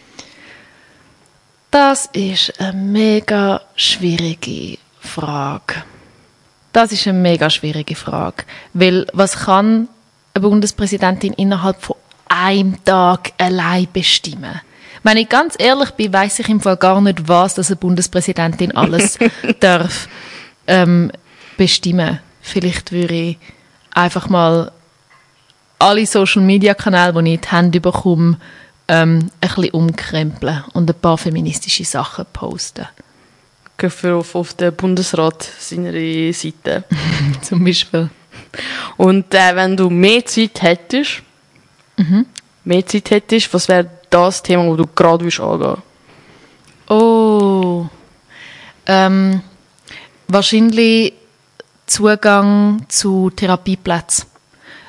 Das 1.70 2.06
ist 2.12 2.58
eine 2.60 2.72
mega 2.72 3.60
schwierige 3.76 4.78
Frage. 5.00 5.82
Das 6.72 6.92
ist 6.92 7.06
eine 7.06 7.18
mega 7.18 7.50
schwierige 7.50 7.96
Frage. 7.96 8.44
Weil 8.72 9.06
was 9.12 9.44
kann 9.44 9.88
eine 10.34 10.42
Bundespräsidentin 10.42 11.32
innerhalb 11.32 11.82
von 11.82 11.96
einem 12.28 12.84
Tag 12.84 13.32
allein 13.38 13.88
bestimmen? 13.92 14.60
Wenn 15.02 15.16
ich 15.16 15.28
ganz 15.28 15.54
ehrlich 15.58 15.90
bin, 15.92 16.12
weiß 16.12 16.40
ich 16.40 16.48
im 16.48 16.60
Fall 16.60 16.76
gar 16.76 17.00
nicht, 17.00 17.26
was 17.28 17.54
das 17.54 17.68
eine 17.68 17.76
Bundespräsidentin 17.76 18.76
alles 18.76 19.18
darf 19.60 20.08
ähm, 20.66 21.10
bestimmen. 21.56 22.20
Vielleicht 22.42 22.92
würde 22.92 23.14
ich 23.14 23.38
einfach 23.92 24.28
mal 24.28 24.72
alle 25.78 26.06
Social 26.06 26.42
Media 26.42 26.74
Kanäle, 26.74 27.22
die 27.22 27.30
ich 27.30 27.34
in 27.36 27.40
die 27.40 27.48
Hände 27.48 27.80
bekomme, 27.80 28.38
ähm, 28.88 29.30
ein 29.40 29.48
bisschen 29.48 29.70
umkrempeln 29.70 30.64
und 30.74 30.90
ein 30.90 31.00
paar 31.00 31.16
feministische 31.16 31.84
Sachen 31.84 32.26
posten. 32.32 32.86
Für 33.78 34.16
auf, 34.16 34.34
auf 34.34 34.52
den 34.52 34.74
Bundesrat 34.74 35.42
seiner 35.58 35.92
Seite. 36.34 36.84
Zum 37.40 37.64
Beispiel. 37.64 38.10
Und 38.98 39.32
äh, 39.32 39.56
wenn 39.56 39.74
du 39.74 39.88
mehr 39.88 40.26
Zeit 40.26 40.60
hättest, 40.60 41.22
mehr 42.64 42.86
Zeit 42.86 43.10
hättest, 43.10 43.52
was 43.54 43.68
wäre 43.68 43.88
das 44.10 44.42
Thema, 44.42 44.66
wo 44.66 44.76
du 44.76 44.86
gerade 44.86 45.24
willst 45.24 45.40
angehen? 45.40 45.76
Oh. 46.88 47.86
Ähm, 48.86 49.40
wahrscheinlich 50.28 51.14
Zugang 51.86 52.84
zu 52.88 53.30
Therapieplätzen. 53.30 54.26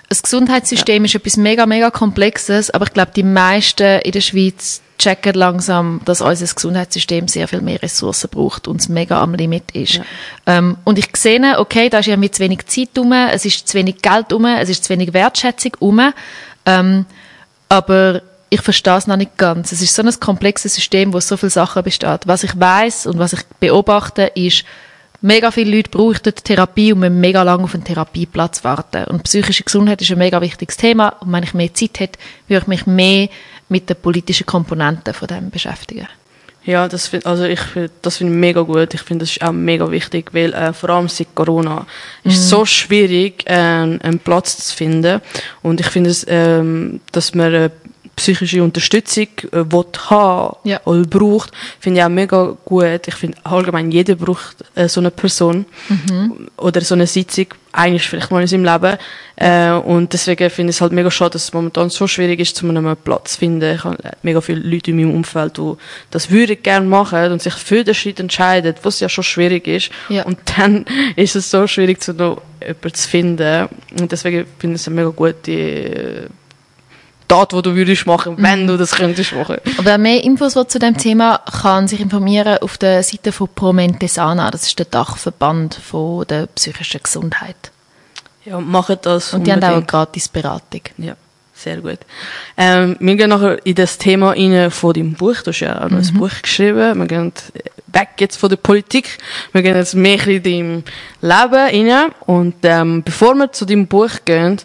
Das 0.10 0.22
Gesundheitssystem 0.22 1.06
ist 1.06 1.16
etwas 1.16 1.38
mega, 1.38 1.66
mega 1.66 1.90
Komplexes, 1.90 2.70
aber 2.70 2.86
ich 2.86 2.94
glaube, 2.94 3.12
die 3.16 3.24
meisten 3.24 4.02
in 4.02 4.12
der 4.12 4.22
Schweiz 4.22 4.82
checken 4.98 5.34
langsam, 5.34 6.02
dass 6.06 6.22
unser 6.22 6.54
Gesundheitssystem 6.54 7.28
sehr 7.28 7.48
viel 7.48 7.62
mehr 7.62 7.82
Ressourcen 7.82 8.30
braucht 8.30 8.68
und 8.68 8.82
es 8.82 8.90
mega 8.90 9.22
am 9.22 9.34
Limit 9.34 9.72
ist. 9.72 10.02
Ähm, 10.46 10.78
und 10.84 11.00
ich 11.00 11.08
sehe, 11.16 11.58
okay, 11.58 11.90
da 11.90 12.00
ist 12.00 12.08
irgendwie 12.08 12.30
zu 12.30 12.44
wenig 12.44 12.66
Zeit 12.68 12.90
rum, 12.98 13.14
es 13.14 13.46
ist 13.46 13.68
zu 13.68 13.78
wenig 13.78 14.02
Geld 14.02 14.32
rum, 14.32 14.46
es 14.46 14.70
ist 14.70 14.84
zu 14.84 14.90
wenig 14.90 15.14
Wertschätzung 15.14 15.78
rum, 15.80 16.14
ähm, 16.66 17.06
aber 17.70 18.22
ich 18.54 18.62
verstehe 18.62 18.98
es 18.98 19.08
noch 19.08 19.16
nicht 19.16 19.38
ganz. 19.38 19.72
Es 19.72 19.82
ist 19.82 19.96
so 19.96 20.04
ein 20.04 20.20
komplexes 20.20 20.76
System, 20.76 21.14
wo 21.14 21.22
so 21.22 21.38
viele 21.38 21.50
Sachen 21.50 21.84
besteht. 21.84 22.28
Was 22.28 22.44
ich 22.44 22.60
weiß 22.60 23.06
und 23.08 23.18
was 23.18 23.32
ich 23.32 23.44
beobachte, 23.62 24.24
ist, 24.36 24.66
mega 25.22 25.52
viele 25.52 25.78
Leute 25.78 25.90
brauchen 25.90 26.36
Therapie 26.36 26.92
und 26.92 27.00
müssen 27.00 27.22
mega 27.22 27.44
lange 27.44 27.64
auf 27.64 27.74
einen 27.74 27.86
Therapieplatz 27.86 28.66
warten. 28.66 29.06
Und 29.06 29.24
psychische 29.24 29.64
Gesundheit 29.64 30.02
ist 30.02 30.12
ein 30.12 30.18
mega 30.18 30.42
wichtiges 30.42 30.76
Thema. 30.76 31.16
Und 31.22 31.32
wenn 31.32 31.44
ich 31.44 31.54
mehr 31.54 31.74
Zeit 31.74 32.02
hätte, 32.02 32.20
würde 32.50 32.64
ich 32.64 32.68
mich 32.68 32.86
mehr 32.86 33.30
mit 33.70 33.90
den 33.90 33.96
politischen 33.96 34.46
Komponenten 34.46 35.14
von 35.14 35.30
dem 35.30 35.50
beschäftigen. 35.50 36.10
Ja, 36.66 36.90
das 36.90 37.08
find, 37.08 37.26
also 37.26 37.46
ich 37.46 37.62
find, 37.62 37.90
das 38.02 38.18
finde 38.18 38.34
ich 38.34 38.40
mega 38.40 38.62
gut. 38.64 38.94
Ich 38.94 39.02
finde, 39.02 39.24
das 39.24 39.32
ist 39.32 39.42
auch 39.42 39.54
mega 39.54 39.90
wichtig, 39.90 40.34
weil 40.34 40.54
äh, 40.54 40.74
vor 40.74 40.90
allem 40.90 41.08
seit 41.08 41.34
Corona 41.36 41.88
ist 42.26 42.38
es 42.38 42.50
so 42.50 42.66
schwierig, 42.66 43.46
äh, 43.48 43.54
einen 43.54 44.20
Platz 44.20 44.58
zu 44.58 44.76
finden. 44.76 45.22
Und 45.62 45.80
ich 45.80 45.88
finde 45.88 46.10
es, 46.10 46.26
ähm, 46.28 47.00
dass 47.14 47.34
man 47.34 47.54
äh, 47.54 47.70
psychische 48.22 48.64
Unterstützung 48.64 49.28
äh, 49.52 49.72
will 49.72 49.86
haben 50.10 50.58
Ja. 50.64 50.80
oder 50.86 51.02
braucht, 51.04 51.52
finde 51.80 52.00
ich 52.00 52.06
auch 52.06 52.10
mega 52.10 52.56
gut. 52.64 53.08
Ich 53.08 53.16
finde 53.16 53.38
allgemein, 53.44 53.92
jeder 53.92 54.16
braucht 54.16 54.58
äh, 54.76 54.88
so 54.88 55.00
eine 55.00 55.10
Person 55.12 55.66
oder 56.58 56.82
so 56.82 56.94
eine 56.94 57.08
Sitzung, 57.08 57.48
eigentlich 57.72 58.08
vielleicht 58.08 58.30
mal 58.32 58.42
in 58.42 58.48
seinem 58.48 58.66
Leben. 58.66 58.98
Äh, 59.38 59.72
und 59.72 60.14
deswegen 60.14 60.50
finde 60.52 60.70
ich 60.70 60.76
es 60.78 60.82
halt 60.82 60.92
mega 60.92 61.10
schade, 61.10 61.32
dass 61.32 61.46
es 61.46 61.54
momentan 61.54 61.90
so 61.90 62.06
schwierig 62.06 62.40
ist, 62.40 62.56
zu 62.56 62.68
einem 62.70 62.96
Platz 62.96 63.34
zu 63.34 63.40
finden. 63.40 63.76
Ich 63.76 63.84
habe 63.84 63.98
mega 64.22 64.40
viele 64.42 64.60
Leute 64.60 64.92
in 64.92 64.98
meinem 64.98 65.16
Umfeld, 65.16 65.58
die 65.58 65.74
das 66.12 66.30
würden 66.30 66.62
gerne 66.62 66.86
machen 66.86 67.32
und 67.32 67.42
sich 67.42 67.54
für 67.56 67.84
den 67.84 67.96
Schritt 67.96 68.20
entscheiden, 68.20 68.76
was 68.84 69.00
ja 69.00 69.10
schon 69.10 69.24
schwierig 69.24 69.68
ist. 69.68 69.90
Ja. 70.10 70.24
Und 70.24 70.38
dann 70.58 70.86
ist 71.16 71.36
es 71.36 71.50
so 71.50 71.66
schwierig, 71.66 72.02
zu 72.02 72.14
noch 72.14 72.42
jemanden 72.62 72.94
zu 72.94 73.10
finden. 73.10 73.68
Und 74.00 74.12
deswegen 74.12 74.46
finde 74.60 74.76
ich 74.76 74.82
es 74.82 74.88
eine 74.88 74.96
mega 74.98 75.10
gute 75.10 75.52
äh, 75.52 76.28
Tat, 77.32 77.54
die 77.54 77.62
du 77.62 77.76
würdest 77.76 78.06
machen, 78.06 78.36
wenn 78.40 78.68
du 78.68 78.78
das 78.78 78.92
könntest 78.92 79.34
machen. 79.34 79.58
Wer 79.82 79.98
mehr 79.98 80.22
Infos 80.24 80.56
will 80.56 80.68
zu 80.68 80.80
dem 80.80 80.98
Thema 80.98 81.40
kann 81.62 81.88
sich 81.88 82.02
informieren 82.02 82.58
auf 82.62 82.78
der 82.78 83.04
Seite 83.04 83.32
von 83.32 83.48
Promente 83.56 84.08
Sana. 84.10 84.52
Das 84.52 84.64
ist 84.64 84.78
der 84.78 84.86
Dachverband 84.86 85.76
von 85.76 86.28
der 86.28 86.48
psychischen 86.48 87.02
Gesundheit. 87.02 87.72
Ja, 88.44 88.60
machen 88.60 88.98
das. 89.02 89.34
Und 89.34 89.48
die 89.48 89.52
haben 89.52 89.60
auch 89.60 89.68
eine 89.68 89.76
unbedingt. 89.76 89.92
Gratisberatung. 89.92 90.82
Ja, 90.98 91.16
sehr 91.62 91.78
gut. 91.78 92.00
Ähm, 92.58 92.98
wir 93.00 93.16
gehen 93.16 93.30
nachher 93.30 93.66
in 93.66 93.76
das 93.76 93.98
Thema 93.98 94.32
rein 94.32 94.72
von 94.72 94.94
deinem 94.94 95.14
Buch. 95.14 95.42
Du 95.44 95.52
hast 95.52 95.60
ja 95.60 95.84
auch 95.84 95.90
noch 95.90 96.00
ein 96.00 96.14
Buch 96.14 96.32
geschrieben. 96.42 97.00
Wir 97.00 97.06
gehen 97.08 97.34
weg 97.94 98.10
jetzt 98.20 98.38
von 98.38 98.50
der 98.50 98.58
Politik. 98.58 99.18
Wir 99.52 99.62
gehen 99.62 99.76
jetzt 99.76 99.96
mehr 99.96 100.26
in 100.28 100.44
deinem 100.44 100.84
Leben 101.22 101.90
rein. 101.90 102.12
Und 102.22 102.56
ähm, 102.64 103.04
bevor 103.04 103.36
wir 103.36 103.52
zu 103.52 103.66
deinem 103.66 103.88
Buch 103.88 104.12
gehen, 104.26 104.58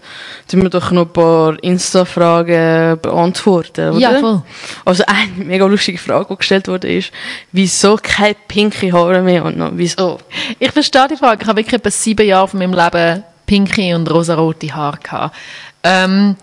tun 0.49 0.63
wir 0.63 0.71
doch 0.71 0.91
noch 0.91 1.07
ein 1.07 1.13
paar 1.13 1.63
Insta-Fragen 1.63 2.99
beantworten, 3.01 3.91
oder? 3.91 3.99
Ja, 3.99 4.19
voll. 4.19 4.43
Also 4.85 5.05
eine 5.07 5.31
mega 5.45 5.67
lustige 5.67 5.99
Frage, 5.99 6.27
die 6.31 6.37
gestellt 6.37 6.69
wurde, 6.69 6.93
ist, 6.93 7.13
wieso 7.53 7.99
keine 8.03 8.37
pinke 8.49 8.93
Haare 8.93 9.23
mehr 9.23 9.45
und 9.45 9.59
noch 9.59 9.73
wieso? 9.75 10.19
Ich 10.59 10.73
verstehe 10.73 11.09
die 11.11 11.17
Frage. 11.17 11.43
Ich 11.43 11.49
habe 11.49 11.59
wirklich 11.59 11.75
etwa 11.75 11.91
sieben 11.91 12.27
Jahre 12.27 12.49
von 12.49 12.59
meinem 12.59 12.75
Leben 12.75 13.25
pinke 13.47 13.95
und 13.95 14.11
rosarote 14.11 14.75
Haare 14.75 14.99
gehabt. 15.03 15.37
Ähm, 15.83 16.37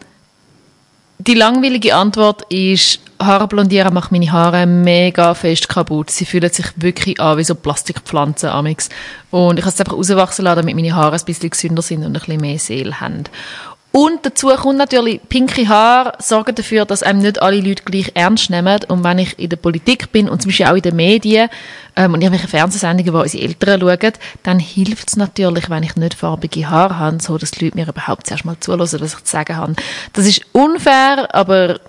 die 1.27 1.35
langweilige 1.35 1.95
Antwort 1.95 2.41
ist, 2.51 2.99
Haare 3.19 3.47
blondieren 3.47 3.93
macht 3.93 4.11
meine 4.11 4.31
Haare 4.31 4.65
mega 4.65 5.33
fest 5.33 5.69
kaputt. 5.69 6.09
Sie 6.09 6.25
fühlen 6.25 6.51
sich 6.51 6.65
wirklich 6.75 7.19
an 7.21 7.37
wie 7.37 7.43
so 7.43 7.55
Plastikpflanzen 7.55 8.49
amix. 8.49 8.89
Und 9.31 9.57
ich 9.57 9.63
habe 9.63 9.73
es 9.73 9.79
einfach 9.79 9.93
rauswachsen 9.93 10.43
lassen, 10.43 10.57
damit 10.57 10.75
meine 10.75 10.93
Haare 10.93 11.15
ein 11.15 11.25
bisschen 11.25 11.49
gesünder 11.49 11.81
sind 11.81 12.03
und 12.03 12.07
ein 12.07 12.13
bisschen 12.13 12.41
mehr 12.41 12.59
Seele 12.59 12.99
haben. 12.99 13.23
Und 13.95 14.25
dazu 14.25 14.47
kommt 14.47 14.79
natürlich, 14.79 15.21
pinke 15.29 15.67
Haare 15.67 16.13
sorgen 16.17 16.55
dafür, 16.55 16.83
dass 16.83 17.03
einem 17.03 17.19
nicht 17.19 17.39
alle 17.39 17.61
Leute 17.61 17.83
gleich 17.83 18.09
ernst 18.15 18.49
nehmen. 18.49 18.79
Und 18.87 19.03
wenn 19.03 19.19
ich 19.19 19.37
in 19.37 19.49
der 19.49 19.57
Politik 19.57 20.11
bin 20.11 20.27
und 20.27 20.41
zum 20.41 20.49
Beispiel 20.49 20.65
auch 20.65 20.73
in 20.73 20.81
den 20.81 20.95
Medien 20.95 21.47
ähm, 21.95 22.15
und 22.15 22.23
irgendwelche 22.23 22.47
Fernsehsendungen, 22.47 23.13
wo 23.13 23.19
unsere 23.21 23.43
Eltern 23.43 23.79
schauen, 23.79 24.13
dann 24.41 24.57
hilft 24.57 25.09
es 25.09 25.15
natürlich, 25.15 25.69
wenn 25.69 25.83
ich 25.83 25.95
nicht 25.95 26.15
farbige 26.15 26.67
Haare 26.67 26.97
habe, 26.97 27.21
so 27.21 27.37
dass 27.37 27.51
die 27.51 27.65
Leute 27.65 27.77
mir 27.77 27.87
überhaupt 27.87 28.25
zuerst 28.25 28.45
mal 28.45 28.59
zuhören, 28.59 28.79
was 28.79 28.93
ich 28.93 28.99
zu 28.99 29.19
sagen 29.25 29.57
habe. 29.57 29.75
Das 30.13 30.25
ist 30.25 30.41
unfair, 30.53 31.29
aber 31.35 31.79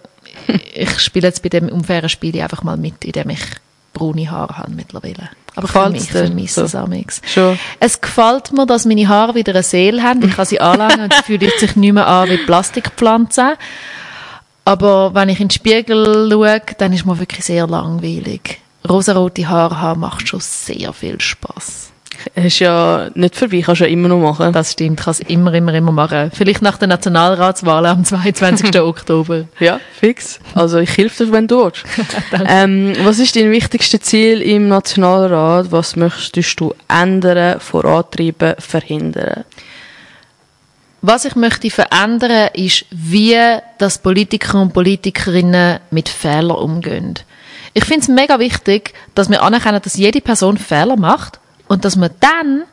ich 0.75 1.01
spiele 1.01 1.29
jetzt 1.29 1.43
bei 1.43 1.49
dem 1.49 1.71
unfairen 1.71 2.11
Spiel 2.11 2.39
einfach 2.39 2.63
mal 2.63 2.77
mit, 2.77 3.03
indem 3.03 3.31
ich 3.31 3.41
braune 3.95 4.31
Haare 4.31 4.59
habe 4.59 4.73
mittlerweile. 4.73 5.31
Aber 5.57 5.67
Gefällt's 5.67 5.95
vermi- 5.95 6.03
ich 6.03 6.07
dir? 6.09 6.19
vermisse 6.27 6.55
So. 6.61 6.65
es 6.67 6.75
amix. 6.75 7.21
Schon. 7.27 7.59
Es 7.81 8.01
gefällt 8.01 8.53
mir, 8.53 8.67
dass 8.67 8.85
meine 8.85 9.09
Haare 9.09 9.35
wieder 9.35 9.53
eine 9.53 9.63
Seele 9.63 10.03
haben. 10.03 10.23
Ich 10.29 10.35
kann 10.37 10.45
sie 10.47 10.61
anlangen 10.61 11.01
und 11.05 11.15
sie 11.15 11.23
fühlen 11.23 11.51
sich 11.59 11.77
nicht 11.77 11.93
mehr 11.93 12.07
an 12.07 12.29
wie 12.29 12.37
Plastikpflanzen. 12.39 13.55
Aber 14.65 15.15
wenn 15.15 15.29
ich 15.29 15.41
in 15.41 15.49
den 15.49 15.53
Spiegel 15.53 16.29
schaue, 16.31 16.61
dann 16.79 16.93
ist 16.93 17.05
mir 17.07 17.19
wirklich 17.19 17.45
sehr 17.45 17.67
langweilig. 17.67 18.61
Rosarote 18.89 19.49
Haare 19.49 19.81
haben 19.81 20.01
macht 20.01 20.29
schon 20.29 20.41
sehr 20.41 20.93
viel 20.93 21.21
Spaß. 21.21 21.91
Ist 22.35 22.59
ja 22.59 23.11
nicht 23.15 23.37
vorbei, 23.37 23.63
kannst 23.65 23.81
du 23.81 23.85
ja 23.85 23.91
immer 23.91 24.09
noch 24.09 24.19
machen. 24.19 24.53
Das 24.53 24.73
stimmt, 24.73 24.99
ich 25.01 25.05
kann 25.05 25.13
es 25.13 25.21
immer, 25.21 25.53
immer, 25.55 25.75
immer 25.75 25.93
machen. 25.93 26.31
Vielleicht 26.35 26.63
nach 26.63 26.79
der 26.79 26.89
Nationalratswahl 26.89 27.87
am 27.87 28.05
22. 28.05 28.81
Oktober. 28.81 29.45
Ja, 29.61 29.81
fix. 29.99 30.41
Also 30.55 30.79
ich 30.79 30.97
helfe 30.97 31.27
dir, 31.27 31.33
wenn 31.33 31.47
du 31.47 31.65
willst. 31.65 31.85
ähm, 32.47 32.95
was 33.03 33.19
ist 33.19 33.37
dein 33.37 33.51
wichtigstes 33.51 34.01
Ziel 34.01 34.41
im 34.43 34.69
Nationalrat? 34.69 35.71
Was 35.71 35.97
möchtest 35.97 36.61
du 36.61 36.75
ändern, 36.89 37.61
vorantreiben, 37.61 38.55
verhindern? 38.59 39.45
Was 41.07 41.27
ich 41.27 41.37
möchte 41.37 41.69
verändern, 41.69 42.49
ist, 42.55 42.87
wie 42.91 43.37
das 43.79 43.99
Politiker 43.99 44.63
und 44.63 44.73
Politikerinnen 44.73 45.81
mit 45.91 46.09
Fehlern 46.09 46.57
umgehen. 46.57 47.15
Ich 47.75 47.85
finde 47.85 48.01
es 48.01 48.09
mega 48.09 48.39
wichtig, 48.39 48.95
dass 49.15 49.29
wir 49.29 49.43
anerkennen, 49.43 49.83
dass 49.83 49.97
jede 49.97 50.21
Person 50.21 50.57
Fehler 50.57 50.97
macht 50.97 51.41
und 51.69 51.85
dass 51.85 51.97
man 51.97 52.11
dann 52.21 52.65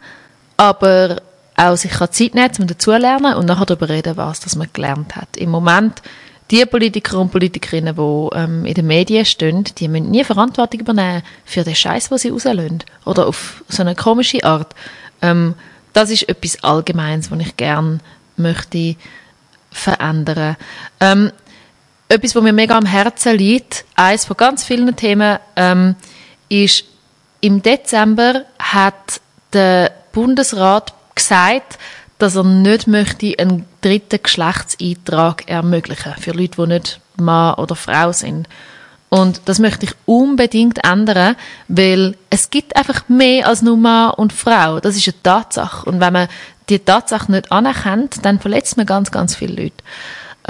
aber 0.57 1.21
auch 1.55 1.75
sich 1.75 1.91
kann 1.91 2.11
Zeit 2.11 2.35
nehmen 2.35 2.51
um 2.59 2.67
dazulernen 2.67 3.35
und 3.35 3.45
nachher 3.45 3.65
darüber 3.65 3.89
reden, 3.89 4.17
was 4.17 4.39
das 4.39 4.55
man 4.55 4.69
gelernt 4.73 5.15
hat. 5.15 5.37
Im 5.37 5.49
Moment, 5.49 6.01
die 6.49 6.65
Politiker 6.65 7.19
und 7.19 7.31
Politikerinnen, 7.31 7.95
die 7.95 8.29
ähm, 8.37 8.65
in 8.65 8.73
den 8.73 8.87
Medien 8.87 9.25
stehen, 9.25 9.63
die 9.63 9.87
müssen 9.87 10.11
nie 10.11 10.23
Verantwortung 10.23 10.81
übernehmen 10.81 11.23
für 11.45 11.63
den 11.63 11.75
Scheiß, 11.75 12.09
den 12.09 12.17
sie 12.17 12.29
rauslösen. 12.29 12.83
Oder 13.05 13.27
auf 13.27 13.63
so 13.69 13.81
eine 13.81 13.95
komische 13.95 14.43
Art. 14.43 14.75
Ähm, 15.21 15.55
das 15.93 16.09
ist 16.09 16.27
etwas 16.27 16.63
Allgemeines, 16.63 17.31
was 17.31 17.39
ich 17.39 17.55
gerne 17.57 17.99
möchte 18.37 18.95
verändern. 19.71 20.57
Ähm, 20.99 21.31
etwas, 22.09 22.35
was 22.35 22.43
mir 22.43 22.53
mega 22.53 22.77
am 22.77 22.85
Herzen 22.85 23.37
liegt, 23.37 23.85
eines 23.95 24.25
von 24.25 24.35
ganz 24.35 24.65
vielen 24.65 24.93
Themen, 24.95 25.39
ähm, 25.55 25.95
ist, 26.49 26.83
im 27.41 27.61
Dezember 27.61 28.45
hat 28.59 29.19
der 29.53 29.91
Bundesrat 30.13 30.93
gesagt, 31.15 31.77
dass 32.19 32.35
er 32.35 32.43
nicht 32.43 32.87
möchte 32.87 33.33
einen 33.37 33.65
dritten 33.81 34.21
Geschlechtseintrag 34.21 35.49
ermöglichen 35.49 36.13
für 36.19 36.31
Leute, 36.31 36.55
die 36.61 36.67
nicht 36.67 36.99
Mann 37.17 37.55
oder 37.55 37.75
Frau 37.75 38.11
sind. 38.11 38.47
Und 39.09 39.41
das 39.45 39.59
möchte 39.59 39.87
ich 39.87 39.91
unbedingt 40.05 40.85
ändern, 40.85 41.35
weil 41.67 42.15
es 42.29 42.49
gibt 42.49 42.75
einfach 42.77 43.09
mehr 43.09 43.47
als 43.47 43.61
nur 43.61 43.75
Mann 43.75 44.11
und 44.11 44.31
Frau. 44.31 44.79
Das 44.79 44.95
ist 44.95 45.07
eine 45.07 45.21
Tatsache. 45.21 45.89
Und 45.89 45.99
wenn 45.99 46.13
man 46.13 46.27
die 46.69 46.79
Tatsache 46.79 47.29
nicht 47.31 47.51
anerkennt, 47.51 48.23
dann 48.23 48.39
verletzt 48.39 48.77
man 48.77 48.85
ganz, 48.85 49.11
ganz 49.11 49.35
viele 49.35 49.63
Leute. 49.63 49.83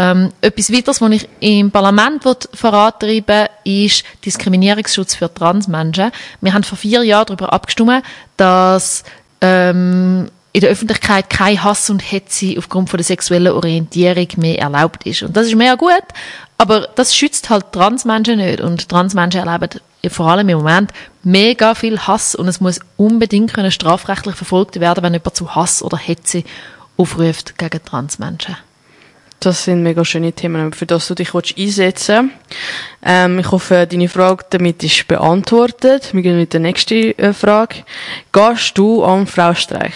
Ähm, 0.02 0.32
etwas 0.42 0.74
weiteres, 0.74 1.00
was 1.00 1.12
ich 1.12 1.30
im 1.42 1.70
Parlament 1.70 2.26
will 2.26 2.36
vorantreiben 2.56 3.46
ist 3.64 4.04
Diskriminierungsschutz 4.26 5.14
für 5.14 5.32
Transmenschen. 5.32 6.12
Wir 6.42 6.54
haben 6.56 6.64
vor 6.64 6.78
vier 6.78 7.04
Jahren 7.04 7.28
darüber 7.28 7.54
abgestimmt, 7.54 8.04
dass 8.36 9.04
ähm, 9.42 10.32
in 10.54 10.62
der 10.62 10.72
Öffentlichkeit 10.72 11.30
kein 11.30 11.64
Hass 11.64 11.92
und 11.92 12.00
Hetze 12.00 12.56
aufgrund 12.58 12.90
von 12.90 12.98
der 12.98 13.06
sexuellen 13.06 13.54
Orientierung 13.54 14.28
mehr 14.38 14.58
erlaubt 14.58 15.06
ist. 15.06 15.22
Und 15.22 15.38
das 15.38 15.46
ist 15.46 15.56
mega 15.56 15.76
gut, 15.76 16.04
aber 16.58 16.88
das 16.96 17.16
schützt 17.16 17.52
halt 17.52 17.72
Transmenschen 17.72 18.38
nicht. 18.38 18.60
Und 18.60 18.90
Transmenschen 18.90 19.48
erleben 19.48 19.80
vor 20.08 20.32
allem 20.32 20.50
im 20.50 20.58
Moment 20.58 20.92
mega 21.22 21.76
viel 21.76 22.00
Hass 22.00 22.34
und 22.34 22.48
es 22.48 22.60
muss 22.60 22.80
unbedingt 22.98 23.54
können 23.54 23.72
strafrechtlich 23.72 24.36
verfolgt 24.36 24.80
werden, 24.80 25.04
wenn 25.04 25.14
jemand 25.14 25.36
zu 25.36 25.54
Hass 25.54 25.84
oder 25.84 25.98
Hetze 25.98 26.44
aufruft 26.98 27.60
gegen 27.60 27.86
Transmenschen. 27.86 28.58
Das 29.44 29.64
sind 29.64 29.82
mega 29.82 30.06
schöne 30.06 30.34
Themen, 30.34 30.72
für 30.72 30.86
das 30.86 31.08
du 31.08 31.16
dich 31.16 31.34
willst 31.34 31.58
einsetzen 31.58 32.30
ähm, 33.04 33.40
Ich 33.40 33.50
hoffe, 33.50 33.88
deine 33.90 34.08
Frage 34.08 34.46
damit 34.52 34.84
ist 34.84 35.08
beantwortet. 35.08 36.14
Wir 36.14 36.22
gehen 36.22 36.38
mit 36.38 36.54
der 36.54 36.60
nächsten 36.60 37.18
äh, 37.18 37.34
Frage. 37.34 37.78
Gehst 38.32 38.78
du 38.78 39.04
am 39.04 39.26
Fraustreich? 39.26 39.94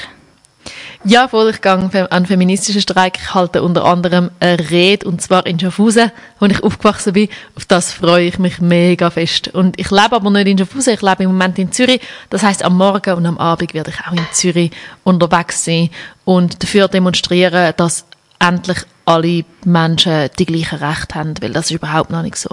Ja, 1.03 1.27
voll, 1.27 1.51
ich 1.51 1.61
gehe 1.61 2.11
an 2.11 2.25
feministischen 2.25 2.81
Streik. 2.81 3.19
Ich 3.21 3.35
halte 3.35 3.61
unter 3.61 3.85
anderem 3.85 4.31
eine 4.39 4.67
Rede, 4.71 5.07
und 5.07 5.21
zwar 5.21 5.45
in 5.45 5.59
Schaffhausen, 5.59 6.11
wo 6.39 6.47
ich 6.47 6.63
aufgewachsen 6.63 7.13
bin. 7.13 7.29
Auf 7.55 7.65
das 7.65 7.93
freue 7.93 8.25
ich 8.25 8.39
mich 8.39 8.59
mega 8.59 9.11
fest. 9.11 9.49
Und 9.49 9.79
ich 9.79 9.91
lebe 9.91 10.13
aber 10.13 10.31
nicht 10.31 10.47
in 10.47 10.57
Schaffhausen, 10.57 10.95
ich 10.95 11.03
lebe 11.03 11.21
im 11.21 11.29
Moment 11.29 11.59
in 11.59 11.71
Zürich. 11.71 12.01
Das 12.31 12.41
heißt, 12.41 12.65
am 12.65 12.77
Morgen 12.77 13.13
und 13.13 13.27
am 13.27 13.37
Abend 13.37 13.75
werde 13.75 13.91
ich 13.91 14.07
auch 14.07 14.11
in 14.11 14.25
Zürich 14.31 14.71
unterwegs 15.03 15.63
sein 15.63 15.91
und 16.23 16.63
dafür 16.63 16.87
demonstrieren, 16.87 17.73
dass 17.77 18.07
endlich 18.47 18.79
alle 19.05 19.45
Menschen 19.65 20.29
die 20.37 20.45
gleichen 20.45 20.79
Rechte 20.79 21.15
haben, 21.15 21.33
weil 21.41 21.53
das 21.53 21.65
ist 21.65 21.71
überhaupt 21.71 22.09
noch 22.09 22.21
nicht 22.21 22.37
so. 22.37 22.49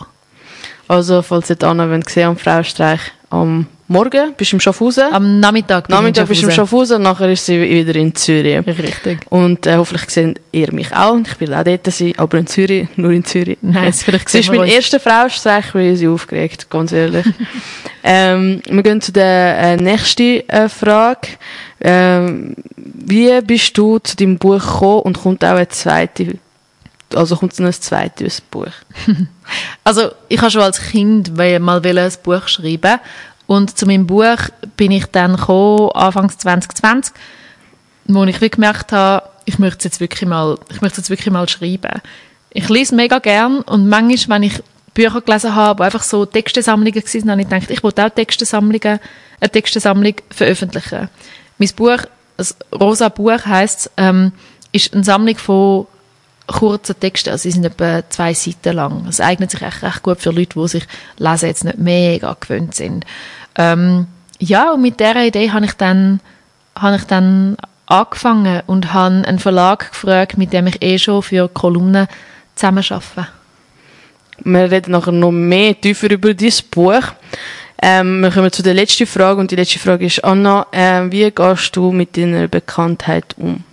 Also, 0.89 1.22
falls 1.22 1.51
ihr 1.51 1.57
wenn 1.61 2.03
sehen 2.03 2.28
am 2.28 2.37
Fraustreich 2.37 3.01
am 3.30 3.66
Morgen 3.89 4.33
bist 4.37 4.53
du 4.53 4.57
im 4.57 4.61
Schaffhausen. 4.61 5.12
Am 5.12 5.39
Nachmittag 5.39 5.87
bin 5.87 5.95
Nachmittag 5.95 6.26
bist 6.26 6.43
du 6.43 6.47
im 6.47 6.53
Schaffhausen. 6.53 7.03
Nachher 7.03 7.30
ist 7.30 7.45
sie 7.45 7.61
wieder 7.61 7.95
in 7.97 8.14
Zürich. 8.14 8.66
Richtig. 8.66 9.20
Und 9.28 9.66
äh, 9.66 9.76
hoffentlich 9.76 10.09
seht 10.09 10.41
ihr 10.51 10.72
mich 10.72 10.95
auch. 10.95 11.18
Ich 11.18 11.39
will 11.41 11.53
auch 11.53 11.62
dort 11.62 11.87
sein, 11.93 12.14
aber 12.16 12.39
in 12.39 12.47
Zürich, 12.47 12.89
nur 12.97 13.11
in 13.11 13.24
Zürich. 13.24 13.59
Nice, 13.62 14.03
vielleicht 14.03 14.30
Sie 14.30 14.39
ist 14.39 14.49
mein 14.49 14.61
uns. 14.61 14.72
erster 14.72 14.99
Frauenstreich, 14.99 15.74
weil 15.74 15.93
ich 15.93 15.99
sie 15.99 16.09
aufgeregt, 16.09 16.70
ganz 16.70 16.93
ehrlich. 16.93 17.26
ähm, 18.03 18.62
wir 18.66 18.83
gehen 18.83 19.01
zu 19.01 19.12
der 19.12 19.59
äh, 19.59 19.76
nächsten 19.76 20.49
äh, 20.49 20.70
Frage. 20.70 21.28
Ähm, 21.80 22.55
wie 22.76 23.41
bist 23.43 23.76
du 23.76 23.99
zu 23.99 24.16
deinem 24.16 24.39
Buch 24.39 24.61
gekommen 24.61 25.01
und 25.01 25.20
kommt 25.20 25.45
auch 25.45 25.51
eine 25.51 25.68
zweite, 25.68 26.39
also 27.17 27.37
kommt 27.37 27.59
noch 27.59 27.67
ein 27.67 27.73
zweites 27.73 28.41
Buch? 28.41 28.73
Also 29.85 30.13
ich 30.29 30.41
habe 30.41 30.51
schon 30.51 30.63
als 30.63 30.81
Kind 30.81 31.37
mal 31.37 31.85
ein 31.85 32.13
Buch 32.23 32.49
schreiben 32.49 33.01
und 33.47 33.77
zu 33.77 33.87
meinem 33.87 34.07
Buch 34.07 34.39
bin 34.77 34.93
ich 34.93 35.07
dann 35.07 35.37
gekommen, 35.37 35.91
Anfangs 35.91 36.39
2020, 36.39 37.13
wo 38.07 38.25
ich 38.25 38.39
gemerkt 38.39 38.93
habe, 38.93 39.29
ich 39.45 39.59
möchte 39.59 39.79
es 39.79 39.85
jetzt 39.85 40.01
wirklich 40.01 40.29
mal, 40.29 40.57
ich 40.71 40.81
möchte 40.81 41.01
es 41.01 41.09
jetzt 41.09 41.11
wirklich 41.11 41.33
mal 41.33 41.49
schreiben. 41.49 42.01
Ich 42.51 42.69
lese 42.69 42.95
mega 42.95 43.19
gern 43.19 43.61
und 43.61 43.89
manchmal, 43.89 44.41
wenn 44.41 44.49
ich 44.49 44.63
Bücher 44.95 45.21
gelesen 45.21 45.55
habe, 45.55 45.79
die 45.79 45.85
einfach 45.85 46.03
so 46.03 46.27
Textesammlungen 46.27 46.95
waren, 46.95 47.31
habe 47.31 47.43
ich 47.43 47.49
gedacht, 47.49 47.71
ich 47.71 47.83
wollte 47.83 48.05
auch 48.05 48.11
Textesammlungen, 48.11 49.01
eine 49.41 49.51
Textesammlung 49.51 50.15
veröffentlichen. 50.31 51.09
Mein 51.59 51.71
Buch, 51.75 51.99
das 52.37 52.57
rosa 52.73 53.09
Buch 53.09 53.45
heisst, 53.45 53.91
ähm, 53.97 54.33
ist 54.73 54.95
eine 54.95 55.05
Sammlung 55.05 55.37
von 55.37 55.87
kurzen 56.53 56.98
Texten, 56.98 57.30
also 57.30 57.42
sie 57.42 57.50
sind 57.50 57.64
etwa 57.64 58.09
zwei 58.09 58.34
Seiten 58.34 58.76
lang. 58.76 59.07
Es 59.09 59.20
eignet 59.20 59.50
sich 59.50 59.62
echt 59.62 59.82
recht 59.82 60.03
gut 60.03 60.20
für 60.20 60.30
Leute, 60.30 60.59
die 60.59 60.68
sich 60.68 60.84
Lesen 61.18 61.48
jetzt 61.48 61.64
nicht 61.64 61.78
mega 61.78 62.36
gewöhnt 62.38 62.74
sind. 62.74 63.05
Ähm, 63.57 64.07
ja, 64.38 64.72
und 64.72 64.82
mit 64.82 65.00
dieser 65.00 65.24
Idee 65.24 65.50
habe 65.50 65.64
ich 65.64 65.74
dann, 65.74 66.20
habe 66.78 66.96
ich 66.96 67.05
dann 67.05 67.57
angefangen 67.86 68.62
und 68.66 68.92
habe 68.92 69.26
einen 69.26 69.38
Verlag 69.38 69.90
gefragt, 69.90 70.38
mit 70.38 70.53
dem 70.53 70.66
ich 70.66 70.82
eh 70.82 70.98
schon 70.98 71.22
für 71.22 71.48
Kolumnen 71.48 72.09
zusammenarbeite. 72.55 73.28
Wir 74.44 74.70
reden 74.70 74.92
nachher 74.92 75.12
noch 75.12 75.30
mehr 75.30 75.80
tiefer 75.80 76.11
über 76.11 76.34
dieses 76.34 76.62
Buch. 76.62 77.03
Ähm, 77.80 78.20
wir 78.20 78.30
kommen 78.30 78.53
zu 78.53 78.62
der 78.62 78.74
letzten 78.74 79.07
Frage 79.07 79.40
und 79.40 79.50
die 79.50 79.57
letzte 79.57 79.78
Frage 79.78 80.07
ist, 80.07 80.24
Anna, 80.24 80.66
äh, 80.70 81.11
wie 81.11 81.30
gehst 81.30 81.76
du 81.76 81.92
mit 81.92 82.16
deiner 82.16 82.48
Bekanntheit 82.48 83.34
um? 83.36 83.64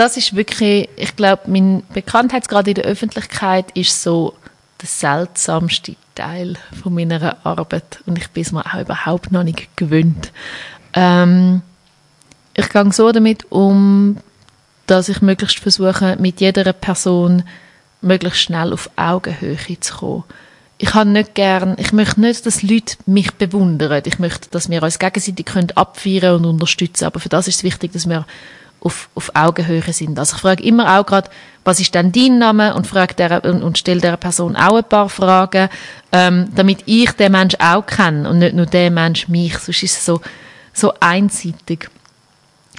Das 0.00 0.16
ist 0.16 0.34
wirklich, 0.34 0.88
ich 0.96 1.14
glaube, 1.14 1.42
mein 1.44 1.82
Bekanntheitsgrad 1.92 2.66
in 2.68 2.74
der 2.74 2.84
Öffentlichkeit 2.84 3.66
ist 3.72 4.02
so 4.02 4.32
der 4.80 4.88
seltsamste 4.88 5.94
Teil 6.14 6.56
von 6.82 6.94
meiner 6.94 7.36
Arbeit 7.44 8.00
und 8.06 8.16
ich 8.16 8.30
bin 8.30 8.42
es 8.42 8.50
mir 8.50 8.64
auch 8.64 8.80
überhaupt 8.80 9.30
noch 9.30 9.44
nicht 9.44 9.76
gewöhnt. 9.76 10.32
Ähm, 10.94 11.60
ich 12.54 12.70
gehe 12.70 12.92
so 12.92 13.12
damit 13.12 13.52
um, 13.52 14.16
dass 14.86 15.10
ich 15.10 15.20
möglichst 15.20 15.58
versuche, 15.58 16.16
mit 16.18 16.40
jeder 16.40 16.72
Person 16.72 17.42
möglichst 18.00 18.40
schnell 18.40 18.72
auf 18.72 18.88
Augenhöhe 18.96 19.80
zu 19.80 19.94
kommen. 19.98 20.24
Ich 20.78 20.94
habe 20.94 21.10
nicht 21.10 21.34
gern, 21.34 21.76
ich 21.78 21.92
möchte 21.92 22.22
nicht, 22.22 22.46
dass 22.46 22.62
Leute 22.62 22.96
mich 23.04 23.34
bewundern. 23.34 24.02
Ich 24.06 24.18
möchte, 24.18 24.48
dass 24.48 24.70
wir 24.70 24.82
uns 24.82 24.98
gegenseitig 24.98 25.44
können 25.44 25.72
abfeiern 25.74 26.36
und 26.36 26.46
unterstützen. 26.46 27.04
Aber 27.04 27.20
für 27.20 27.28
das 27.28 27.48
ist 27.48 27.56
es 27.56 27.64
wichtig, 27.64 27.92
dass 27.92 28.08
wir 28.08 28.24
auf, 28.80 29.08
auf 29.14 29.30
Augenhöhe 29.34 29.92
sind. 29.92 30.18
Also 30.18 30.36
ich 30.36 30.42
frage 30.42 30.62
immer 30.62 30.98
auch 30.98 31.06
gerade, 31.06 31.30
was 31.64 31.80
ist 31.80 31.94
denn 31.94 32.12
dein 32.12 32.38
Name 32.38 32.74
und 32.74 32.86
frage 32.86 33.14
der, 33.14 33.44
und, 33.44 33.62
und 33.62 33.78
stelle 33.78 34.00
der 34.00 34.16
Person 34.16 34.56
auch 34.56 34.76
ein 34.76 34.84
paar 34.84 35.08
Fragen, 35.08 35.68
ähm, 36.12 36.48
damit 36.54 36.82
ich 36.86 37.12
den 37.12 37.32
Mensch 37.32 37.54
auch 37.58 37.84
kenne 37.84 38.28
und 38.28 38.38
nicht 38.38 38.54
nur 38.54 38.66
der 38.66 38.90
Mensch 38.90 39.28
mich. 39.28 39.58
Sonst 39.58 39.82
ist 39.82 39.98
es 39.98 40.06
so, 40.06 40.20
so 40.72 40.92
einseitig 41.00 41.90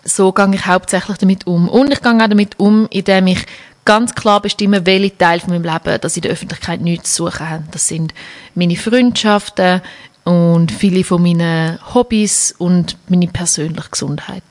so 0.03 0.31
gehe 0.31 0.55
ich 0.55 0.65
hauptsächlich 0.65 1.17
damit 1.17 1.47
um. 1.47 1.69
Und 1.69 1.91
ich 1.91 2.01
gehe 2.01 2.11
auch 2.11 2.17
damit 2.27 2.59
um, 2.59 2.87
indem 2.89 3.27
ich 3.27 3.45
ganz 3.85 4.15
klar 4.15 4.41
bestimme, 4.41 4.85
welche 4.85 5.17
Teile 5.17 5.41
von 5.41 5.51
meinem 5.51 5.63
Leben, 5.63 6.01
dass 6.01 6.15
in 6.15 6.23
der 6.23 6.31
Öffentlichkeit 6.31 6.81
nichts 6.81 7.13
zu 7.13 7.25
suchen 7.25 7.49
haben. 7.49 7.67
Das 7.71 7.87
sind 7.87 8.13
meine 8.55 8.75
Freundschaften 8.75 9.81
und 10.23 10.71
viele 10.71 11.03
von 11.03 11.21
meinen 11.21 11.79
Hobbys 11.93 12.53
und 12.57 12.97
meine 13.07 13.27
persönliche 13.27 13.89
Gesundheit. 13.89 14.43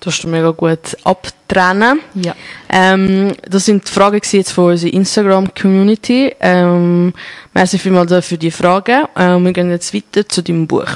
Das 0.00 0.14
hast 0.14 0.24
du 0.24 0.28
mega 0.28 0.50
gut 0.50 0.96
abtrennen. 1.02 2.00
Ja. 2.14 2.34
Ähm, 2.68 3.34
das 3.48 3.64
sind 3.64 3.86
die 3.86 3.92
Fragen 3.92 4.20
jetzt 4.30 4.52
von 4.52 4.72
unserer 4.72 4.92
Instagram-Community. 4.92 6.36
Ähm, 6.40 7.12
merci 7.52 7.78
vielmals 7.78 8.24
für 8.24 8.38
die 8.38 8.50
Fragen. 8.50 9.06
Ähm, 9.16 9.44
wir 9.44 9.52
gehen 9.52 9.70
jetzt 9.70 9.92
weiter 9.92 10.28
zu 10.28 10.42
deinem 10.42 10.66
Buch. 10.66 10.88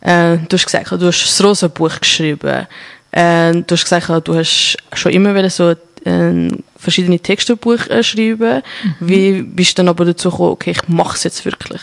Äh, 0.00 0.38
du 0.48 0.52
hast 0.52 0.66
gesagt, 0.66 0.92
du 0.92 1.06
hast 1.06 1.24
das 1.24 1.44
rosa 1.44 1.68
Buch 1.68 1.98
geschrieben. 1.98 2.66
Äh, 3.10 3.52
du 3.52 3.72
hast 3.72 3.84
gesagt, 3.84 4.28
du 4.28 4.34
hast 4.36 4.76
schon 4.92 5.12
immer 5.12 5.50
so 5.50 5.70
äh, 5.70 6.48
verschiedene 6.76 7.18
Textbuch 7.18 7.86
äh, 7.88 8.04
schreiben. 8.04 8.62
Wie 9.00 9.42
bist 9.42 9.72
du 9.72 9.74
dann 9.76 9.88
aber 9.88 10.04
dazu 10.04 10.30
gekommen, 10.30 10.52
okay, 10.52 10.70
ich 10.70 10.88
mache 10.88 11.16
es 11.16 11.24
jetzt 11.24 11.44
wirklich? 11.44 11.80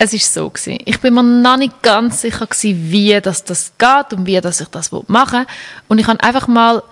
Es 0.00 0.12
ist 0.12 0.32
so 0.32 0.48
gewesen. 0.48 0.78
Ich 0.84 1.00
bin 1.00 1.12
mir 1.12 1.24
noch 1.24 1.56
nicht 1.56 1.82
ganz 1.82 2.20
sicher 2.20 2.46
gewesen, 2.46 2.92
wie 2.92 3.20
das, 3.20 3.42
das 3.42 3.72
geht 3.78 4.12
und 4.16 4.26
wie 4.26 4.40
dass 4.40 4.60
ich 4.60 4.68
das 4.68 4.92
machen 5.08 5.40
will. 5.40 5.46
Und 5.88 5.98
ich 5.98 6.06
habe 6.06 6.22
einfach 6.22 6.46
mal, 6.46 6.84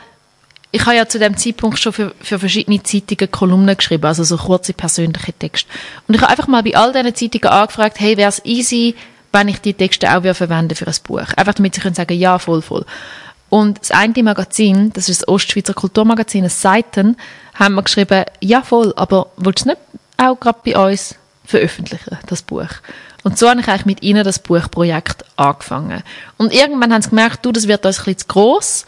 ich 0.72 0.84
habe 0.84 0.96
ja 0.96 1.06
zu 1.06 1.20
dem 1.20 1.36
Zeitpunkt 1.36 1.78
schon 1.78 1.92
für, 1.92 2.12
für 2.20 2.40
verschiedene 2.40 2.82
Zeitungen 2.82 3.30
Kolumnen 3.30 3.76
geschrieben, 3.76 4.04
also 4.06 4.24
so 4.24 4.36
kurze 4.36 4.72
persönliche 4.72 5.32
Texte. 5.32 5.70
Und 6.08 6.16
ich 6.16 6.20
habe 6.20 6.30
einfach 6.30 6.48
mal 6.48 6.64
bei 6.64 6.76
all 6.76 6.92
diesen 6.92 7.14
Zeitungen 7.14 7.56
angefragt, 7.56 8.00
hey, 8.00 8.16
wäre 8.16 8.28
es 8.28 8.44
easy, 8.44 8.96
wenn 9.30 9.46
ich 9.46 9.60
die 9.60 9.74
Texte 9.74 10.10
auch 10.10 10.24
wieder 10.24 10.34
verwende 10.34 10.74
für 10.74 10.88
ein 10.88 10.94
Buch? 11.04 11.32
Einfach 11.36 11.54
damit 11.54 11.76
sie 11.76 11.80
können 11.80 11.94
sagen, 11.94 12.18
ja, 12.18 12.40
voll, 12.40 12.60
voll. 12.60 12.84
Und 13.48 13.78
das 13.78 13.92
eine 13.92 14.20
Magazin, 14.24 14.92
das 14.92 15.08
ist 15.08 15.22
das 15.22 15.28
Ostschweizer 15.28 15.74
Kulturmagazin, 15.74 16.42
das 16.42 16.60
Seiten, 16.60 17.16
haben 17.54 17.76
wir 17.76 17.82
geschrieben, 17.84 18.24
ja, 18.40 18.62
voll, 18.62 18.92
aber 18.96 19.28
willst 19.36 19.64
du 19.64 19.70
es 19.70 19.76
nicht 19.76 19.78
auch 20.16 20.40
gerade 20.40 20.58
bei 20.64 20.76
uns 20.76 21.14
veröffentlichen, 21.46 22.18
das 22.26 22.42
Buch? 22.42 22.68
Und 23.22 23.38
so 23.38 23.48
habe 23.48 23.60
ich 23.60 23.68
eigentlich 23.68 23.86
mit 23.86 24.02
ihnen 24.02 24.24
das 24.24 24.38
Buchprojekt 24.38 25.24
angefangen. 25.36 26.02
Und 26.36 26.52
irgendwann 26.52 26.92
haben 26.92 27.02
sie 27.02 27.10
gemerkt, 27.10 27.44
du, 27.44 27.52
das 27.52 27.66
wird 27.66 27.84
uns 27.84 27.98
ein 27.98 28.04
bisschen 28.04 28.18
zu 28.18 28.26
gross. 28.28 28.86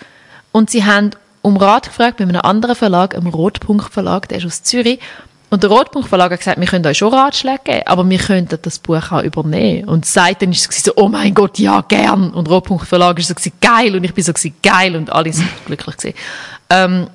Und 0.53 0.71
sie 0.71 0.85
haben 0.85 1.11
um 1.43 1.57
Rat 1.57 1.89
gefragt 1.89 2.19
bei 2.19 2.25
einem 2.25 2.41
anderen 2.43 2.77
Verlag, 2.77 3.15
einem 3.15 3.29
Rotpunkt 3.29 3.93
Verlag, 3.93 4.29
der 4.29 4.39
ist 4.39 4.47
aus 4.47 4.63
Zürich. 4.63 5.01
Und 5.51 5.63
der 5.63 5.71
Rotpunkt 5.71 6.09
Verlag 6.09 6.31
hat 6.31 6.41
gesagt, 6.41 6.61
wir 6.61 6.67
können 6.67 6.87
euch 6.87 6.99
schon 6.99 7.13
Ratschläge 7.13 7.61
geben, 7.65 7.83
aber 7.87 8.09
wir 8.09 8.19
könnten 8.19 8.59
das 8.61 8.79
Buch 8.79 9.11
auch 9.11 9.23
übernehmen. 9.23 9.89
Und 9.89 10.05
seitdem 10.05 10.51
ist 10.51 10.71
es 10.71 10.85
so, 10.85 10.93
oh 10.97 11.09
mein 11.09 11.33
Gott, 11.33 11.59
ja, 11.59 11.81
gern. 11.81 12.31
Und 12.31 12.51
Rotpunkt 12.51 12.87
Verlag 12.87 13.19
ist 13.19 13.29
so 13.29 13.51
geil. 13.61 13.97
Und 13.97 14.05
ich 14.05 14.13
bin 14.13 14.23
so 14.23 14.33
geil. 14.63 14.95
Und 14.95 15.11
alle 15.11 15.33
sind 15.33 15.49
glücklich 15.65 15.97
gewesen. 15.97 16.15
Ähm, 16.69 17.07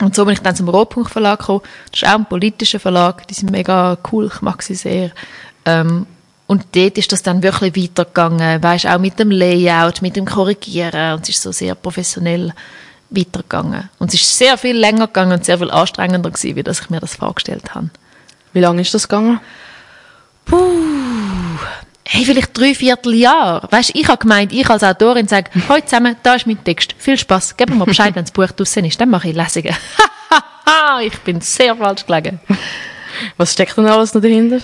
und 0.00 0.14
so 0.14 0.24
bin 0.24 0.34
ich 0.34 0.40
dann 0.40 0.54
zum 0.54 0.68
Rotpunkt 0.68 1.10
Verlag 1.10 1.40
gekommen. 1.40 1.62
Das 1.90 2.02
ist 2.02 2.08
auch 2.08 2.14
ein 2.14 2.26
politischer 2.26 2.78
Verlag. 2.78 3.26
Die 3.26 3.34
sind 3.34 3.50
mega 3.50 3.98
cool. 4.12 4.30
Ich 4.32 4.40
mag 4.42 4.62
sie 4.62 4.74
sehr. 4.74 5.10
Ähm, 5.64 6.06
und 6.46 6.64
dort 6.74 6.96
ist 6.98 7.10
das 7.12 7.22
dann 7.22 7.42
wirklich 7.42 7.76
weitergegangen. 7.76 8.62
Weißt 8.62 8.86
auch 8.86 8.98
mit 8.98 9.18
dem 9.18 9.30
Layout, 9.30 10.00
mit 10.00 10.16
dem 10.16 10.24
Korrigieren. 10.24 11.14
Und 11.14 11.22
es 11.22 11.30
ist 11.30 11.42
so 11.42 11.50
sehr 11.50 11.74
professionell 11.74 12.52
weitergegangen. 13.10 13.88
Und 13.98 14.14
es 14.14 14.20
ist 14.20 14.38
sehr 14.38 14.56
viel 14.56 14.76
länger 14.76 15.08
gegangen 15.08 15.32
und 15.32 15.44
sehr 15.44 15.58
viel 15.58 15.70
anstrengender 15.70 16.30
gewesen, 16.30 16.56
wie 16.56 16.62
dass 16.62 16.80
ich 16.80 16.90
mir 16.90 17.00
das 17.00 17.16
vorgestellt 17.16 17.74
habe. 17.74 17.90
Wie 18.52 18.60
lange 18.60 18.82
ist 18.82 18.94
das 18.94 19.08
gegangen? 19.08 19.40
Hey, 22.10 22.24
vielleicht 22.24 22.56
drei 22.56 22.74
Vierteljahr. 22.74 23.68
Weißt, 23.70 23.90
ich 23.92 24.08
habe 24.08 24.16
gemeint, 24.16 24.50
ich 24.50 24.66
als 24.70 24.82
Autorin 24.82 25.28
sage, 25.28 25.50
heute 25.68 25.84
zusammen, 25.84 26.16
da 26.22 26.36
ist 26.36 26.46
mein 26.46 26.64
Text. 26.64 26.94
Viel 26.96 27.18
Spaß. 27.18 27.54
Gib 27.58 27.68
mir 27.68 27.84
Bescheid, 27.84 28.14
wenn 28.14 28.24
das 28.24 28.32
Buch 28.32 28.50
draussen 28.50 28.86
ist. 28.86 28.98
Dann 28.98 29.10
mache 29.10 29.28
ich 29.28 29.36
Lesungen. 29.36 29.76
ich 31.02 31.18
bin 31.18 31.42
sehr 31.42 31.76
falsch 31.76 32.06
gelegen. 32.06 32.40
Was 33.36 33.52
steckt 33.52 33.76
denn 33.76 33.84
alles 33.84 34.14
noch 34.14 34.22
dahinter? 34.22 34.60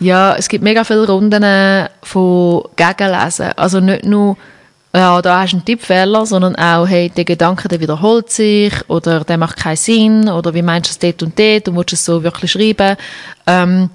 Ja, 0.00 0.36
es 0.36 0.48
gibt 0.48 0.64
mega 0.64 0.84
viele 0.84 1.06
Runden 1.06 1.42
äh, 1.42 1.90
von 2.02 2.64
Gegenlesen. 2.76 3.52
Also 3.56 3.80
nicht 3.80 4.06
nur, 4.06 4.38
ja, 4.94 5.20
da 5.20 5.42
hast 5.42 5.52
du 5.52 5.56
einen 5.56 5.66
Tippfehler, 5.66 6.24
sondern 6.24 6.56
auch, 6.56 6.88
hey, 6.88 7.10
der 7.10 7.26
Gedanke, 7.26 7.68
der 7.68 7.78
wiederholt 7.78 8.30
sich 8.30 8.72
oder 8.88 9.22
der 9.22 9.36
macht 9.36 9.58
keinen 9.58 9.76
Sinn 9.76 10.30
oder 10.30 10.54
wie 10.54 10.62
meinst 10.62 10.88
du 10.88 10.92
es 10.92 10.98
dort 10.98 11.22
und 11.22 11.38
dort 11.38 11.68
und 11.68 11.76
willst 11.76 11.92
du 11.92 11.96
es 11.96 12.04
so 12.06 12.22
wirklich 12.22 12.52
schreiben. 12.52 12.96
Ähm, 13.46 13.90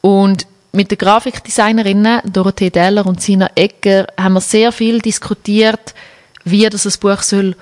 und 0.00 0.44
mit 0.72 0.90
den 0.90 0.98
Grafikdesignerinnen 0.98 2.22
Dorothee 2.24 2.70
Deller 2.70 3.06
und 3.06 3.20
Sina 3.20 3.50
Egger 3.54 4.06
haben 4.18 4.34
wir 4.34 4.40
sehr 4.40 4.72
viel 4.72 5.00
diskutiert, 5.00 5.94
wie 6.44 6.68
das 6.68 6.86
ein 6.86 7.00
Buch 7.00 7.22
soll 7.22 7.54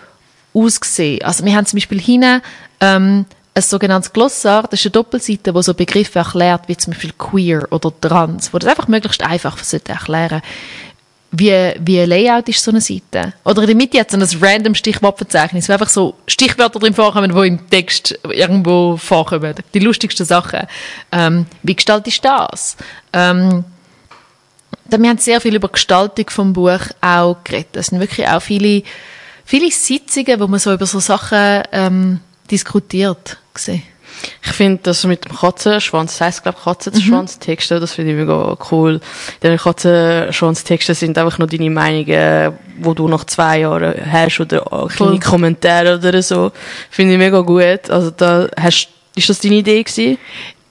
aussehen. 0.55 1.23
Also 1.23 1.45
wir 1.45 1.55
haben 1.55 1.67
zum 1.67 1.79
Beispiel 1.79 2.01
hinten 2.01 2.41
ähm, 2.81 3.27
ein 3.53 3.63
sogenanntes 3.63 4.13
Glossar, 4.13 4.63
das 4.63 4.81
ist 4.81 4.87
eine 4.87 4.93
Doppelseite, 4.93 5.55
wo 5.55 5.61
so 5.61 5.75
Begriffe 5.75 6.21
erklärt, 6.21 6.69
wie 6.69 6.77
zum 6.77 6.93
Beispiel 6.93 7.13
queer 7.19 7.67
oder 7.71 7.93
trans, 8.01 8.55
wo 8.55 8.59
das 8.59 8.71
einfach 8.71 8.89
möglichst 8.89 9.23
einfach 9.23 9.59
sollte 9.59 9.93
erklären 9.93 10.41
wie, 11.33 11.75
wie 11.81 12.01
ein 12.01 12.09
Layout 12.09 12.49
ist 12.49 12.63
so 12.63 12.71
eine 12.71 12.81
Seite. 12.81 13.35
Oder 13.45 13.63
in 13.63 13.69
der 13.69 13.77
Mitte 13.77 14.01
hat 14.01 14.11
so 14.11 14.17
ein 14.17 14.43
random 14.43 14.75
Stichwortverzeichnis, 14.75 15.69
wo 15.69 15.73
einfach 15.73 15.89
so 15.89 16.15
Stichwörter 16.27 16.79
drin 16.81 16.95
vorkommen, 16.95 17.35
die 17.35 17.49
im 17.49 17.71
Text 17.71 18.19
irgendwo 18.25 18.97
vorkommen. 18.97 19.55
Die 19.73 19.79
lustigsten 19.79 20.27
Sachen. 20.27 20.67
Ähm, 21.13 21.47
wie 21.63 21.77
gestaltest 21.77 22.25
du 22.25 22.29
das? 22.29 22.77
Ähm, 23.13 23.65
wir 24.89 25.09
haben 25.09 25.19
sehr 25.19 25.41
viel 25.41 25.55
über 25.55 25.69
Gestaltung 25.69 26.29
vom 26.31 26.53
Buch 26.53 26.81
auch 27.01 27.37
geredet. 27.45 27.77
Es 27.77 27.87
sind 27.87 28.01
wirklich 28.01 28.27
auch 28.27 28.43
viele, 28.43 28.83
viele 29.45 29.71
Sitzungen, 29.71 30.41
wo 30.41 30.49
man 30.49 30.59
so 30.59 30.73
über 30.73 30.87
so 30.87 30.99
Sachen 30.99 31.63
ähm, 31.71 32.21
diskutiert. 32.51 33.39
Gesehen. 33.55 33.83
Ich 34.43 34.53
finde 34.53 34.81
das 34.83 35.05
mit 35.05 35.25
dem 35.25 35.37
Katzenschwanz, 35.37 36.13
das 36.13 36.21
heisst, 36.21 36.43
glaube 36.43 36.59
ich, 36.59 36.65
Katzenschwanztexte, 36.65 37.77
mhm. 37.77 37.81
das 37.81 37.93
finde 37.93 38.13
ich 38.13 38.17
mega 38.17 38.57
cool. 38.71 39.01
Deine 39.41 39.59
Katzenschwanztexte 39.59 40.95
sind 40.95 41.19
einfach 41.19 41.39
nur 41.39 41.49
deine 41.49 41.71
Meinungen, 41.71 42.55
wo 42.81 42.95
du 42.95 43.09
nach 43.09 43.25
zwei 43.25 43.61
Jahren 43.61 43.95
hast 44.11 44.41
oder 44.41 44.89
kleine 44.95 45.21
Kommentare 45.21 45.97
oder 45.97 46.23
so. 46.23 46.53
Finde 46.91 47.15
ich 47.15 47.19
mega 47.19 47.41
gut. 47.41 47.91
Also 47.91 48.11
da 48.11 48.49
hast, 48.61 48.89
ist 49.15 49.29
das 49.29 49.41
deine 49.41 49.57
Idee 49.57 49.83
gewesen? 49.83 50.19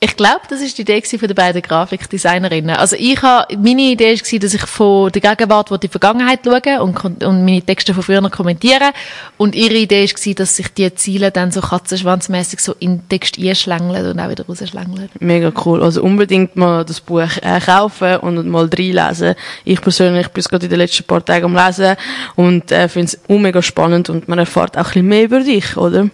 Ich 0.01 0.15
glaube, 0.15 0.41
das 0.47 0.61
ist 0.61 0.77
die 0.77 0.83
Idee 0.83 1.01
von 1.01 1.27
den 1.27 1.35
beiden 1.35 1.61
Grafikdesignerinnen. 1.61 2.77
Also 2.77 2.95
ich 2.97 3.21
habe, 3.21 3.53
meine 3.57 3.81
Idee 3.81 4.15
war, 4.15 4.39
dass 4.39 4.53
ich 4.53 4.61
von 4.61 5.11
der 5.11 5.21
Gegenwart 5.21 5.71
in 5.71 5.79
die 5.81 5.89
Vergangenheit 5.89 6.39
schaue 6.45 6.81
und, 6.81 7.03
und 7.03 7.43
meine 7.43 7.61
Texte 7.61 7.93
von 7.93 8.03
früher 8.03 8.21
kommentiere. 8.29 8.93
Und 9.35 9.55
ihre 9.55 9.73
Idee 9.73 10.07
war, 10.07 10.33
dass 10.35 10.55
sich 10.55 10.69
die 10.69 10.95
Ziele 10.95 11.31
dann 11.31 11.51
so 11.51 11.59
katzenschwanzmäßig 11.59 12.61
so 12.61 12.75
in 12.79 12.99
den 12.99 13.09
Text 13.09 13.37
einschlängeln 13.37 14.11
und 14.11 14.19
auch 14.21 14.29
wieder 14.29 14.45
rausschlängeln. 14.45 15.09
Mega 15.19 15.51
cool. 15.65 15.83
Also 15.83 16.01
unbedingt 16.01 16.55
mal 16.55 16.85
das 16.85 17.01
Buch 17.01 17.35
äh, 17.41 17.59
kaufen 17.59 18.17
und 18.17 18.47
mal 18.47 18.69
reinlesen. 18.73 19.35
Ich 19.65 19.81
persönlich 19.81 20.29
bin 20.29 20.43
gerade 20.45 20.65
in 20.65 20.69
den 20.69 20.79
letzten 20.79 21.03
paar 21.03 21.25
Tagen 21.25 21.43
am 21.45 21.55
Lesen 21.55 21.97
und 22.37 22.71
äh, 22.71 22.87
finde 22.87 23.07
es 23.07 23.19
mega 23.27 23.61
spannend 23.61 24.09
und 24.09 24.29
man 24.29 24.39
erfährt 24.39 24.77
auch 24.77 24.79
ein 24.79 24.85
bisschen 24.85 25.07
mehr 25.07 25.23
über 25.25 25.41
dich, 25.41 25.75
oder? 25.75 26.09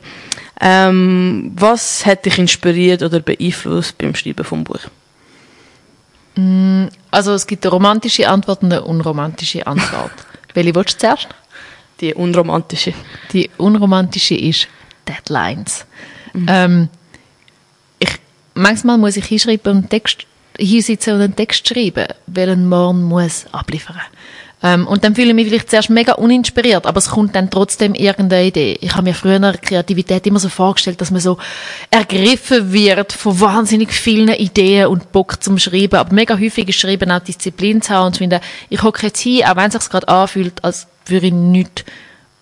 Ähm, 0.62 1.52
was 1.56 2.06
hat 2.06 2.26
dich 2.26 2.38
inspiriert 2.38 3.04
oder 3.04 3.20
beeinflusst 3.20 3.98
beim 3.98 4.16
Schreiben 4.16 4.46
vom 4.46 4.64
Buch? 4.64 4.80
Mm, 6.36 6.86
also 7.12 7.34
es 7.34 7.46
gibt 7.46 7.66
eine 7.66 7.72
romantische 7.72 8.28
Antwort 8.30 8.64
und 8.64 8.72
eine 8.72 8.84
unromantische 8.84 9.66
Antwort. 9.68 10.12
Welche 10.54 10.76
willst 10.76 10.96
du 10.96 11.00
zuerst? 11.00 11.28
Die 12.02 12.14
unromantische. 12.14 12.94
Die 13.32 13.50
unromantische 13.58 14.36
ist 14.36 14.68
Deadlines. 15.08 15.86
Mhm. 16.34 16.46
Ähm, 16.50 16.90
ich, 18.00 18.10
manchmal 18.54 18.98
muss 18.98 19.18
ich 19.18 19.26
hinschreiben 19.26 19.78
und 19.78 19.90
Text, 19.90 20.26
hinsitzen 20.58 21.16
und 21.16 21.22
einen 21.22 21.36
Text 21.36 21.68
schreiben, 21.68 22.08
weil 22.28 22.50
ein 22.50 22.68
morgen 22.68 23.04
muss 23.04 23.46
abliefern. 23.52 24.02
Ähm, 24.66 24.88
und 24.88 25.04
dann 25.04 25.14
fühle 25.14 25.28
ich 25.28 25.36
mich 25.36 25.48
vielleicht 25.48 25.70
zuerst 25.70 25.92
mega 25.92 26.14
uninspiriert, 26.14 26.88
aber 26.88 26.98
es 26.98 27.12
kommt 27.12 27.36
dann 27.36 27.52
trotzdem 27.52 27.94
irgendeine 27.94 28.48
Idee. 28.48 28.80
Ich 28.82 28.94
habe 28.96 29.04
mir 29.04 29.14
früher 29.14 29.40
Kreativität 29.54 30.26
immer 30.26 30.40
so 30.40 30.50
vorgestellt, 30.50 31.00
dass 31.02 31.12
man 31.12 31.22
so 31.22 31.38
ergriffen 31.92 32.74
wird 32.74 33.14
von 33.14 33.40
wahnsinnig 33.40 33.94
vielen 33.94 34.30
Ideen 34.30 34.88
und 34.88 35.12
Bock 35.12 35.44
zum 35.44 35.60
Schreiben. 35.60 35.98
Aber 35.98 36.12
mega 36.16 36.34
häufig 36.40 36.68
ist 36.68 36.80
Schreiben 36.80 37.12
auch 37.12 37.20
Disziplin 37.20 37.84
zu 37.84 37.94
haben 37.94 38.08
und 38.08 38.14
zu 38.14 38.20
finden, 38.20 38.40
ich 38.70 38.82
hocke 38.82 39.06
jetzt 39.06 39.22
hin, 39.22 39.46
auch 39.46 39.56
wenn 39.56 39.68
es 39.68 39.74
sich 39.74 39.92
gerade 39.92 40.08
anfühlt, 40.08 40.64
als 40.64 40.88
würde 41.06 41.28
ich 41.28 41.34
nichts 41.34 41.84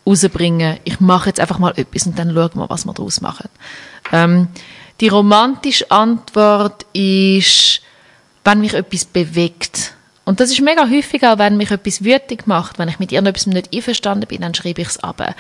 rausbringen. 0.08 0.78
Ich 0.86 1.02
mache 1.02 1.28
jetzt 1.28 1.42
einfach 1.42 1.60
mal 1.60 1.74
etwas 1.76 2.08
und 2.08 2.18
dann 2.18 2.34
schauen 2.34 2.52
wir, 2.54 2.70
was 2.70 2.86
wir 2.86 2.94
daraus 2.94 3.20
machen. 3.20 3.50
Ähm, 4.14 4.48
die 5.02 5.10
romantische 5.10 5.92
Antwort 5.92 6.86
ist, 6.94 7.82
wenn 8.46 8.62
mich 8.62 8.76
etwas 8.76 9.04
bewegt 9.04 9.94
und 10.26 10.40
das 10.40 10.52
ist 10.52 10.62
mega 10.62 10.90
häufig 10.90 11.26
auch, 11.26 11.38
wenn 11.38 11.58
mich 11.58 11.72
etwas 11.72 12.04
wütig 12.04 12.48
macht, 12.48 12.80
wenn 12.80 12.88
ich 12.88 13.00
mit 13.00 13.12
irgendetwas 13.12 13.48
nicht 13.48 13.74
einverstanden 13.74 14.28
bin, 14.28 14.42
dann 14.42 14.54
schreibe 14.54 14.82
ich 14.82 14.88
es 14.88 15.04
ab. 15.04 15.36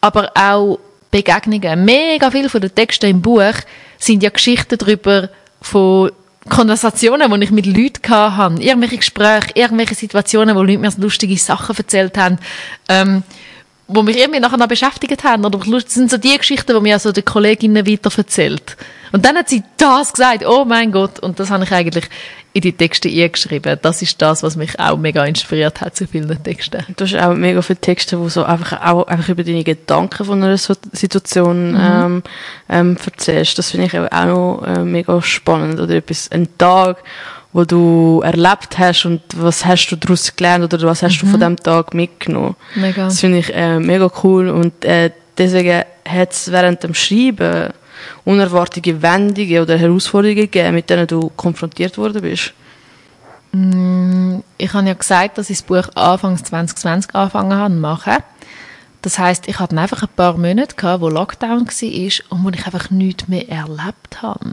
Aber 0.00 0.30
auch 0.34 0.78
Begegnungen. 1.10 1.84
Mega 1.84 2.30
viele 2.30 2.48
von 2.48 2.60
den 2.60 2.74
Texten 2.74 3.06
im 3.06 3.22
Buch 3.22 3.54
sind 3.98 4.22
ja 4.22 4.30
Geschichten 4.30 4.76
darüber 4.76 5.30
von 5.62 6.10
Konversationen, 6.48 7.30
die 7.32 7.44
ich 7.44 7.50
mit 7.50 7.66
Leuten 7.66 8.08
hatte. 8.08 8.62
Irgendwelche 8.62 8.98
Gespräche, 8.98 9.50
irgendwelche 9.54 9.94
Situationen, 9.94 10.54
wo 10.54 10.62
Leute 10.62 10.78
mir 10.78 10.92
lustige 10.98 11.36
Sachen 11.38 11.76
erzählt 11.76 12.18
haben. 12.18 12.38
Ähm, 12.88 13.22
wo 13.88 14.02
mich 14.02 14.18
irgendwie 14.18 14.40
nachher 14.40 14.56
noch 14.56 14.66
beschäftigt 14.66 15.22
haben. 15.24 15.44
Oder 15.44 15.58
das 15.58 15.94
sind 15.94 16.10
so 16.10 16.18
die 16.18 16.36
Geschichten, 16.36 16.74
die 16.74 16.80
mir 16.80 16.94
also 16.94 17.12
die 17.12 17.22
Kolleginnen 17.22 17.86
weiter 17.86 18.10
erzählt. 18.16 18.76
Und 19.12 19.24
dann 19.24 19.36
hat 19.36 19.48
sie 19.48 19.62
das 19.76 20.12
gesagt, 20.12 20.44
oh 20.44 20.64
mein 20.64 20.90
Gott. 20.92 21.20
Und 21.20 21.38
das 21.38 21.50
habe 21.50 21.64
ich 21.64 21.72
eigentlich 21.72 22.08
in 22.56 22.62
die 22.62 22.72
Texte 22.72 23.10
eingeschrieben. 23.10 23.78
Das 23.82 24.00
ist 24.00 24.22
das, 24.22 24.42
was 24.42 24.56
mich 24.56 24.80
auch 24.80 24.96
mega 24.96 25.22
inspiriert 25.26 25.82
hat 25.82 25.94
zu 25.94 26.06
vielen 26.06 26.42
Texten. 26.42 26.82
Du 26.96 27.04
hast 27.04 27.14
auch 27.14 27.34
mega 27.34 27.60
viele 27.60 27.78
Texte, 27.78 28.18
wo 28.18 28.30
so 28.30 28.44
einfach 28.44 28.82
auch 28.82 29.06
einfach 29.08 29.28
über 29.28 29.44
deine 29.44 29.62
Gedanken 29.62 30.24
von 30.24 30.42
einer 30.42 30.56
Situation 30.56 31.72
mhm. 31.72 31.78
ähm, 31.78 32.22
ähm, 32.70 32.96
erzählst. 33.04 33.58
Das 33.58 33.72
finde 33.72 33.86
ich 33.88 33.94
auch 33.94 34.24
noch 34.24 34.62
äh, 34.66 34.84
mega 34.84 35.20
spannend. 35.20 35.80
Oder 35.80 35.96
etwas, 35.96 36.30
ein 36.32 36.48
Tag, 36.56 37.04
wo 37.52 37.66
du 37.66 38.22
erlebt 38.24 38.78
hast 38.78 39.04
und 39.04 39.20
was 39.36 39.66
hast 39.66 39.88
du 39.88 39.96
daraus 39.96 40.34
gelernt 40.34 40.72
oder 40.72 40.86
was 40.86 41.02
hast 41.02 41.22
mhm. 41.22 41.26
du 41.26 41.32
von 41.32 41.40
dem 41.40 41.56
Tag 41.58 41.92
mitgenommen. 41.92 42.56
Mega. 42.74 43.04
Das 43.04 43.20
finde 43.20 43.40
ich 43.40 43.54
äh, 43.54 43.78
mega 43.78 44.10
cool 44.24 44.48
und 44.48 44.82
äh, 44.82 45.10
deswegen 45.36 45.82
hat 46.08 46.32
es 46.32 46.50
während 46.50 46.82
dem 46.82 46.94
Schreiben 46.94 47.74
unerwartete 48.24 49.02
Wendungen 49.02 49.60
oder 49.60 49.76
Herausforderungen 49.78 50.36
gegeben, 50.36 50.74
mit 50.74 50.90
denen 50.90 51.06
du 51.06 51.30
konfrontiert 51.36 51.98
worden 51.98 52.22
bist? 52.22 52.52
Mm, 53.52 54.38
ich 54.58 54.72
habe 54.72 54.86
ja 54.86 54.94
gesagt, 54.94 55.38
dass 55.38 55.50
ich 55.50 55.58
das 55.58 55.66
Buch 55.66 55.88
Anfang 55.94 56.36
2020 56.36 57.14
angefangen 57.14 57.54
habe 57.54 57.74
zu 57.74 57.80
machen. 57.80 58.16
Das 59.02 59.18
heißt, 59.18 59.46
ich 59.48 59.58
hatte 59.60 59.78
einfach 59.78 60.02
ein 60.02 60.08
paar 60.16 60.36
Monate, 60.36 60.74
gehabt, 60.74 61.00
wo 61.00 61.08
Lockdown 61.08 61.66
war 61.66 62.30
und 62.30 62.44
wo 62.44 62.48
ich 62.50 62.66
einfach 62.66 62.90
nichts 62.90 63.28
mehr 63.28 63.48
erlebt 63.48 64.22
habe 64.22 64.52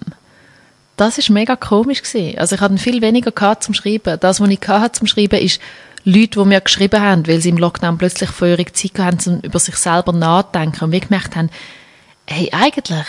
das 0.95 1.18
ist 1.18 1.30
mega 1.30 1.56
komisch 1.56 2.04
gewesen. 2.04 2.38
Also 2.38 2.56
ich 2.56 2.62
hatte 2.62 2.78
viel 2.78 3.01
weniger 3.01 3.32
gehabt 3.32 3.64
zum 3.64 3.74
Schreiben. 3.74 4.20
Das, 4.20 4.39
was 4.39 4.49
ich 4.49 4.60
hatte 4.68 4.99
zum 4.99 5.08
Schreiben, 5.08 5.39
ist 5.39 5.60
Leute, 6.06 6.39
die 6.39 6.45
mir 6.45 6.62
geschrieben 6.62 7.01
haben, 7.01 7.28
weil 7.28 7.41
sie 7.41 7.49
im 7.49 7.58
Lockdown 7.58 7.97
plötzlich 7.97 8.30
feurige 8.30 8.74
Zeit 8.74 8.99
hatten, 8.99 9.36
um 9.36 9.39
über 9.39 9.60
sich 9.60 9.76
selber 9.76 10.12
nachzudenken 10.12 10.86
und 10.86 10.91
wir 10.91 10.99
gemerkt 10.99 11.36
haben, 11.36 11.49
hey, 12.28 12.49
eigentlich 12.51 13.08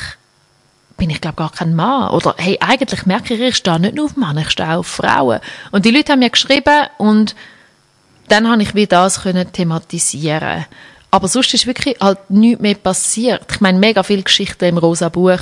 bin 0.97 1.11
ich 1.11 1.20
glaube 1.20 1.36
gar 1.36 1.51
kein 1.51 1.74
Mann. 1.74 2.11
Oder 2.11 2.34
hey, 2.38 2.59
eigentlich 2.61 3.07
merke 3.07 3.34
ich, 3.34 3.40
ich 3.40 3.57
stehe 3.57 3.80
nicht 3.80 3.95
nur 3.95 4.07
auf 4.07 4.16
Männer, 4.16 4.42
ich 4.42 4.51
stehe 4.51 4.76
auf 4.76 4.86
Frauen. 4.86 5.40
Und 5.70 5.84
die 5.84 5.90
Leute 5.90 6.12
haben 6.12 6.20
mir 6.20 6.30
geschrieben 6.30 6.86
und 6.99 7.34
dann 8.28 8.49
habe 8.49 8.62
ich 8.62 8.74
wie 8.74 8.86
das 8.86 9.22
können 9.22 9.53
thematisieren. 9.53 10.66
Aber 11.11 11.28
sonst 11.28 11.55
ist 11.55 11.66
wirklich 11.66 11.97
halt 12.01 12.18
nichts 12.28 12.61
mehr 12.61 12.74
passiert. 12.74 13.45
Ich 13.53 13.61
meine, 13.61 13.78
mega 13.78 14.03
viele 14.03 14.22
Geschichten 14.22 14.64
im 14.64 14.78
rosa 14.78 15.09
Buch 15.09 15.38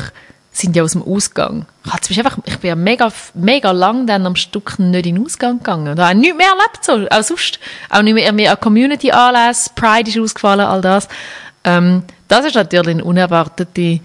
sind 0.50 0.76
ja 0.76 0.82
aus 0.82 0.92
dem 0.92 1.03
Ausgang. 1.03 1.64
Ich, 2.09 2.18
einfach, 2.18 2.36
ich 2.44 2.59
bin 2.59 2.82
mega, 2.82 3.11
mega 3.34 3.70
lang 3.70 4.07
dann 4.07 4.26
am 4.26 4.36
Stück 4.36 4.78
nicht 4.78 5.07
in 5.07 5.14
den 5.14 5.24
Ausgang 5.24 5.59
gegangen. 5.59 5.96
Da 5.96 6.09
habe 6.09 6.14
ich 6.14 6.20
nichts 6.20 6.36
mehr 6.36 6.48
erlebt, 6.48 6.84
so, 6.84 7.16
auch 7.16 7.22
sonst. 7.22 7.59
Auch 7.88 8.03
nicht 8.03 8.14
mehr, 8.14 8.32
mehr 8.32 8.53
an 8.53 8.61
Community-Anlässe, 8.61 9.70
Pride 9.74 10.11
ist 10.11 10.18
ausgefallen, 10.18 10.66
all 10.66 10.82
das. 10.82 11.09
Ähm, 11.64 12.05
das 12.28 12.44
ist 12.44 12.55
natürlich 12.55 12.96
eine 12.96 13.05
unerwartete, 13.05 14.00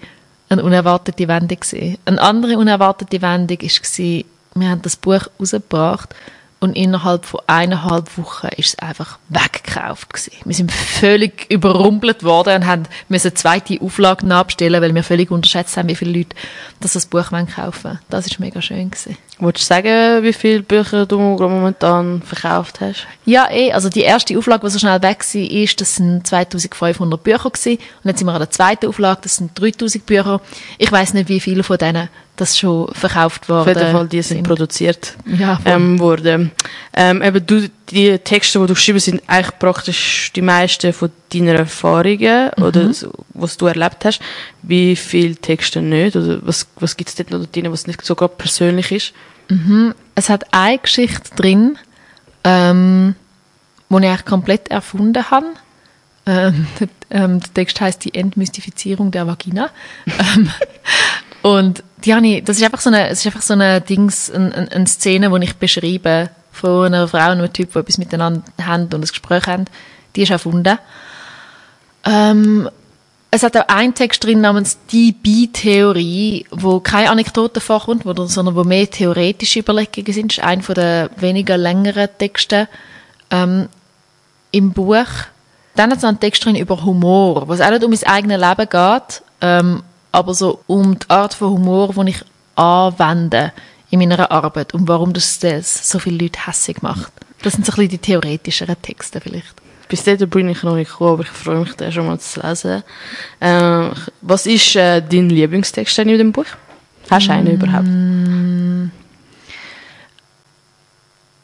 eine 0.48 0.64
unerwartete 0.64 1.28
Wendung 1.28 1.60
gewesen. 1.60 1.98
Eine 2.04 2.20
andere 2.20 2.58
unerwartete 2.58 3.22
Wendung 3.22 3.58
war, 3.58 4.24
wir 4.54 4.68
haben 4.68 4.82
das 4.82 4.96
Buch 4.96 5.26
rausgebracht 5.38 6.14
und 6.60 6.76
innerhalb 6.76 7.24
von 7.24 7.40
eineinhalb 7.46 8.18
Wochen 8.18 8.48
ist 8.56 8.68
es 8.68 8.78
einfach 8.78 9.18
weggekauft 9.28 10.12
gewesen. 10.12 10.32
Wir 10.44 10.54
sind 10.54 10.72
völlig 10.72 11.46
überrumpelt 11.50 12.24
worden 12.24 12.56
und 12.56 12.66
haben 12.66 12.82
müssen 13.08 13.28
eine 13.28 13.34
zweite 13.34 13.80
Auflage 13.80 14.26
nachbestellen, 14.26 14.82
weil 14.82 14.94
wir 14.94 15.04
völlig 15.04 15.30
unterschätzt 15.30 15.76
haben, 15.76 15.88
wie 15.88 15.94
viele 15.94 16.18
Leute 16.18 16.34
das, 16.80 16.94
das 16.94 17.06
Buch 17.06 17.30
kaufen 17.30 17.84
wollen. 17.84 17.98
Das 18.10 18.26
ist 18.26 18.40
mega 18.40 18.60
schön 18.60 18.90
gewesen. 18.90 19.16
Wolltest 19.38 19.70
du 19.70 19.74
sagen, 19.74 20.24
wie 20.24 20.32
viele 20.32 20.62
Bücher 20.62 21.06
du 21.06 21.18
momentan 21.18 22.22
verkauft 22.22 22.80
hast? 22.80 23.06
Ja, 23.24 23.48
eh. 23.50 23.72
Also 23.72 23.88
die 23.88 24.00
erste 24.00 24.36
Auflage, 24.36 24.66
die 24.66 24.72
so 24.72 24.80
schnell 24.80 25.00
weg 25.00 25.24
war, 25.32 25.40
ist, 25.40 25.80
das 25.80 25.94
sind 25.94 26.26
2500 26.26 27.22
Bücher 27.22 27.50
gewesen. 27.50 27.78
Und 28.02 28.08
jetzt 28.10 28.18
sind 28.18 28.26
wir 28.26 28.32
an 28.32 28.40
der 28.40 28.50
zweiten 28.50 28.86
Auflage, 28.86 29.20
das 29.22 29.36
sind 29.36 29.52
3000 29.60 30.04
Bücher. 30.04 30.40
Ich 30.78 30.90
weiß 30.90 31.14
nicht, 31.14 31.28
wie 31.28 31.38
viele 31.38 31.62
von 31.62 31.78
denen 31.78 32.08
das 32.40 32.58
schon 32.58 32.88
verkauft 32.94 33.48
worden. 33.48 33.70
Auf 33.70 33.76
jeden 33.76 33.92
Fall, 33.92 34.08
die 34.08 34.22
sind, 34.22 34.38
sind. 34.38 34.46
produziert 34.46 35.14
ja, 35.26 35.60
ähm, 35.64 35.98
worden. 35.98 36.52
Ähm, 36.94 37.22
eben 37.22 37.44
du, 37.44 37.68
die 37.90 38.18
Texte, 38.18 38.60
die 38.60 38.66
du 38.66 38.74
geschrieben 38.74 39.00
sind 39.00 39.22
eigentlich 39.26 39.58
praktisch 39.58 40.32
die 40.34 40.42
meisten 40.42 40.92
von 40.92 41.10
deinen 41.32 41.56
Erfahrungen 41.56 42.50
mhm. 42.56 42.62
oder 42.62 42.94
so, 42.94 43.10
was 43.34 43.56
du 43.56 43.66
erlebt 43.66 44.04
hast. 44.04 44.20
Wie 44.62 44.96
viele 44.96 45.36
Texte 45.36 45.82
nicht? 45.82 46.16
Oder 46.16 46.38
was, 46.42 46.66
was 46.76 46.96
gibt 46.96 47.10
es 47.10 47.16
dort 47.16 47.30
noch 47.30 47.44
drin, 47.46 47.70
was 47.72 47.86
nicht 47.86 48.04
so 48.04 48.14
gerade 48.14 48.34
persönlich 48.36 48.92
ist? 48.92 49.12
Mhm. 49.48 49.94
Es 50.14 50.28
hat 50.28 50.52
eine 50.52 50.78
Geschichte 50.78 51.34
drin, 51.34 51.76
ähm, 52.44 53.14
die 53.90 53.96
ich 53.96 54.04
eigentlich 54.04 54.24
komplett 54.24 54.68
erfunden 54.68 55.30
habe. 55.30 55.46
Ähm, 56.26 56.66
der, 56.80 56.88
ähm, 57.10 57.40
der 57.40 57.54
Text 57.54 57.80
heißt 57.80 58.04
die 58.04 58.14
Entmystifizierung 58.14 59.10
der 59.10 59.26
Vagina. 59.26 59.70
Und 61.42 61.82
die 62.04 62.42
das 62.42 62.56
ist 62.56 62.62
einfach 62.62 62.80
so 62.80 62.90
eine, 62.90 63.08
es 63.08 63.20
ist 63.20 63.26
einfach 63.26 63.42
so 63.42 63.54
eine 63.54 63.80
Dings, 63.80 64.30
eine, 64.30 64.70
eine 64.70 64.86
Szene, 64.86 65.30
die 65.30 65.44
ich 65.44 65.56
beschreibe 65.56 66.30
von 66.52 66.86
einer 66.86 67.08
Frau 67.08 67.32
und 67.32 67.38
einem 67.38 67.52
Typ, 67.52 67.72
die 67.72 67.78
etwas 67.78 67.98
miteinander 67.98 68.42
haben 68.62 68.84
und 68.84 68.94
ein 68.94 69.00
Gespräch 69.00 69.46
haben. 69.46 69.66
Die 70.16 70.22
ist 70.22 70.30
erfunden. 70.30 70.78
Ähm, 72.04 72.68
es 73.30 73.42
hat 73.42 73.56
auch 73.56 73.68
einen 73.68 73.94
Text 73.94 74.24
drin 74.24 74.40
namens 74.40 74.78
die 74.90 75.12
Bi-Theorie, 75.12 76.46
wo 76.50 76.80
keine 76.80 77.10
Anekdoten 77.10 77.60
vorkommt, 77.60 78.04
sondern 78.04 78.56
wo 78.56 78.64
mehr 78.64 78.88
theoretische 78.90 79.60
Überlegungen 79.60 80.12
sind. 80.12 80.32
Das 80.32 80.38
ist 80.38 80.44
einer 80.44 80.62
der 80.74 81.10
weniger 81.16 81.58
längeren 81.58 82.08
Texte 82.16 82.68
ähm, 83.30 83.68
im 84.50 84.72
Buch. 84.72 85.06
Dann 85.74 85.90
hat 85.90 85.98
es 85.98 86.04
einen 86.04 86.18
Text 86.18 86.44
drin 86.44 86.56
über 86.56 86.82
Humor, 86.84 87.46
wo 87.46 87.52
es 87.52 87.60
auch 87.60 87.70
nicht 87.70 87.84
um 87.84 87.90
mein 87.90 88.02
eigenes 88.04 88.40
Leben 88.40 88.68
geht, 88.68 89.22
ähm, 89.42 89.82
aber 90.12 90.34
so 90.34 90.60
um 90.66 90.98
die 90.98 91.10
Art 91.10 91.34
von 91.34 91.50
Humor, 91.50 91.92
die 91.92 92.10
ich 92.10 92.24
anwende 92.54 93.52
in 93.90 94.00
meiner 94.00 94.30
Arbeit 94.30 94.74
und 94.74 94.88
warum 94.88 95.12
das, 95.12 95.38
das 95.38 95.88
so 95.88 95.98
viele 95.98 96.24
Leute 96.24 96.46
hässig 96.46 96.82
macht. 96.82 97.12
Das 97.42 97.54
sind 97.54 97.64
so 97.64 97.72
ein 97.72 97.76
bisschen 97.76 97.90
die 97.90 97.98
theoretischeren 97.98 98.80
Texte 98.82 99.20
vielleicht. 99.20 99.54
Bis 99.88 100.04
dahin 100.04 100.28
bin 100.28 100.48
ich 100.50 100.62
noch 100.62 100.74
nicht 100.74 100.90
gekommen, 100.90 101.12
aber 101.14 101.22
ich 101.22 101.28
freue 101.28 101.60
mich, 101.60 101.72
den 101.74 101.90
schon 101.92 102.06
mal 102.06 102.18
zu 102.18 102.40
lesen. 102.40 102.82
Äh, 103.40 103.90
was 104.20 104.44
ist 104.44 104.76
äh, 104.76 105.00
dein 105.00 105.30
Lieblingstext 105.30 105.98
in 106.00 106.08
dem 106.08 106.32
Buch? 106.32 106.44
Hast 107.10 107.28
du 107.28 107.32
einen 107.32 107.54
mm. 107.54 107.54
überhaupt? 107.54 108.92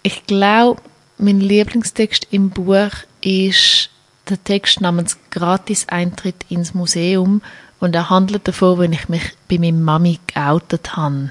Ich 0.03 0.27
glaube, 0.27 0.83
mein 1.17 1.41
Lieblingstext 1.41 2.29
im 2.33 2.51
Buch 2.51 2.91
ist 3.23 3.89
der 4.29 4.43
Text 4.45 4.83
namens 4.83 5.17
Gratis-Eintritt 5.31 6.45
ins 6.51 6.75
Museum 6.75 7.41
und 7.85 7.95
er 7.95 8.11
handelt 8.11 8.49
davon, 8.49 8.79
wenn 8.79 8.93
ich 8.93 9.09
mich 9.09 9.23
bei 9.49 9.59
meiner 9.59 9.79
Mami 9.79 10.19
geoutet 10.27 10.97
habe. 10.97 11.31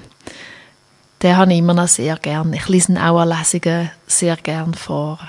Den 1.22 1.38
habe 1.38 1.52
ich 1.52 1.60
immer 1.60 1.74
noch 1.74 1.88
sehr 1.88 2.16
gern. 2.18 2.54
Ich 2.54 2.68
lese 2.70 2.92
ihn 2.92 2.98
auch 2.98 3.20
an 3.20 3.30
Lesungen 3.30 3.90
sehr 4.08 4.36
gern 4.38 4.74
vor. 4.74 5.20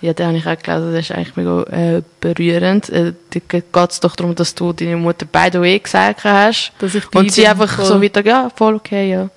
Ja, 0.00 0.12
den 0.12 0.28
habe 0.28 0.38
ich 0.38 0.46
auch 0.46 0.58
gelesen, 0.58 0.92
das 0.92 1.00
ist 1.00 1.12
eigentlich 1.12 1.36
mega 1.36 1.62
äh, 1.64 2.02
berührend. 2.20 2.88
Äh, 2.88 3.12
da 3.30 3.40
geht 3.40 3.90
es 3.90 4.00
doch 4.00 4.16
darum, 4.16 4.34
dass 4.34 4.54
du 4.54 4.72
deine 4.72 4.96
Mutter 4.96 5.26
the 5.52 5.60
way 5.60 5.78
gesagt 5.78 6.24
hast. 6.24 6.72
Dass 6.78 6.94
ich 6.94 7.14
und 7.14 7.30
sie 7.30 7.46
einfach 7.46 7.76
voll. 7.76 7.86
so 7.86 8.02
weiter, 8.02 8.24
ja, 8.24 8.50
voll 8.54 8.76
okay, 8.76 9.10
ja. 9.10 9.30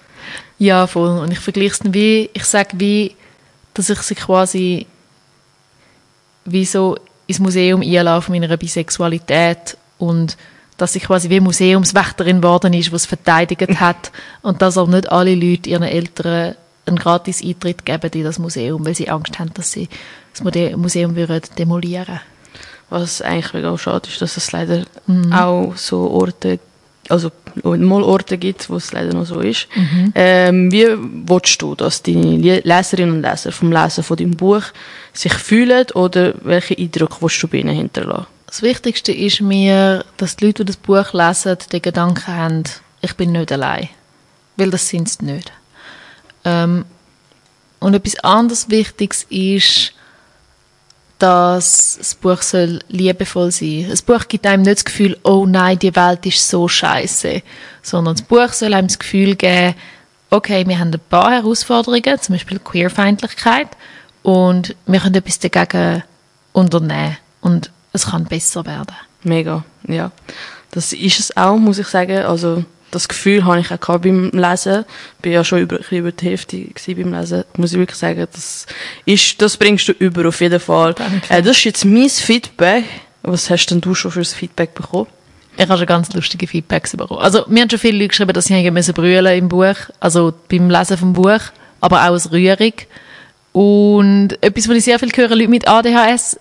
Ja, 0.57 0.87
voll. 0.87 1.19
Und 1.19 1.31
ich 1.31 1.39
vergleiche 1.39 1.83
es 1.83 1.93
wie, 1.93 2.29
ich 2.33 2.45
sage 2.45 2.69
wie, 2.75 3.15
dass 3.73 3.89
ich 3.89 3.99
sie 3.99 4.15
quasi 4.15 4.87
wie 6.45 6.65
so 6.65 6.97
ins 7.27 7.39
Museum 7.39 7.81
einlaufe 7.81 8.31
meiner 8.31 8.55
Bisexualität 8.57 9.77
und 9.97 10.37
dass 10.77 10.93
sie 10.93 10.99
quasi 10.99 11.29
wie 11.29 11.39
Museumswächterin 11.39 12.41
geworden 12.41 12.73
ist, 12.73 12.91
was 12.91 13.05
verteidigt 13.05 13.61
hat 13.79 14.11
und 14.41 14.61
dass 14.61 14.77
auch 14.77 14.87
nicht 14.87 15.11
alle 15.11 15.35
Leute 15.35 15.69
ihren 15.69 15.83
Eltern 15.83 16.55
einen 16.85 16.97
gratis 16.97 17.43
Eintritt 17.43 17.85
geben 17.85 18.11
in 18.13 18.23
das 18.23 18.39
Museum, 18.39 18.85
weil 18.85 18.95
sie 18.95 19.09
Angst 19.09 19.39
haben, 19.39 19.53
dass 19.53 19.71
sie 19.71 19.89
das 20.33 20.43
Museum 20.75 21.15
würden 21.15 21.41
demolieren 21.57 22.19
Was 22.89 23.21
eigentlich 23.21 23.65
auch 23.65 23.79
schade 23.79 24.07
ist, 24.09 24.21
dass 24.21 24.37
es 24.37 24.51
leider 24.51 24.83
mhm. 25.07 25.33
auch 25.33 25.73
so 25.75 26.11
Orte, 26.11 26.59
also 27.09 27.31
mal 27.63 28.03
Orte 28.03 28.37
gibt, 28.37 28.69
wo 28.69 28.75
es 28.75 28.91
leider 28.91 29.13
noch 29.13 29.25
so 29.25 29.39
ist. 29.39 29.67
Mhm. 29.75 30.11
Ähm, 30.13 30.71
wie 30.71 30.87
willst 31.27 31.61
du, 31.61 31.73
dass 31.73 32.03
deine 32.03 32.59
Leserinnen 32.59 33.15
und 33.15 33.21
Leser 33.23 33.51
vom 33.51 33.71
Lesen 33.71 34.03
von 34.03 34.17
deinem 34.17 34.35
Buch 34.35 34.63
sich 35.13 35.33
fühlen 35.33 35.87
oder 35.93 36.33
welche 36.43 36.77
Eindrücke 36.77 37.15
willst 37.21 37.41
du 37.41 37.47
bei 37.47 37.59
ihnen 37.59 37.75
hinterlassen? 37.75 38.34
Das 38.47 38.61
Wichtigste 38.61 39.11
ist 39.11 39.41
mir, 39.41 40.05
dass 40.17 40.35
die 40.35 40.45
Leute, 40.45 40.63
die 40.63 40.71
das 40.71 40.77
Buch 40.77 41.13
lesen, 41.13 41.57
den 41.71 41.81
Gedanken 41.81 42.27
haben, 42.27 42.63
ich 43.01 43.13
bin 43.15 43.31
nicht 43.31 43.51
allein. 43.51 43.89
Weil 44.55 44.71
das 44.71 44.87
sind 44.87 45.09
sie 45.09 45.25
nicht. 45.25 45.51
Ähm, 46.43 46.85
und 47.79 47.93
etwas 47.93 48.17
anderes 48.19 48.69
Wichtiges 48.69 49.23
ist, 49.29 49.93
dass 51.19 51.97
das 51.97 52.15
Buch 52.15 52.41
soll 52.41 52.79
liebevoll 52.89 53.51
sein. 53.51 53.87
Das 53.89 54.01
Buch 54.01 54.27
gibt 54.27 54.45
einem 54.45 54.63
nicht 54.63 54.77
das 54.77 54.85
Gefühl, 54.85 55.17
oh 55.23 55.45
nein, 55.45 55.79
die 55.79 55.95
Welt 55.95 56.25
ist 56.25 56.47
so 56.47 56.67
scheiße, 56.67 57.41
sondern 57.81 58.15
das 58.15 58.23
Buch 58.23 58.49
soll 58.49 58.73
einem 58.73 58.87
das 58.87 58.99
Gefühl 58.99 59.35
geben, 59.35 59.75
okay, 60.29 60.67
wir 60.67 60.79
haben 60.79 60.93
ein 60.93 60.99
paar 61.09 61.31
Herausforderungen, 61.31 62.19
zum 62.19 62.35
Beispiel 62.35 62.59
Queerfeindlichkeit, 62.59 63.69
und 64.23 64.75
wir 64.87 64.99
können 64.99 65.15
etwas 65.15 65.39
dagegen 65.39 66.03
unternehmen 66.51 67.17
und 67.41 67.71
es 67.95 68.07
kann 68.07 68.25
besser 68.25 68.65
werden. 68.65 68.95
Mega, 69.23 69.63
ja. 69.87 70.11
Das 70.71 70.93
ist 70.93 71.19
es 71.19 71.37
auch, 71.37 71.57
muss 71.57 71.79
ich 71.79 71.87
sagen. 71.87 72.25
Also 72.25 72.63
das 72.91 73.07
Gefühl 73.07 73.45
habe 73.45 73.59
ich 73.59 73.71
auch 73.71 73.97
beim 73.99 74.29
Lesen. 74.31 74.85
Ich 75.19 75.25
war 75.25 75.31
ja 75.31 75.43
schon 75.43 75.59
über, 75.59 75.79
über 75.91 76.11
die 76.11 76.25
Hälfte 76.25 76.57
beim 76.95 77.13
Lesen. 77.13 77.43
Muss 77.57 77.73
ich 77.73 77.79
wirklich 77.79 77.97
sagen, 77.97 78.27
das, 78.31 78.65
ist, 79.05 79.41
das 79.41 79.57
bringst 79.57 79.87
du 79.87 79.91
über 79.93 80.27
auf 80.27 80.41
jeden 80.41 80.59
Fall. 80.59 80.95
Äh, 81.29 81.41
das 81.41 81.57
ist 81.57 81.63
jetzt 81.63 81.85
mein 81.85 82.09
Feedback. 82.09 82.85
Was 83.23 83.49
hast 83.49 83.67
denn 83.67 83.81
du 83.81 83.95
schon 83.95 84.11
für 84.11 84.19
ein 84.19 84.25
Feedback 84.25 84.75
bekommen? 84.75 85.07
Ich 85.57 85.67
habe 85.67 85.77
schon 85.77 85.87
ganz 85.87 86.13
lustige 86.13 86.47
Feedbacks 86.47 86.95
bekommen. 86.95 87.21
Also, 87.21 87.45
mir 87.47 87.61
haben 87.61 87.69
schon 87.69 87.79
viele 87.79 87.97
Leute 87.97 88.09
geschrieben, 88.09 88.33
dass 88.33 88.45
sie 88.45 88.71
müssen 88.71 88.93
brüllen 88.93 89.37
im 89.37 89.49
Buch, 89.49 89.75
also 89.99 90.33
beim 90.49 90.69
Lesen 90.69 90.97
vom 90.97 91.13
Buch, 91.13 91.39
aber 91.79 92.01
auch 92.01 92.11
als 92.11 92.31
Rührung. 92.31 92.73
Und 93.51 94.37
etwas, 94.41 94.67
was 94.67 94.75
ich 94.75 94.83
sehr 94.83 94.99
viel 94.99 95.11
höre, 95.15 95.35
Leute 95.35 95.49
mit 95.49 95.67
ADHS 95.67 96.37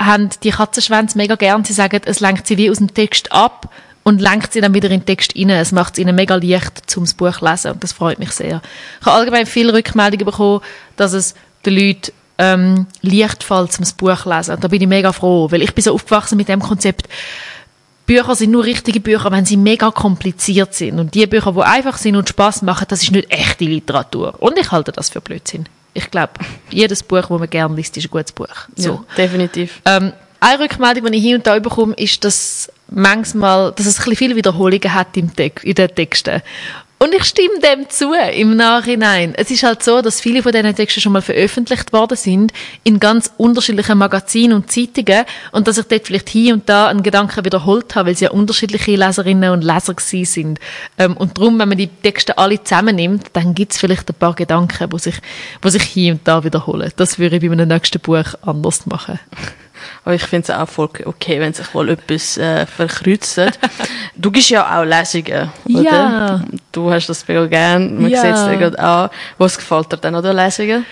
haben 0.00 0.30
die 0.42 0.50
Katzenschwänze 0.50 1.16
mega 1.18 1.34
gern. 1.36 1.64
Sie 1.64 1.72
sagen, 1.72 2.00
es 2.04 2.20
lenkt 2.20 2.46
sie 2.46 2.56
wie 2.56 2.70
aus 2.70 2.78
dem 2.78 2.92
Text 2.92 3.32
ab 3.32 3.70
und 4.02 4.20
lenkt 4.20 4.52
sie 4.52 4.60
dann 4.60 4.74
wieder 4.74 4.90
in 4.90 5.00
den 5.00 5.06
Text 5.06 5.36
rein. 5.36 5.50
Es 5.50 5.72
macht 5.72 5.94
es 5.94 5.98
ihnen 5.98 6.14
mega 6.14 6.36
leicht, 6.36 6.90
zum 6.90 7.04
Buch 7.16 7.38
zu 7.38 7.44
lesen 7.44 7.72
und 7.72 7.82
das 7.82 7.92
freut 7.92 8.18
mich 8.18 8.32
sehr. 8.32 8.60
Ich 9.00 9.06
habe 9.06 9.16
allgemein 9.16 9.46
viele 9.46 9.72
Rückmeldungen 9.72 10.26
bekommen, 10.26 10.60
dass 10.96 11.12
es 11.12 11.34
den 11.64 11.74
Leuten 11.74 12.12
ähm, 12.38 12.86
leicht 13.02 13.44
fällt, 13.44 13.72
zum 13.72 13.84
Buch 13.96 14.22
zu 14.22 14.28
lesen. 14.30 14.54
Und 14.54 14.64
da 14.64 14.68
bin 14.68 14.82
ich 14.82 14.88
mega 14.88 15.12
froh, 15.12 15.50
weil 15.50 15.62
ich 15.62 15.74
bin 15.74 15.84
so 15.84 15.94
aufgewachsen 15.94 16.36
mit 16.36 16.48
dem 16.48 16.60
Konzept, 16.60 17.08
Bücher 18.04 18.34
sind 18.34 18.50
nur 18.50 18.64
richtige 18.64 19.00
Bücher, 19.00 19.30
wenn 19.30 19.44
sie 19.44 19.56
mega 19.56 19.90
kompliziert 19.90 20.74
sind. 20.74 20.98
Und 20.98 21.14
die 21.14 21.26
Bücher, 21.26 21.52
die 21.52 21.60
einfach 21.60 21.96
sind 21.98 22.16
und 22.16 22.28
Spaß 22.28 22.62
machen, 22.62 22.86
das 22.88 23.02
ist 23.02 23.12
nicht 23.12 23.30
echte 23.30 23.64
Literatur. 23.64 24.34
Und 24.40 24.58
ich 24.58 24.72
halte 24.72 24.90
das 24.90 25.10
für 25.10 25.20
Blödsinn. 25.20 25.66
Ich 25.94 26.10
glaube, 26.10 26.32
jedes 26.70 27.02
Buch, 27.02 27.20
das 27.20 27.30
man 27.30 27.50
gerne 27.50 27.74
liest, 27.74 27.96
ist 27.96 28.06
ein 28.06 28.10
gutes 28.10 28.32
Buch. 28.32 28.48
So. 28.76 28.90
Ja, 28.90 29.04
definitiv. 29.16 29.80
Ähm, 29.84 30.12
eine 30.40 30.58
Rückmeldung, 30.58 31.12
die 31.12 31.18
ich 31.18 31.24
hier 31.24 31.36
und 31.36 31.46
da 31.46 31.58
bekomme, 31.58 31.94
ist, 31.94 32.24
dass 32.24 32.70
manchmal, 32.90 33.72
dass 33.72 33.86
es 33.86 33.98
ein 33.98 34.04
bisschen 34.04 34.16
viele 34.16 34.36
Wiederholungen 34.36 34.92
hat 34.92 35.16
im 35.16 35.34
Text, 35.34 35.64
in 35.64 35.74
den 35.74 35.94
Texten. 35.94 36.42
Und 37.02 37.12
ich 37.14 37.24
stimme 37.24 37.58
dem 37.58 37.88
zu 37.88 38.12
im 38.12 38.54
Nachhinein. 38.54 39.34
Es 39.34 39.50
ist 39.50 39.64
halt 39.64 39.82
so, 39.82 40.02
dass 40.02 40.20
viele 40.20 40.40
von 40.40 40.52
diesen 40.52 40.72
Texten 40.76 41.00
schon 41.00 41.10
mal 41.10 41.20
veröffentlicht 41.20 41.92
worden 41.92 42.16
sind 42.16 42.52
in 42.84 43.00
ganz 43.00 43.32
unterschiedlichen 43.38 43.98
Magazinen 43.98 44.52
und 44.52 44.70
Zeitungen 44.70 45.24
und 45.50 45.66
dass 45.66 45.78
ich 45.78 45.86
dort 45.86 46.06
vielleicht 46.06 46.28
hier 46.28 46.54
und 46.54 46.68
da 46.68 46.86
einen 46.86 47.02
Gedanken 47.02 47.44
wiederholt 47.44 47.96
habe, 47.96 48.10
weil 48.10 48.16
sie 48.16 48.26
ja 48.26 48.30
unterschiedliche 48.30 48.94
Leserinnen 48.94 49.50
und 49.50 49.64
Leser 49.64 49.94
gewesen 49.94 50.24
sind. 50.26 50.60
Ähm, 50.96 51.16
und 51.16 51.36
darum, 51.36 51.58
wenn 51.58 51.70
man 51.70 51.78
die 51.78 51.88
Texte 51.88 52.38
alle 52.38 52.62
zusammennimmt, 52.62 53.30
dann 53.32 53.52
gibt 53.52 53.72
es 53.72 53.78
vielleicht 53.78 54.08
ein 54.08 54.14
paar 54.14 54.36
Gedanken, 54.36 54.88
die 54.88 54.98
sich, 55.00 55.16
die 55.64 55.70
sich 55.70 55.82
hier 55.82 56.12
und 56.12 56.20
da 56.22 56.44
wiederholen. 56.44 56.92
Das 56.94 57.18
würde 57.18 57.34
ich 57.34 57.42
bei 57.42 57.48
meinem 57.48 57.66
nächsten 57.66 57.98
Buch 57.98 58.26
anders 58.42 58.86
machen. 58.86 59.18
Aber 60.04 60.14
ich 60.14 60.22
finde 60.22 60.52
es 60.52 60.58
auch 60.58 60.68
voll 60.68 60.88
okay, 61.04 61.40
wenn 61.40 61.52
sich 61.52 61.72
wohl 61.74 61.90
etwas 61.90 62.38
äh, 62.38 62.66
verkreuzt. 62.66 63.40
du 64.16 64.30
gibst 64.30 64.50
ja 64.50 64.80
auch 64.80 64.84
Lesungen, 64.84 65.50
oder? 65.68 65.82
Ja. 65.82 66.44
Du 66.72 66.90
hast 66.90 67.08
das 67.08 67.26
mega 67.26 67.46
gern. 67.46 68.00
Man 68.00 68.10
ja. 68.10 68.20
sieht 68.20 68.34
es 68.34 68.58
dir 68.58 68.84
auch. 68.84 69.10
Was 69.38 69.56
gefällt 69.56 69.92
dir 69.92 69.96
denn 69.96 70.14
an 70.14 70.22
den 70.22 70.36
Lesungen? 70.36 70.86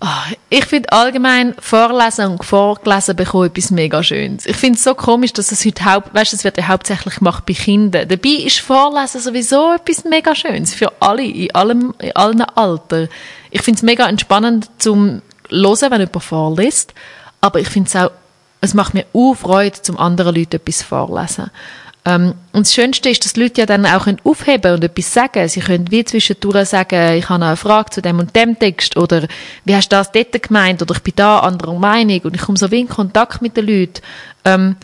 Oh, 0.00 0.34
ich 0.50 0.66
finde 0.66 0.92
allgemein 0.92 1.54
Vorlesen 1.58 2.32
und 2.32 2.44
vorgelesen 2.44 3.16
bekommen 3.16 3.46
etwas 3.46 3.70
mega 3.70 4.02
Schönes. 4.02 4.44
Ich 4.44 4.56
finde 4.56 4.76
es 4.76 4.84
so 4.84 4.94
komisch, 4.94 5.32
dass 5.32 5.50
es 5.50 5.64
heute 5.64 5.82
haupt, 5.84 6.12
weißt, 6.14 6.34
es 6.34 6.44
wird 6.44 6.58
ja 6.58 6.68
hauptsächlich 6.68 7.14
gemacht 7.16 7.46
bei 7.46 7.54
Kindern. 7.54 8.06
Dabei 8.06 8.44
ist 8.44 8.60
Vorlesen 8.60 9.22
sowieso 9.22 9.72
etwas 9.72 10.04
mega 10.04 10.34
Schönes 10.34 10.74
für 10.74 10.92
alle, 11.00 11.22
in 11.22 11.54
allem, 11.54 11.94
in 12.00 12.14
allen 12.14 12.42
Altern. 12.42 13.08
Ich 13.50 13.62
finde 13.62 13.78
es 13.78 13.82
mega 13.82 14.06
entspannend 14.06 14.68
zum 14.76 15.22
hören, 15.50 15.90
wenn 15.90 16.00
jemand 16.00 16.22
vorliest. 16.22 16.92
Aber 17.44 17.60
ich 17.60 17.68
finde 17.68 17.88
es 17.88 17.94
auch, 17.94 18.10
es 18.62 18.72
macht 18.72 18.94
mir 18.94 19.04
auch 19.12 19.34
Freude, 19.34 19.82
zum 19.82 19.98
anderen 19.98 20.34
Leuten 20.34 20.56
etwas 20.56 20.82
vorlesen. 20.82 21.50
Ähm, 22.06 22.32
und 22.52 22.64
das 22.64 22.72
Schönste 22.72 23.10
ist, 23.10 23.22
dass 23.22 23.34
die 23.34 23.42
Leute 23.42 23.60
ja 23.60 23.66
dann 23.66 23.84
auch 23.84 24.06
aufheben 24.24 24.62
können 24.62 24.74
und 24.76 24.84
etwas 24.84 25.12
sagen. 25.12 25.46
Sie 25.46 25.60
können 25.60 25.90
wie 25.90 26.06
zwischendurch 26.06 26.70
sagen, 26.70 27.18
ich 27.18 27.28
habe 27.28 27.44
eine 27.44 27.56
Frage 27.58 27.90
zu 27.90 28.00
dem 28.00 28.18
und 28.18 28.34
dem 28.34 28.58
Text 28.58 28.96
oder 28.96 29.26
wie 29.66 29.76
hast 29.76 29.92
du 29.92 29.96
das 29.96 30.10
dort 30.10 30.42
gemeint 30.42 30.80
oder 30.80 30.94
ich 30.94 31.02
bin 31.02 31.12
da 31.16 31.40
anderer 31.40 31.74
Meinung 31.74 32.18
und 32.22 32.34
ich 32.34 32.40
komme 32.40 32.56
so 32.56 32.70
wie 32.70 32.80
in 32.80 32.88
Kontakt 32.88 33.42
mit 33.42 33.58
den 33.58 33.66
Leuten. 33.66 34.00
Ähm, 34.46 34.76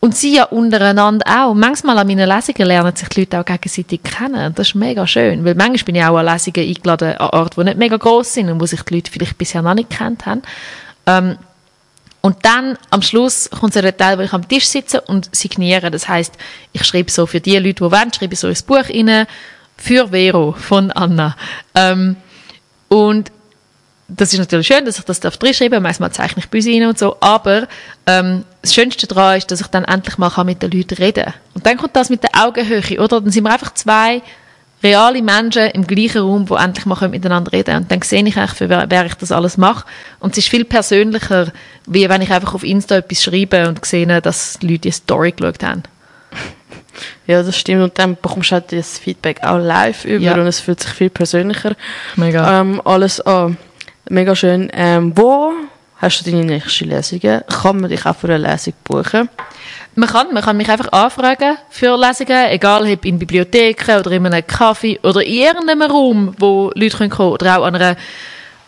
und 0.00 0.16
sie 0.16 0.36
ja 0.36 0.44
untereinander 0.44 1.26
auch. 1.26 1.52
Manchmal 1.52 1.98
an 1.98 2.06
meinen 2.06 2.26
Lesungen 2.26 2.66
lernen 2.66 2.96
sich 2.96 3.10
die 3.10 3.20
Leute 3.20 3.40
auch 3.40 3.44
gegenseitig 3.44 4.02
kennen. 4.02 4.46
Und 4.46 4.58
das 4.58 4.68
ist 4.68 4.74
mega 4.74 5.06
schön. 5.06 5.44
Weil 5.44 5.54
manchmal 5.54 5.84
bin 5.84 5.94
ich 5.96 6.04
auch 6.04 6.16
an 6.16 6.24
Lesungen 6.24 6.66
eingeladen 6.66 7.18
an 7.18 7.28
Orten, 7.28 7.60
die 7.60 7.64
nicht 7.64 7.78
mega 7.78 7.98
groß 7.98 8.32
sind 8.32 8.48
und 8.48 8.58
wo 8.58 8.64
sich 8.64 8.80
die 8.84 8.94
Leute 8.94 9.10
vielleicht 9.10 9.36
bisher 9.36 9.60
noch 9.60 9.74
nicht 9.74 9.90
kennt 9.90 10.24
haben. 10.24 10.40
Ähm, 11.06 11.36
und 12.26 12.44
dann 12.44 12.76
am 12.90 13.02
Schluss 13.02 13.48
kommt 13.50 13.72
so 13.72 13.80
der 13.80 13.96
Teil, 13.96 14.18
wo 14.18 14.22
ich 14.22 14.32
am 14.32 14.48
Tisch 14.48 14.66
sitze 14.66 15.00
und 15.00 15.28
signiere. 15.32 15.92
Das 15.92 16.08
heißt, 16.08 16.34
ich 16.72 16.84
schreibe 16.84 17.08
so 17.08 17.24
für 17.24 17.40
die 17.40 17.56
Leute, 17.56 17.74
die 17.74 17.80
wollen, 17.82 18.12
schreibe 18.12 18.34
ich 18.34 18.40
so 18.40 18.48
ins 18.48 18.64
Buch 18.64 18.82
rein, 18.88 19.28
für 19.76 20.08
Vero 20.08 20.50
von 20.50 20.90
Anna. 20.90 21.36
Ähm, 21.76 22.16
und 22.88 23.30
das 24.08 24.32
ist 24.32 24.40
natürlich 24.40 24.66
schön, 24.66 24.84
dass 24.84 24.98
ich 24.98 25.04
das 25.04 25.20
darf, 25.20 25.38
manchmal 25.78 26.10
zeichne 26.10 26.42
ich 26.42 26.52
uns 26.52 26.66
rein 26.66 26.88
und 26.88 26.98
so, 26.98 27.16
aber 27.20 27.68
ähm, 28.06 28.44
das 28.60 28.74
Schönste 28.74 29.06
daran 29.06 29.38
ist, 29.38 29.52
dass 29.52 29.60
ich 29.60 29.68
dann 29.68 29.84
endlich 29.84 30.18
mal 30.18 30.32
mit 30.42 30.60
den 30.60 30.72
Leuten 30.72 30.96
reden 30.96 31.26
kann. 31.26 31.34
Und 31.54 31.64
dann 31.64 31.76
kommt 31.76 31.94
das 31.94 32.10
mit 32.10 32.24
der 32.24 32.44
Augenhöhe, 32.44 33.00
oder? 33.00 33.20
Dann 33.20 33.30
sind 33.30 33.44
wir 33.44 33.52
einfach 33.52 33.72
zwei 33.74 34.20
reale 34.82 35.22
Menschen 35.22 35.66
im 35.70 35.86
gleichen 35.86 36.22
Raum, 36.22 36.46
die 36.46 36.54
endlich 36.54 36.86
mal 36.86 37.08
miteinander 37.08 37.52
reden 37.52 37.64
können. 37.64 37.82
Und 37.84 37.90
dann 37.90 38.02
sehe 38.02 38.24
ich 38.26 38.36
eigentlich, 38.36 38.52
für 38.52 38.68
wer, 38.68 38.86
wer 38.88 39.06
ich 39.06 39.14
das 39.14 39.32
alles 39.32 39.56
mache. 39.56 39.84
Und 40.20 40.32
es 40.32 40.38
ist 40.38 40.48
viel 40.48 40.64
persönlicher, 40.64 41.52
wie 41.86 42.08
wenn 42.08 42.22
ich 42.22 42.30
einfach 42.32 42.54
auf 42.54 42.62
Insta 42.62 42.96
etwas 42.96 43.22
schreibe 43.22 43.68
und 43.68 43.84
sehe, 43.84 44.06
dass 44.20 44.58
die 44.60 44.66
Leute 44.68 44.80
die 44.80 44.90
Story 44.92 45.32
geschaut 45.32 45.62
haben. 45.62 45.82
Ja, 47.26 47.42
das 47.42 47.58
stimmt. 47.58 47.82
Und 47.82 47.98
dann 47.98 48.14
bekommst 48.16 48.50
du 48.50 48.54
halt 48.54 48.72
das 48.72 48.98
Feedback 48.98 49.42
auch 49.42 49.58
live 49.58 50.06
über 50.06 50.24
Ja. 50.24 50.34
und 50.34 50.46
es 50.46 50.60
fühlt 50.60 50.80
sich 50.80 50.92
viel 50.92 51.10
persönlicher 51.10 51.74
Mega. 52.14 52.60
ähm, 52.60 52.80
alles 52.86 53.20
an. 53.20 53.58
Mega 54.08 54.34
schön. 54.34 54.70
Ähm, 54.72 55.12
wo 55.14 55.52
hast 55.96 56.20
du 56.20 56.30
deine 56.30 56.44
nächste 56.44 56.84
Lesungen? 56.84 57.42
Kann 57.48 57.80
man 57.80 57.90
dich 57.90 58.04
auch 58.06 58.16
für 58.16 58.28
eine 58.28 58.38
Lesung 58.38 58.74
buchen? 58.84 59.28
Man 59.94 60.08
kann, 60.08 60.32
man 60.34 60.42
kann 60.42 60.56
mich 60.56 60.68
einfach 60.68 60.92
anfragen 60.92 61.56
für 61.70 61.96
Lesungen, 61.96 62.50
egal 62.50 62.90
ob 62.90 63.04
in 63.04 63.18
Bibliotheken 63.18 63.98
oder 63.98 64.10
in 64.12 64.26
einem 64.26 64.44
Café 64.44 65.02
oder 65.02 65.22
in 65.22 65.32
irgendeinem 65.32 65.90
Raum, 65.90 66.34
wo 66.38 66.70
Leute 66.74 66.98
können 66.98 67.10
kommen 67.10 67.32
oder 67.32 67.58
auch 67.58 67.64
an 67.64 67.74
einer 67.76 67.96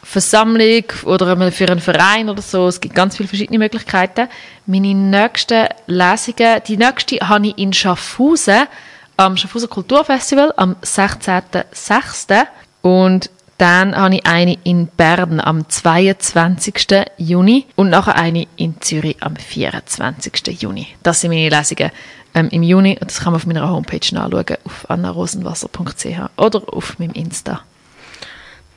Versammlung 0.02 0.84
oder 1.04 1.52
für 1.52 1.68
einen 1.68 1.80
Verein 1.80 2.30
oder 2.30 2.40
so. 2.40 2.66
Es 2.66 2.80
gibt 2.80 2.94
ganz 2.94 3.16
viele 3.16 3.28
verschiedene 3.28 3.58
Möglichkeiten. 3.58 4.28
Meine 4.64 4.94
nächsten 4.94 5.66
Lesungen, 5.86 6.62
die 6.66 6.78
nächste 6.78 7.16
habe 7.28 7.48
ich 7.48 7.58
in 7.58 7.74
Schaffhausen 7.74 8.68
am 9.18 9.36
Schaffhauser 9.36 9.68
Kulturfestival 9.68 10.54
am 10.56 10.76
16.06. 10.82 12.46
Und 12.80 13.28
dann 13.58 13.96
habe 13.96 14.14
ich 14.14 14.26
eine 14.26 14.56
in 14.62 14.86
Bern 14.86 15.40
am 15.40 15.68
22. 15.68 17.06
Juni 17.18 17.66
und 17.74 17.90
nachher 17.90 18.14
eine 18.14 18.46
in 18.56 18.80
Zürich 18.80 19.16
am 19.20 19.34
24. 19.34 20.62
Juni. 20.62 20.86
Das 21.02 21.20
sind 21.20 21.30
meine 21.30 21.48
Lesungen 21.48 21.90
ähm, 22.34 22.48
im 22.50 22.62
Juni 22.62 22.96
und 23.00 23.10
das 23.10 23.18
kann 23.18 23.32
man 23.32 23.40
auf 23.40 23.46
meiner 23.46 23.68
Homepage 23.68 23.98
nachschauen, 24.12 24.56
auf 24.64 24.88
annarosenwasser.ch 24.88 26.30
oder 26.36 26.62
auf 26.72 26.98
meinem 27.00 27.12
Insta. 27.12 27.62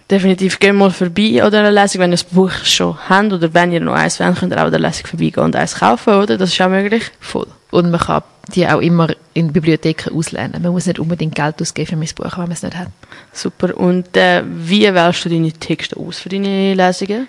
Definitiv 0.09 0.59
gehen 0.59 0.75
mal 0.75 0.89
vorbei 0.89 1.41
an 1.41 1.51
dieser 1.51 1.71
Lesung, 1.71 2.01
wenn 2.01 2.09
ihr 2.09 2.17
das 2.17 2.23
Buch 2.23 2.51
schon 2.63 2.97
habt 3.07 3.31
oder 3.31 3.53
wenn 3.53 3.71
ihr 3.71 3.79
noch 3.79 3.93
eins 3.93 4.19
wollt, 4.19 4.39
könnt 4.39 4.51
ihr 4.51 4.57
auch 4.57 4.65
an 4.65 4.71
der 4.71 4.81
Lesung 4.81 5.05
vorbeigehen 5.05 5.45
und 5.45 5.55
eins 5.55 5.75
kaufen, 5.75 6.15
oder? 6.15 6.37
Das 6.37 6.49
ist 6.51 6.59
auch 6.59 6.69
möglich. 6.69 7.03
Voll. 7.19 7.47
Und 7.69 7.91
man 7.91 7.99
kann 7.99 8.23
die 8.53 8.67
auch 8.67 8.81
immer 8.81 9.09
in 9.33 9.53
Bibliotheken 9.53 10.15
auslehnen. 10.15 10.61
Man 10.61 10.71
muss 10.71 10.85
nicht 10.85 10.99
unbedingt 10.99 11.35
Geld 11.35 11.61
ausgeben 11.61 11.87
für 11.87 11.95
mein 11.95 12.09
Buch, 12.15 12.37
wenn 12.37 12.43
man 12.43 12.51
es 12.51 12.63
nicht 12.63 12.75
hat. 12.75 12.89
Super. 13.31 13.75
Und 13.77 14.15
äh, 14.17 14.43
wie 14.45 14.83
wählst 14.93 15.25
du 15.25 15.29
deine 15.29 15.51
Texte 15.51 15.97
aus 15.97 16.19
für 16.19 16.29
deine 16.29 16.73
Lesungen? 16.73 17.27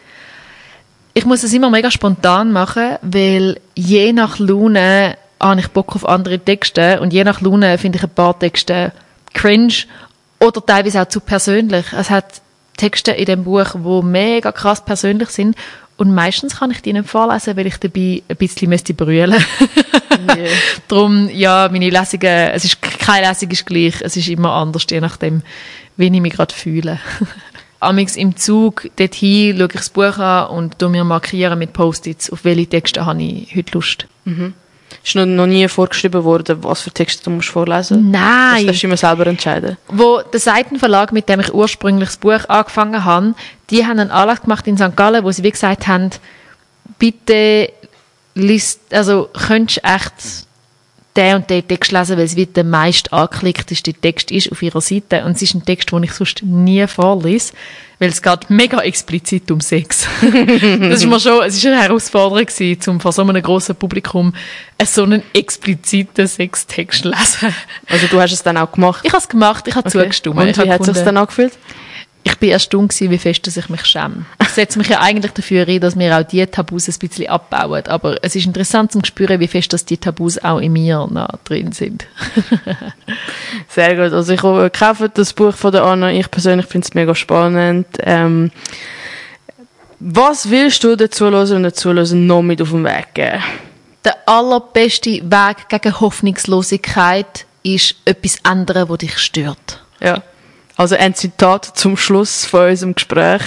Ich 1.14 1.26
muss 1.26 1.42
es 1.42 1.52
immer 1.52 1.70
mega 1.70 1.90
spontan 1.90 2.52
machen, 2.52 2.96
weil 3.02 3.60
je 3.74 4.12
nach 4.12 4.38
Laune 4.38 5.16
habe 5.40 5.60
ich 5.60 5.68
Bock 5.68 5.94
auf 5.94 6.08
andere 6.08 6.38
Texte 6.38 7.00
und 7.00 7.12
je 7.12 7.24
nach 7.24 7.40
Laune 7.40 7.76
finde 7.78 7.98
ich 7.98 8.04
ein 8.04 8.10
paar 8.10 8.38
Texte 8.38 8.92
cringe 9.34 9.74
oder 10.40 10.64
teilweise 10.64 11.02
auch 11.02 11.08
zu 11.08 11.20
persönlich. 11.20 11.86
Es 11.92 12.10
hat 12.10 12.40
Texte 12.76 13.12
in 13.12 13.26
dem 13.26 13.44
Buch, 13.44 13.66
wo 13.74 14.02
mega 14.02 14.52
krass 14.52 14.84
persönlich 14.84 15.28
sind 15.28 15.56
und 15.96 16.14
meistens 16.14 16.56
kann 16.56 16.70
ich 16.70 16.82
die 16.82 16.92
nicht 16.92 17.08
vorlesen, 17.08 17.56
weil 17.56 17.66
ich 17.66 17.76
dabei 17.76 18.22
ein 18.28 18.36
bisschen 18.36 18.68
müsste 18.68 18.94
brüllen. 18.94 19.32
Yeah. 19.32 20.48
Darum, 20.88 21.28
ja, 21.30 21.68
meine 21.70 21.90
Lesungen, 21.90 22.50
es 22.52 22.64
ist, 22.64 22.82
keine 22.82 23.28
Lesung 23.28 23.50
ist 23.50 23.66
gleich, 23.66 24.00
es 24.00 24.16
ist 24.16 24.28
immer 24.28 24.52
anders, 24.52 24.86
je 24.90 25.00
nachdem, 25.00 25.42
wie 25.96 26.06
ich 26.06 26.20
mich 26.20 26.32
gerade 26.32 26.54
fühle. 26.54 26.98
Amix 27.80 28.16
im 28.16 28.36
Zug, 28.36 28.88
dorthin 28.96 29.56
schaue 29.56 29.66
ich 29.66 29.72
das 29.72 29.90
Buch 29.90 30.18
an 30.18 30.48
und 30.48 30.80
markieren 30.80 31.58
mit 31.58 31.72
Post-its, 31.72 32.30
auf 32.30 32.44
welche 32.44 32.68
Texte 32.68 33.04
habe 33.04 33.22
ich 33.22 33.54
heute 33.56 33.72
Lust. 33.72 34.06
Ist 35.04 35.14
noch, 35.14 35.26
noch 35.26 35.46
nie 35.46 35.66
vorgeschrieben 35.68 36.24
worden, 36.24 36.62
was 36.62 36.82
für 36.82 36.90
Texte 36.90 37.24
du 37.24 37.30
musst 37.30 37.48
vorlesen 37.48 38.12
Das 38.12 38.22
Nein! 38.22 38.66
darfst 38.66 38.82
du 38.82 38.86
immer 38.86 38.96
selber 38.96 39.26
entscheiden. 39.26 39.76
Wo 39.88 40.20
der 40.20 40.40
Seitenverlag, 40.40 41.12
mit 41.12 41.28
dem 41.28 41.40
ich 41.40 41.52
ursprünglich 41.52 42.08
das 42.10 42.16
Buch 42.18 42.48
angefangen 42.48 43.04
habe, 43.04 43.34
die 43.70 43.84
haben 43.84 43.98
einen 43.98 44.10
Anlass 44.10 44.42
gemacht 44.42 44.66
in 44.66 44.76
St. 44.76 44.96
Gallen, 44.96 45.24
wo 45.24 45.30
sie 45.30 45.42
wie 45.42 45.50
gesagt 45.50 45.88
haben, 45.88 46.10
bitte 46.98 47.72
liest, 48.34 48.80
also 48.92 49.28
könntest 49.32 49.84
echt 49.84 50.46
den 51.16 51.36
und 51.36 51.50
den 51.50 51.66
Text 51.66 51.92
lesen, 51.92 52.16
weil 52.16 52.24
es 52.24 52.36
wie 52.36 52.46
der 52.46 52.64
meist 52.64 53.12
angeklickteste 53.12 53.92
Text 53.92 54.30
ist 54.30 54.50
auf 54.50 54.62
ihrer 54.62 54.80
Seite. 54.80 55.24
Und 55.24 55.32
es 55.36 55.42
ist 55.42 55.54
ein 55.54 55.64
Text, 55.64 55.92
den 55.92 56.02
ich 56.04 56.12
sonst 56.12 56.42
nie 56.42 56.86
vorlese, 56.86 57.52
weil 57.98 58.08
es 58.08 58.22
geht 58.22 58.48
mega 58.48 58.80
explizit 58.80 59.50
um 59.50 59.60
Sex. 59.60 60.06
das 60.22 61.00
ist 61.00 61.06
mir 61.06 61.20
schon, 61.20 61.42
es 61.44 61.56
ist 61.56 61.66
eine 61.66 61.80
Herausforderung 61.82 62.46
gewesen, 62.46 62.90
um 62.90 63.00
vor 63.00 63.12
so 63.12 63.22
einem 63.22 63.42
grossen 63.42 63.76
Publikum 63.76 64.34
so 64.82 65.02
einen 65.02 65.22
expliziten 65.34 66.26
Sextext 66.26 67.02
zu 67.02 67.08
lesen. 67.10 67.54
Also 67.88 68.06
du 68.06 68.20
hast 68.20 68.32
es 68.32 68.42
dann 68.42 68.56
auch 68.56 68.72
gemacht. 68.72 69.00
Ich 69.04 69.12
habe 69.12 69.22
es 69.22 69.28
gemacht, 69.28 69.68
ich 69.68 69.74
habe 69.74 69.88
Okay. 69.88 69.98
zugestimmt. 69.98 70.36
Und 70.36 70.56
wie 70.56 70.70
hat 70.70 70.80
es 70.80 70.86
sich 70.86 71.04
dann 71.04 71.16
angefühlt? 71.18 71.52
Ich 72.24 72.36
bin 72.36 72.50
erstaunt 72.50 72.90
gewesen, 72.90 73.10
wie 73.10 73.18
fest 73.18 73.46
dass 73.46 73.56
ich 73.56 73.68
mich 73.68 73.84
schäme. 73.84 74.24
Ich 74.40 74.48
setze 74.48 74.78
mich 74.78 74.88
ja 74.88 75.00
eigentlich 75.00 75.32
dafür 75.32 75.66
ein, 75.66 75.80
dass 75.80 75.98
wir 75.98 76.16
auch 76.16 76.22
diese 76.22 76.50
Tabus 76.50 76.88
ein 76.88 76.94
bisschen 76.98 77.28
abbauen. 77.28 77.86
Aber 77.86 78.16
es 78.22 78.36
ist 78.36 78.46
interessant 78.46 78.92
zu 78.92 79.00
spüren, 79.04 79.40
wie 79.40 79.48
fest 79.48 79.72
dass 79.72 79.84
die 79.84 79.96
Tabus 79.96 80.38
auch 80.38 80.58
in 80.58 80.72
mir 80.72 81.06
noch 81.10 81.28
drin 81.44 81.72
sind. 81.72 82.06
Sehr 83.68 83.96
gut. 83.96 84.12
Also 84.12 84.32
ich 84.32 84.40
kaufe 84.40 85.10
das 85.12 85.32
Buch 85.32 85.54
von 85.54 85.72
der 85.72 85.84
Anna. 85.84 86.12
Ich 86.12 86.30
persönlich 86.30 86.66
finde 86.66 86.86
es 86.86 86.94
mega 86.94 87.14
spannend. 87.14 87.86
Ähm, 88.00 88.52
was 89.98 90.50
willst 90.50 90.84
du 90.84 90.96
dazu 90.96 91.26
hören 91.26 91.56
und 91.56 91.62
dazu 91.62 91.92
hören 91.92 92.26
noch 92.26 92.42
mit 92.42 92.62
auf 92.62 92.70
den 92.70 92.84
Weg 92.84 93.14
geben? 93.14 93.42
Der 94.04 94.16
allerbeste 94.26 95.10
Weg 95.10 95.68
gegen 95.68 96.00
Hoffnungslosigkeit 96.00 97.46
ist 97.62 97.94
etwas 98.04 98.38
ändern, 98.44 98.88
was 98.88 98.98
dich 98.98 99.18
stört. 99.18 99.80
Ja. 100.00 100.22
Also 100.76 100.96
ein 100.96 101.14
Zitat 101.14 101.64
zum 101.76 101.96
Schluss 101.96 102.46
von 102.46 102.70
unserem 102.70 102.94
Gespräch. 102.94 103.42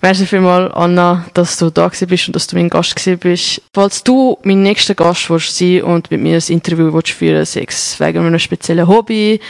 Merci 0.00 0.24
vielmals, 0.24 0.72
Anna, 0.74 1.24
dass 1.34 1.58
du 1.58 1.68
da 1.70 1.88
gewesen 1.88 2.08
bist 2.08 2.28
und 2.28 2.36
dass 2.36 2.46
du 2.46 2.56
mein 2.56 2.70
Gast 2.70 2.94
gewesen 2.94 3.18
bist. 3.18 3.62
Falls 3.74 4.04
du 4.04 4.38
mein 4.44 4.62
nächster 4.62 4.94
Gast 4.94 5.28
willst 5.30 5.56
sein 5.56 5.82
und 5.82 6.10
mit 6.10 6.20
mir 6.20 6.36
ein 6.36 6.52
Interview 6.52 6.92
willst 6.92 7.10
führen 7.10 7.44
sei 7.44 7.64
es 7.66 7.98
wegen 7.98 8.24
einem 8.24 8.38
speziellen 8.38 8.86
Hobby 8.86 9.40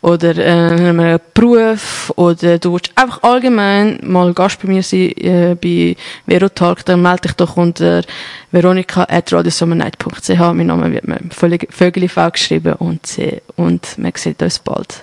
oder 0.00 0.36
äh, 0.36 0.88
einem 0.88 1.20
Beruf 1.34 2.12
oder 2.16 2.58
du 2.58 2.72
willst 2.72 2.92
einfach 2.94 3.22
allgemein 3.22 4.00
mal 4.02 4.32
Gast 4.32 4.60
bei 4.62 4.68
mir 4.68 4.82
sein 4.82 5.12
äh, 5.18 5.56
bei 5.60 5.96
Verotalk, 6.26 6.84
dann 6.86 7.02
melde 7.02 7.22
dich 7.22 7.32
doch 7.32 7.56
unter 7.56 8.02
veronika.radiosummernight.ch. 8.52 10.38
Mein 10.38 10.66
Name 10.66 10.92
wird 10.92 11.06
mit 11.06 11.34
Vögel- 11.34 11.68
Vögeli 11.70 12.08
V 12.08 12.30
geschrieben 12.30 12.72
und, 12.74 13.00
und 13.56 13.98
man 13.98 14.12
sieht 14.16 14.42
uns 14.42 14.58
bald. 14.58 15.02